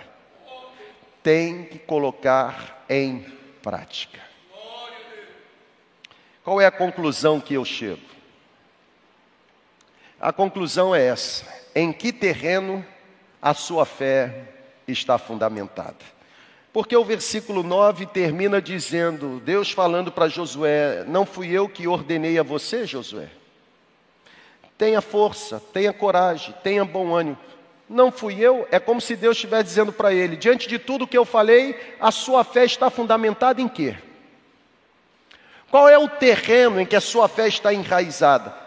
Tem 1.22 1.66
que 1.66 1.78
colocar 1.78 2.84
em 2.88 3.24
prática. 3.62 4.20
Qual 6.42 6.60
é 6.60 6.66
a 6.66 6.72
conclusão 6.72 7.40
que 7.40 7.54
eu 7.54 7.64
chego? 7.64 8.02
A 10.24 10.32
conclusão 10.32 10.94
é 10.94 11.04
essa 11.04 11.44
em 11.74 11.92
que 11.92 12.10
terreno 12.10 12.82
a 13.42 13.52
sua 13.52 13.84
fé 13.84 14.54
está 14.88 15.18
fundamentada. 15.18 15.98
Porque 16.72 16.96
o 16.96 17.04
versículo 17.04 17.62
9 17.62 18.06
termina 18.06 18.58
dizendo, 18.58 19.38
Deus 19.44 19.70
falando 19.70 20.10
para 20.10 20.26
Josué: 20.26 21.04
Não 21.06 21.26
fui 21.26 21.50
eu 21.50 21.68
que 21.68 21.86
ordenei 21.86 22.38
a 22.38 22.42
você, 22.42 22.86
Josué. 22.86 23.28
Tenha 24.78 25.02
força, 25.02 25.62
tenha 25.74 25.92
coragem, 25.92 26.54
tenha 26.64 26.86
bom 26.86 27.14
ânimo. 27.14 27.36
Não 27.86 28.10
fui 28.10 28.40
eu, 28.40 28.66
é 28.70 28.78
como 28.78 29.02
se 29.02 29.16
Deus 29.16 29.36
estivesse 29.36 29.64
dizendo 29.64 29.92
para 29.92 30.14
ele: 30.14 30.38
diante 30.38 30.66
de 30.66 30.78
tudo 30.78 31.06
que 31.06 31.18
eu 31.18 31.26
falei, 31.26 31.78
a 32.00 32.10
sua 32.10 32.42
fé 32.44 32.64
está 32.64 32.88
fundamentada 32.88 33.60
em 33.60 33.68
quê? 33.68 33.94
Qual 35.70 35.86
é 35.86 35.98
o 35.98 36.08
terreno 36.08 36.80
em 36.80 36.86
que 36.86 36.96
a 36.96 37.00
sua 37.02 37.28
fé 37.28 37.46
está 37.46 37.74
enraizada? 37.74 38.63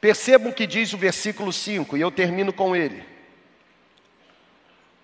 Percebam 0.00 0.50
o 0.50 0.54
que 0.54 0.66
diz 0.66 0.92
o 0.92 0.98
versículo 0.98 1.52
5, 1.52 1.96
e 1.96 2.00
eu 2.00 2.10
termino 2.10 2.52
com 2.52 2.74
ele. 2.74 3.04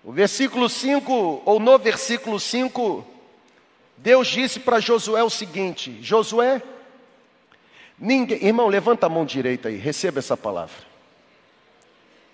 O 0.03 0.11
versículo 0.11 0.67
5, 0.67 1.43
ou 1.45 1.59
no 1.59 1.77
versículo 1.77 2.39
5, 2.39 3.05
Deus 3.97 4.27
disse 4.27 4.59
para 4.59 4.79
Josué 4.79 5.23
o 5.23 5.29
seguinte: 5.29 5.99
Josué, 6.01 6.61
Ninguém, 7.99 8.45
irmão, 8.45 8.67
levanta 8.67 9.07
a 9.07 9.09
mão 9.09 9.25
direita 9.25 9.69
aí, 9.69 9.75
receba 9.75 10.19
essa 10.19 10.37
palavra. 10.37 10.85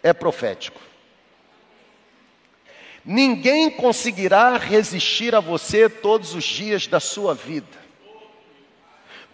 É 0.01 0.11
profético. 0.11 0.81
Ninguém 3.05 3.69
conseguirá 3.69 4.57
resistir 4.57 5.33
a 5.33 5.39
você 5.39 5.89
todos 5.89 6.33
os 6.35 6.43
dias 6.43 6.87
da 6.87 6.99
sua 6.99 7.33
vida. 7.33 7.81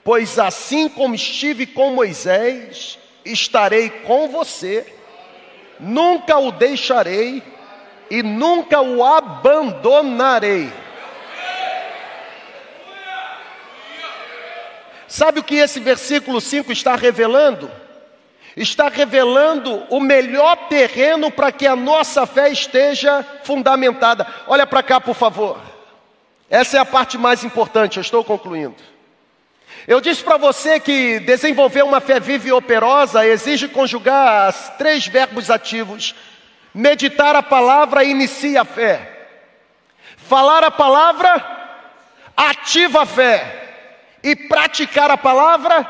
Pois 0.04 0.38
assim 0.38 0.88
como 0.88 1.16
estive 1.16 1.66
com 1.66 1.94
Moisés, 1.94 3.00
estarei 3.26 3.90
com 3.90 4.28
você, 4.28 4.86
nunca 5.80 6.38
o 6.38 6.52
deixarei 6.52 7.44
e 8.10 8.24
nunca 8.24 8.82
o 8.82 9.04
abandonarei. 9.04 10.72
Sabe 15.08 15.40
o 15.40 15.44
que 15.44 15.56
esse 15.56 15.80
versículo 15.80 16.40
5 16.40 16.72
está 16.72 16.96
revelando? 16.96 17.70
Está 18.56 18.90
revelando 18.90 19.84
o 19.90 20.00
melhor 20.00 20.56
terreno 20.68 21.32
para 21.32 21.52
que 21.52 21.66
a 21.66 21.76
nossa 21.76 22.28
fé 22.28 22.50
esteja 22.50 23.26
fundamentada. 23.44 24.28
Olha 24.48 24.68
para 24.68 24.84
cá, 24.84 25.02
por 25.02 25.16
favor. 25.16 25.60
Essa 26.50 26.78
é 26.78 26.80
a 26.80 26.86
parte 26.86 27.18
mais 27.18 27.44
importante, 27.44 27.98
eu 27.98 28.02
estou 28.02 28.24
concluindo. 28.24 28.76
Eu 29.90 30.00
disse 30.00 30.24
para 30.24 30.38
você 30.38 30.80
que 30.80 31.20
desenvolver 31.22 31.84
uma 31.84 32.00
fé 32.00 32.20
viva 32.20 32.48
e 32.48 32.52
operosa 32.52 33.26
exige 33.26 33.68
conjugar 33.68 34.52
os 34.52 34.70
três 34.78 35.08
verbos 35.08 35.50
ativos: 35.50 36.14
meditar 36.72 37.36
a 37.36 37.42
palavra 37.42 38.04
inicia 38.04 38.62
a 38.62 38.66
fé, 38.66 39.28
falar 40.16 40.64
a 40.64 40.70
palavra 40.70 41.44
ativa 42.38 43.02
a 43.02 43.06
fé, 43.08 43.64
e 44.22 44.36
praticar 44.36 45.10
a 45.10 45.18
palavra 45.18 45.90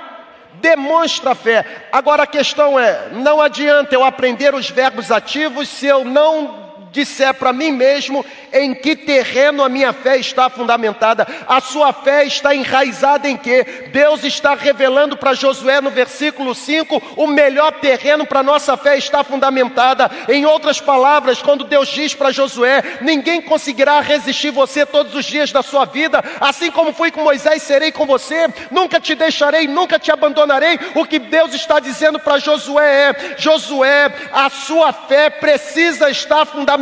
demonstra 0.54 1.32
a 1.32 1.36
fé. 1.36 1.66
Agora 1.92 2.24
a 2.24 2.28
questão 2.28 2.80
é: 2.80 3.10
não 3.12 3.42
adianta 3.42 3.94
eu 3.94 4.06
aprender 4.06 4.56
os 4.56 4.70
verbos 4.70 5.12
ativos 5.12 5.68
se 5.68 5.88
eu 5.88 6.06
não 6.06 6.69
disser 6.92 7.34
para 7.34 7.54
mim 7.54 7.72
mesmo 7.72 8.26
em 8.52 8.74
que 8.74 8.96
terreno 8.96 9.64
a 9.64 9.70
minha 9.70 9.94
fé 9.94 10.18
está 10.18 10.50
fundamentada. 10.50 11.28
A 11.48 11.62
sua 11.62 11.94
fé 11.94 12.26
está 12.26 12.56
enraizada 12.56 13.30
em 13.30 13.38
quê? 13.38 13.90
Deus 13.92 14.24
está 14.24 14.56
revelando 14.56 15.16
para 15.16 15.34
Josué 15.34 15.82
no 15.82 15.92
versículo 15.92 16.56
5 16.56 17.02
o 17.16 17.28
melhor 17.28 17.74
terreno 17.74 18.26
para 18.26 18.44
nossa 18.44 18.76
fé 18.76 18.98
está 18.98 19.24
fundamentada. 19.24 20.10
Em 20.28 20.46
outras 20.46 20.82
palavras, 20.82 21.42
quando 21.42 21.64
Deus 21.64 21.90
diz 21.90 22.14
para 22.14 22.32
Josué: 22.32 22.84
ninguém 23.02 23.42
conseguirá 23.42 24.00
resistir 24.02 24.52
você 24.52 24.86
todos 24.86 25.14
os 25.16 25.26
dias 25.26 25.52
da 25.52 25.62
sua 25.62 25.86
vida, 25.86 26.24
assim 26.40 26.72
como 26.72 26.94
fui 26.94 27.12
com 27.12 27.24
Moisés, 27.24 27.62
serei 27.64 27.92
com 27.92 28.06
você, 28.06 28.48
nunca 28.72 29.00
te 29.00 29.14
deixarei, 29.16 29.68
nunca 29.68 30.00
te 30.00 30.12
abandonarei. 30.12 30.80
O 30.96 31.06
que 31.06 31.20
Deus 31.20 31.54
está 31.54 31.80
dizendo 31.80 32.20
para 32.20 32.40
Josué 32.40 33.10
é: 33.10 33.36
Josué, 33.38 34.12
a 34.32 34.50
sua 34.50 34.92
fé 34.92 35.30
precisa 35.30 36.10
estar 36.10 36.46
fundamentada 36.46 36.79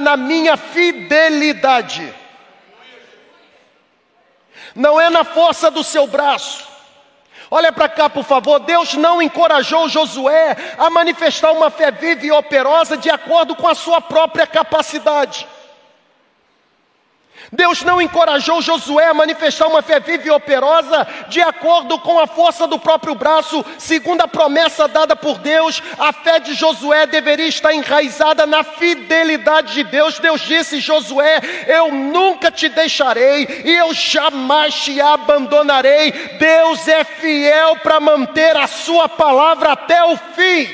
na 0.00 0.16
minha 0.16 0.56
fidelidade. 0.56 2.14
Não 4.74 5.00
é 5.00 5.10
na 5.10 5.24
força 5.24 5.70
do 5.70 5.82
seu 5.82 6.06
braço. 6.06 6.68
Olha 7.50 7.72
para 7.72 7.88
cá, 7.88 8.08
por 8.08 8.24
favor. 8.24 8.60
Deus 8.60 8.94
não 8.94 9.20
encorajou 9.20 9.88
Josué 9.88 10.56
a 10.78 10.88
manifestar 10.88 11.50
uma 11.50 11.70
fé 11.70 11.90
viva 11.90 12.24
e 12.24 12.30
operosa 12.30 12.96
de 12.96 13.10
acordo 13.10 13.56
com 13.56 13.66
a 13.66 13.74
sua 13.74 14.00
própria 14.00 14.46
capacidade. 14.46 15.46
Deus 17.52 17.82
não 17.82 18.00
encorajou 18.00 18.62
Josué 18.62 19.06
a 19.06 19.14
manifestar 19.14 19.66
uma 19.66 19.82
fé 19.82 19.98
viva 19.98 20.28
e 20.28 20.30
operosa 20.30 21.06
de 21.28 21.40
acordo 21.40 21.98
com 21.98 22.20
a 22.20 22.26
força 22.26 22.66
do 22.66 22.78
próprio 22.78 23.14
braço, 23.14 23.64
segundo 23.76 24.20
a 24.20 24.28
promessa 24.28 24.86
dada 24.86 25.16
por 25.16 25.38
Deus. 25.38 25.82
A 25.98 26.12
fé 26.12 26.38
de 26.38 26.54
Josué 26.54 27.06
deveria 27.06 27.48
estar 27.48 27.74
enraizada 27.74 28.46
na 28.46 28.62
fidelidade 28.62 29.74
de 29.74 29.82
Deus. 29.82 30.20
Deus 30.20 30.42
disse: 30.42 30.78
Josué, 30.78 31.40
eu 31.66 31.90
nunca 31.90 32.52
te 32.52 32.68
deixarei 32.68 33.62
e 33.64 33.72
eu 33.72 33.92
jamais 33.92 34.74
te 34.74 35.00
abandonarei. 35.00 36.12
Deus 36.38 36.86
é 36.86 37.02
fiel 37.02 37.76
para 37.76 37.98
manter 37.98 38.56
a 38.56 38.68
sua 38.68 39.08
palavra 39.08 39.72
até 39.72 40.04
o 40.04 40.16
fim. 40.16 40.68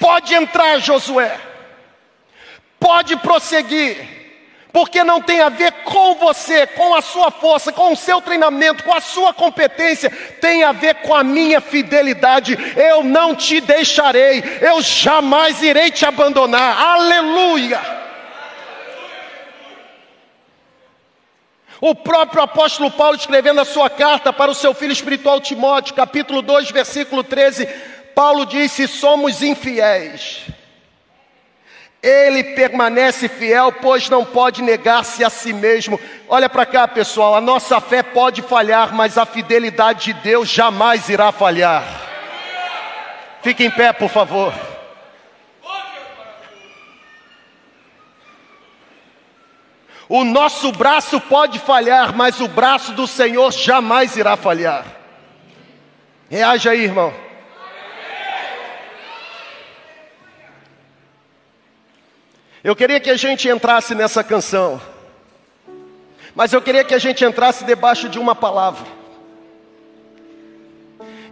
Pode 0.00 0.34
entrar, 0.34 0.78
Josué. 0.78 1.51
Pode 2.82 3.14
prosseguir, 3.16 3.96
porque 4.72 5.04
não 5.04 5.22
tem 5.22 5.40
a 5.40 5.48
ver 5.48 5.70
com 5.84 6.16
você, 6.16 6.66
com 6.66 6.96
a 6.96 7.00
sua 7.00 7.30
força, 7.30 7.72
com 7.72 7.92
o 7.92 7.96
seu 7.96 8.20
treinamento, 8.20 8.82
com 8.82 8.92
a 8.92 9.00
sua 9.00 9.32
competência, 9.32 10.10
tem 10.40 10.64
a 10.64 10.72
ver 10.72 10.96
com 10.96 11.14
a 11.14 11.22
minha 11.22 11.60
fidelidade. 11.60 12.58
Eu 12.76 13.04
não 13.04 13.36
te 13.36 13.60
deixarei, 13.60 14.42
eu 14.60 14.82
jamais 14.82 15.62
irei 15.62 15.92
te 15.92 16.04
abandonar. 16.04 16.76
Aleluia! 16.76 17.80
O 21.80 21.94
próprio 21.94 22.42
apóstolo 22.42 22.90
Paulo, 22.90 23.16
escrevendo 23.16 23.60
a 23.60 23.64
sua 23.64 23.88
carta 23.88 24.32
para 24.32 24.50
o 24.50 24.54
seu 24.54 24.74
filho 24.74 24.92
espiritual 24.92 25.40
Timóteo, 25.40 25.94
capítulo 25.94 26.42
2, 26.42 26.70
versículo 26.72 27.22
13, 27.22 27.66
Paulo 28.14 28.44
disse: 28.44 28.88
Somos 28.88 29.40
infiéis 29.40 30.46
ele 32.02 32.42
permanece 32.42 33.28
fiel, 33.28 33.70
pois 33.70 34.08
não 34.08 34.24
pode 34.24 34.60
negar-se 34.60 35.22
a 35.22 35.30
si 35.30 35.52
mesmo. 35.52 36.00
Olha 36.28 36.48
para 36.48 36.66
cá, 36.66 36.88
pessoal, 36.88 37.36
a 37.36 37.40
nossa 37.40 37.80
fé 37.80 38.02
pode 38.02 38.42
falhar, 38.42 38.92
mas 38.92 39.16
a 39.16 39.24
fidelidade 39.24 40.06
de 40.06 40.14
Deus 40.14 40.48
jamais 40.48 41.08
irá 41.08 41.30
falhar. 41.30 41.84
Fique 43.40 43.64
em 43.64 43.70
pé, 43.70 43.92
por 43.92 44.08
favor. 44.08 44.52
O 50.08 50.24
nosso 50.24 50.72
braço 50.72 51.20
pode 51.20 51.60
falhar, 51.60 52.14
mas 52.14 52.40
o 52.40 52.48
braço 52.48 52.92
do 52.92 53.06
Senhor 53.06 53.52
jamais 53.52 54.16
irá 54.16 54.36
falhar. 54.36 54.84
Reaja 56.28 56.72
aí, 56.72 56.82
irmão. 56.82 57.31
Eu 62.64 62.76
queria 62.76 63.00
que 63.00 63.10
a 63.10 63.16
gente 63.16 63.48
entrasse 63.48 63.92
nessa 63.92 64.22
canção, 64.22 64.80
mas 66.32 66.52
eu 66.52 66.62
queria 66.62 66.84
que 66.84 66.94
a 66.94 66.98
gente 66.98 67.24
entrasse 67.24 67.64
debaixo 67.64 68.08
de 68.08 68.20
uma 68.20 68.36
palavra. 68.36 68.86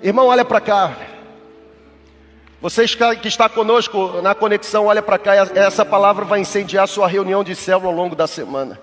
Irmão, 0.03 0.27
olha 0.27 0.45
para 0.45 0.61
cá. 0.61 0.97
Você 2.61 2.85
que 3.23 3.29
está 3.29 3.49
conosco 3.49 4.21
na 4.21 4.35
conexão, 4.35 4.87
olha 4.87 5.01
para 5.01 5.19
cá. 5.19 5.35
Essa 5.55 5.85
palavra 5.85 6.25
vai 6.25 6.41
incendiar 6.41 6.89
sua 6.89 7.07
reunião 7.07 7.45
de 7.45 7.55
célula 7.55 7.87
ao 7.87 7.95
longo 7.95 8.17
da 8.17 8.27
semana. 8.27 8.81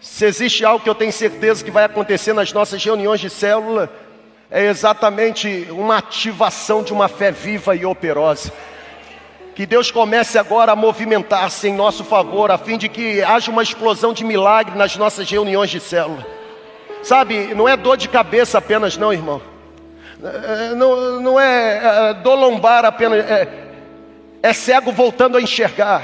Se 0.00 0.24
existe 0.24 0.64
algo 0.64 0.84
que 0.84 0.88
eu 0.88 0.94
tenho 0.94 1.12
certeza 1.12 1.64
que 1.64 1.70
vai 1.72 1.82
acontecer 1.82 2.32
nas 2.32 2.52
nossas 2.52 2.82
reuniões 2.82 3.20
de 3.20 3.28
célula, 3.28 3.90
é 4.48 4.66
exatamente 4.66 5.66
uma 5.70 5.98
ativação 5.98 6.84
de 6.84 6.92
uma 6.92 7.08
fé 7.08 7.32
viva 7.32 7.74
e 7.74 7.84
operosa. 7.84 8.52
Que 9.56 9.64
Deus 9.64 9.90
comece 9.90 10.38
agora 10.38 10.72
a 10.72 10.76
movimentar-se 10.76 11.66
em 11.66 11.72
nosso 11.72 12.04
favor, 12.04 12.50
a 12.50 12.58
fim 12.58 12.76
de 12.76 12.90
que 12.90 13.22
haja 13.22 13.50
uma 13.50 13.62
explosão 13.62 14.12
de 14.12 14.22
milagre 14.22 14.76
nas 14.76 14.98
nossas 14.98 15.30
reuniões 15.30 15.70
de 15.70 15.80
célula. 15.80 16.26
Sabe, 17.02 17.54
não 17.54 17.66
é 17.66 17.74
dor 17.74 17.96
de 17.96 18.06
cabeça 18.06 18.58
apenas, 18.58 18.98
não, 18.98 19.14
irmão. 19.14 19.40
É, 20.22 20.74
não, 20.74 21.20
não 21.20 21.40
é, 21.40 22.10
é 22.10 22.14
dor 22.14 22.34
lombar 22.34 22.84
apenas. 22.84 23.24
É, 23.30 23.48
é 24.42 24.52
cego 24.52 24.92
voltando 24.92 25.38
a 25.38 25.40
enxergar. 25.40 26.02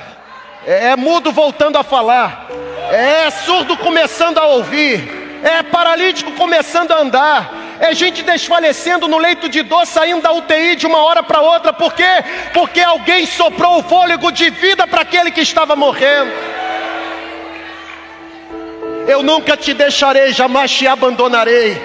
É, 0.66 0.86
é 0.86 0.96
mudo 0.96 1.30
voltando 1.30 1.76
a 1.76 1.82
falar. 1.82 2.48
É 2.90 3.28
surdo 3.28 3.76
começando 3.76 4.38
a 4.38 4.46
ouvir. 4.46 5.42
É 5.44 5.62
paralítico 5.62 6.32
começando 6.32 6.92
a 6.92 7.02
andar 7.02 7.61
é 7.82 7.92
gente 7.94 8.22
desfalecendo 8.22 9.08
no 9.08 9.18
leito 9.18 9.48
de 9.48 9.60
dor, 9.62 9.84
saindo 9.84 10.22
da 10.22 10.32
UTI 10.32 10.76
de 10.76 10.86
uma 10.86 10.98
hora 10.98 11.20
para 11.20 11.40
outra, 11.40 11.72
por 11.72 11.92
quê? 11.92 12.04
Porque 12.54 12.80
alguém 12.80 13.26
soprou 13.26 13.80
o 13.80 13.82
fôlego 13.82 14.30
de 14.30 14.50
vida 14.50 14.86
para 14.86 15.02
aquele 15.02 15.32
que 15.32 15.40
estava 15.40 15.74
morrendo. 15.74 16.30
Eu 19.08 19.24
nunca 19.24 19.56
te 19.56 19.74
deixarei, 19.74 20.32
jamais 20.32 20.70
te 20.70 20.86
abandonarei. 20.86 21.76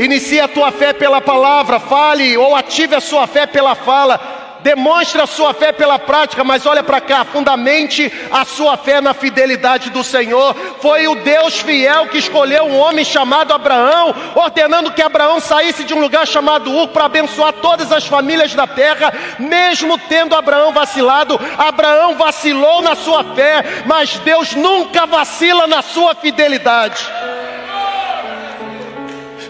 Inicie 0.00 0.40
a 0.40 0.48
tua 0.48 0.72
fé 0.72 0.92
pela 0.92 1.20
palavra, 1.20 1.78
fale 1.78 2.36
ou 2.36 2.56
ative 2.56 2.96
a 2.96 3.00
sua 3.00 3.28
fé 3.28 3.46
pela 3.46 3.76
fala 3.76 4.31
demonstre 4.62 5.20
a 5.20 5.26
sua 5.26 5.52
fé 5.52 5.72
pela 5.72 5.98
prática, 5.98 6.44
mas 6.44 6.66
olha 6.66 6.82
para 6.82 7.00
cá, 7.00 7.24
fundamente 7.24 8.12
a 8.30 8.44
sua 8.44 8.76
fé 8.76 9.00
na 9.00 9.14
fidelidade 9.14 9.90
do 9.90 10.02
Senhor. 10.02 10.54
Foi 10.80 11.06
o 11.08 11.16
Deus 11.16 11.60
fiel 11.60 12.06
que 12.08 12.18
escolheu 12.18 12.64
um 12.64 12.78
homem 12.78 13.04
chamado 13.04 13.52
Abraão, 13.52 14.14
ordenando 14.34 14.92
que 14.92 15.02
Abraão 15.02 15.40
saísse 15.40 15.84
de 15.84 15.94
um 15.94 16.00
lugar 16.00 16.26
chamado 16.26 16.70
Ur 16.70 16.88
para 16.88 17.04
abençoar 17.04 17.52
todas 17.54 17.92
as 17.92 18.06
famílias 18.06 18.54
da 18.54 18.66
terra, 18.66 19.12
mesmo 19.38 19.98
tendo 19.98 20.34
Abraão 20.34 20.72
vacilado. 20.72 21.38
Abraão 21.58 22.14
vacilou 22.16 22.82
na 22.82 22.94
sua 22.94 23.24
fé, 23.34 23.82
mas 23.86 24.18
Deus 24.18 24.54
nunca 24.54 25.06
vacila 25.06 25.66
na 25.66 25.82
sua 25.82 26.14
fidelidade. 26.14 27.06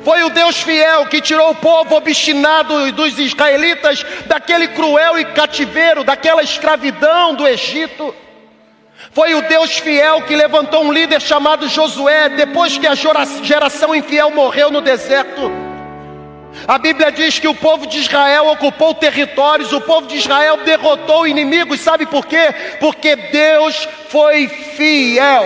Foi 0.05 0.23
o 0.25 0.31
Deus 0.31 0.61
fiel 0.61 1.07
que 1.07 1.21
tirou 1.21 1.51
o 1.51 1.55
povo 1.55 1.95
obstinado 1.95 2.91
dos 2.93 3.19
israelitas 3.19 4.05
daquele 4.27 4.69
cruel 4.69 5.19
e 5.19 5.25
cativeiro, 5.27 6.03
daquela 6.03 6.43
escravidão 6.43 7.35
do 7.35 7.47
Egito. 7.47 8.15
Foi 9.13 9.35
o 9.35 9.43
Deus 9.43 9.79
fiel 9.79 10.23
que 10.23 10.35
levantou 10.35 10.85
um 10.85 10.93
líder 10.93 11.21
chamado 11.21 11.69
Josué, 11.69 12.29
depois 12.31 12.79
que 12.79 12.87
a 12.87 12.95
geração 12.95 13.95
infiel 13.95 14.31
morreu 14.31 14.71
no 14.71 14.81
deserto. 14.81 15.51
A 16.67 16.79
Bíblia 16.79 17.11
diz 17.11 17.39
que 17.39 17.49
o 17.49 17.55
povo 17.55 17.87
de 17.87 17.99
Israel 17.99 18.49
ocupou 18.49 18.95
territórios, 18.95 19.73
o 19.73 19.81
povo 19.81 20.07
de 20.07 20.17
Israel 20.17 20.59
derrotou 20.59 21.27
inimigos, 21.27 21.81
sabe 21.81 22.07
por 22.07 22.27
quê? 22.27 22.55
Porque 22.79 23.17
Deus 23.17 23.89
foi 24.09 24.49
fiel. 24.49 25.45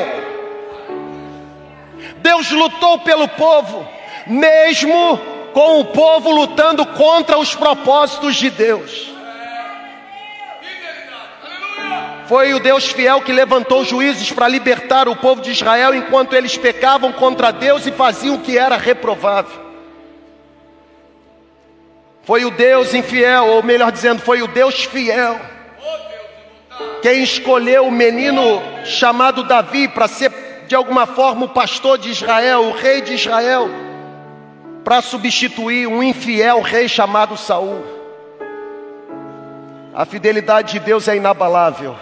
Deus 2.18 2.50
lutou 2.50 2.98
pelo 3.00 3.28
povo, 3.28 3.88
mesmo 4.26 5.18
com 5.52 5.80
o 5.80 5.84
povo 5.86 6.30
lutando 6.30 6.84
contra 6.84 7.38
os 7.38 7.54
propósitos 7.54 8.36
de 8.36 8.50
Deus. 8.50 9.14
Foi 12.26 12.52
o 12.52 12.58
Deus 12.58 12.88
fiel 12.88 13.20
que 13.20 13.32
levantou 13.32 13.84
juízes 13.84 14.32
para 14.32 14.48
libertar 14.48 15.08
o 15.08 15.14
povo 15.14 15.40
de 15.40 15.52
Israel 15.52 15.94
enquanto 15.94 16.34
eles 16.34 16.58
pecavam 16.58 17.12
contra 17.12 17.52
Deus 17.52 17.86
e 17.86 17.92
faziam 17.92 18.34
o 18.34 18.40
que 18.40 18.58
era 18.58 18.76
reprovável. 18.76 19.64
Foi 22.24 22.44
o 22.44 22.50
Deus 22.50 22.92
infiel, 22.92 23.46
ou 23.46 23.62
melhor 23.62 23.92
dizendo, 23.92 24.20
foi 24.20 24.42
o 24.42 24.48
Deus 24.48 24.82
fiel, 24.84 25.40
quem 27.00 27.22
escolheu 27.22 27.86
o 27.86 27.92
menino 27.92 28.60
chamado 28.84 29.44
Davi 29.44 29.86
para 29.86 30.08
ser 30.08 30.32
de 30.66 30.74
alguma 30.74 31.06
forma 31.06 31.46
o 31.46 31.50
pastor 31.50 31.96
de 31.96 32.10
Israel, 32.10 32.64
o 32.64 32.72
rei 32.72 33.00
de 33.00 33.14
Israel, 33.14 33.70
para 34.86 35.02
substituir 35.02 35.88
um 35.88 36.00
infiel 36.00 36.60
rei 36.60 36.88
chamado 36.88 37.36
Saul. 37.36 37.84
A 39.92 40.04
fidelidade 40.04 40.74
de 40.74 40.78
Deus 40.78 41.08
é 41.08 41.16
inabalável. 41.16 41.96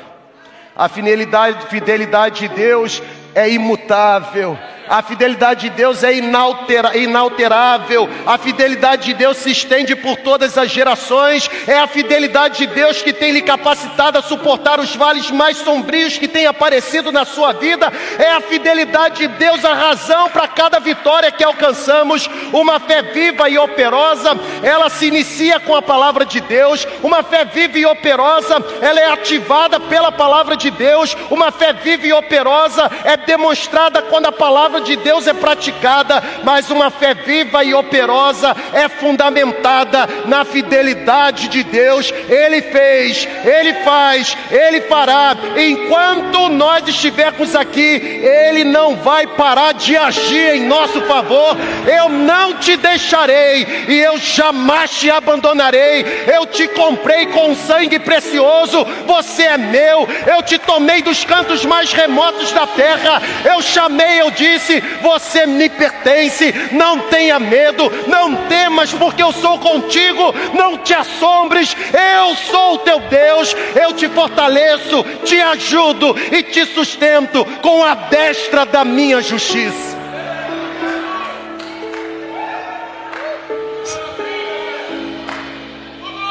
A 0.77 0.87
fidelidade, 0.87 1.65
fidelidade 1.69 2.47
de 2.47 2.55
Deus 2.55 3.03
é 3.35 3.49
imutável. 3.49 4.59
A 4.89 5.03
fidelidade 5.03 5.63
de 5.63 5.71
Deus 5.71 6.05
é 6.05 6.15
inaltera, 6.15 6.97
inalterável. 6.97 8.09
A 8.27 8.37
fidelidade 8.37 9.07
de 9.07 9.15
Deus 9.15 9.39
se 9.39 9.51
estende 9.51 9.97
por 9.97 10.17
todas 10.17 10.59
as 10.59 10.71
gerações. 10.71 11.49
É 11.67 11.79
a 11.79 11.87
fidelidade 11.87 12.59
de 12.59 12.67
Deus 12.67 13.01
que 13.01 13.13
tem 13.13 13.33
lhe 13.33 13.43
capacitado 13.43 14.19
a 14.19 14.23
suportar 14.23 14.79
os 14.79 14.95
vales 14.95 15.31
mais 15.31 15.57
sombrios 15.59 16.19
que 16.19 16.29
têm 16.29 16.47
aparecido 16.47 17.11
na 17.11 17.25
sua 17.25 17.53
vida. 17.53 17.91
É 18.19 18.33
a 18.33 18.41
fidelidade 18.41 19.27
de 19.27 19.29
Deus 19.29 19.65
a 19.65 19.73
razão 19.73 20.29
para 20.29 20.47
cada 20.49 20.79
vitória 20.79 21.33
que 21.33 21.43
alcançamos. 21.43 22.29
Uma 22.53 22.79
fé 22.79 23.03
viva 23.03 23.49
e 23.49 23.59
operosa, 23.59 24.39
ela 24.63 24.91
se 24.91 25.07
inicia 25.07 25.59
com 25.61 25.75
a 25.75 25.83
palavra 25.83 26.27
de 26.27 26.41
Deus. 26.41 26.87
Uma 27.03 27.23
fé 27.23 27.45
viva 27.45 27.79
e 27.79 27.87
operosa, 27.87 28.63
ela 28.81 29.01
é 29.01 29.11
ativada 29.11 29.81
pela 29.81 30.13
palavra 30.13 30.57
de 30.57 30.71
Deus. 30.71 31.17
Uma 31.31 31.51
fé 31.51 31.73
viva 31.73 32.07
e 32.07 32.13
operosa 32.13 32.91
é 33.05 33.17
demonstrada 33.17 34.03
quando 34.03 34.27
a 34.27 34.33
palavra 34.33 34.74
palavra 34.75 34.81
de 34.81 34.97
Deus 34.97 35.27
é 35.27 35.33
praticada, 35.33 36.23
mas 36.43 36.71
uma 36.71 36.91
fé 36.91 37.15
viva 37.15 37.63
e 37.63 37.75
operosa 37.75 38.57
é 38.73 38.89
fundamentada 38.89 40.09
na 40.27 40.45
fidelidade 40.45 41.49
de 41.49 41.63
Deus. 41.63 42.13
Ele 42.29 42.63
fez, 42.63 43.29
ele 43.45 43.75
faz, 43.85 44.37
ele 44.51 44.81
fará. 44.83 45.37
Enquanto 45.57 46.49
nós 46.49 46.87
estivermos 46.89 47.55
aqui, 47.55 47.81
ele 47.81 48.65
não 48.65 48.97
vai 48.97 49.27
parar 49.27 49.75
de 49.75 49.97
agir 49.97 50.57
em 50.57 50.67
nosso 50.67 51.01
favor. 51.03 51.57
Eu 51.87 52.09
não 52.09 52.55
te 52.55 52.77
deixarei 52.77 53.85
e 53.89 53.99
eu 54.01 54.19
jamais 54.19 54.91
te 54.91 55.11
abandonarei. 55.11 56.05
Eu 56.33 56.47
te 56.47 56.67
comprei 56.69 57.27
com 57.27 57.55
sangue 57.55 57.99
precioso. 57.99 58.85
Você 59.07 59.45
é 59.45 59.59
meu. 59.59 60.09
Eu 60.27 60.43
te 60.43 60.59
tomei 60.59 61.03
dos 61.03 61.25
cantos 61.25 61.65
mais 61.65 61.93
remotos 61.93 62.51
da 62.53 62.67
terra. 62.67 63.23
Eu 63.45 63.63
chamei, 63.63 64.21
eu 64.21 64.31
disse 64.31 64.64
disse: 64.65 64.81
Você 65.03 65.47
me 65.47 65.69
pertence, 65.69 66.53
não 66.73 67.01
tenha 67.01 67.39
medo, 67.39 67.91
não 68.07 68.35
temas, 68.49 68.93
porque 68.93 69.23
eu 69.23 69.33
sou 69.33 69.59
contigo, 69.59 70.35
não 70.55 70.79
te 70.79 70.95
assombres, 70.95 71.77
eu 71.93 72.35
sou 72.37 72.75
o 72.75 72.79
teu 72.79 73.01
Deus, 73.01 73.55
eu 73.81 73.93
te 73.93 74.09
fortaleço, 74.09 75.05
te 75.25 75.41
ajudo 75.41 76.17
e 76.33 76.43
te 76.43 76.65
sustento 76.67 77.45
com 77.61 77.85
a 77.85 77.95
destra 77.95 78.65
da 78.65 78.85
minha 78.85 79.21
justiça. 79.21 79.95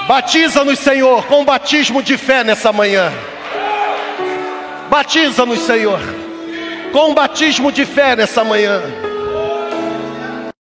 Batiza-nos, 0.08 0.80
Senhor, 0.80 1.26
com 1.28 1.46
batismo 1.46 2.04
de 2.04 2.18
fé 2.18 2.44
nessa 2.44 2.74
manhã. 2.74 3.12
Batiza-nos, 4.90 5.60
Senhor 5.62 6.23
com 6.94 7.10
um 7.10 7.14
batismo 7.14 7.72
de 7.72 7.86
fé 7.86 8.16
nessa 8.16 8.44
manhã. 8.44 8.80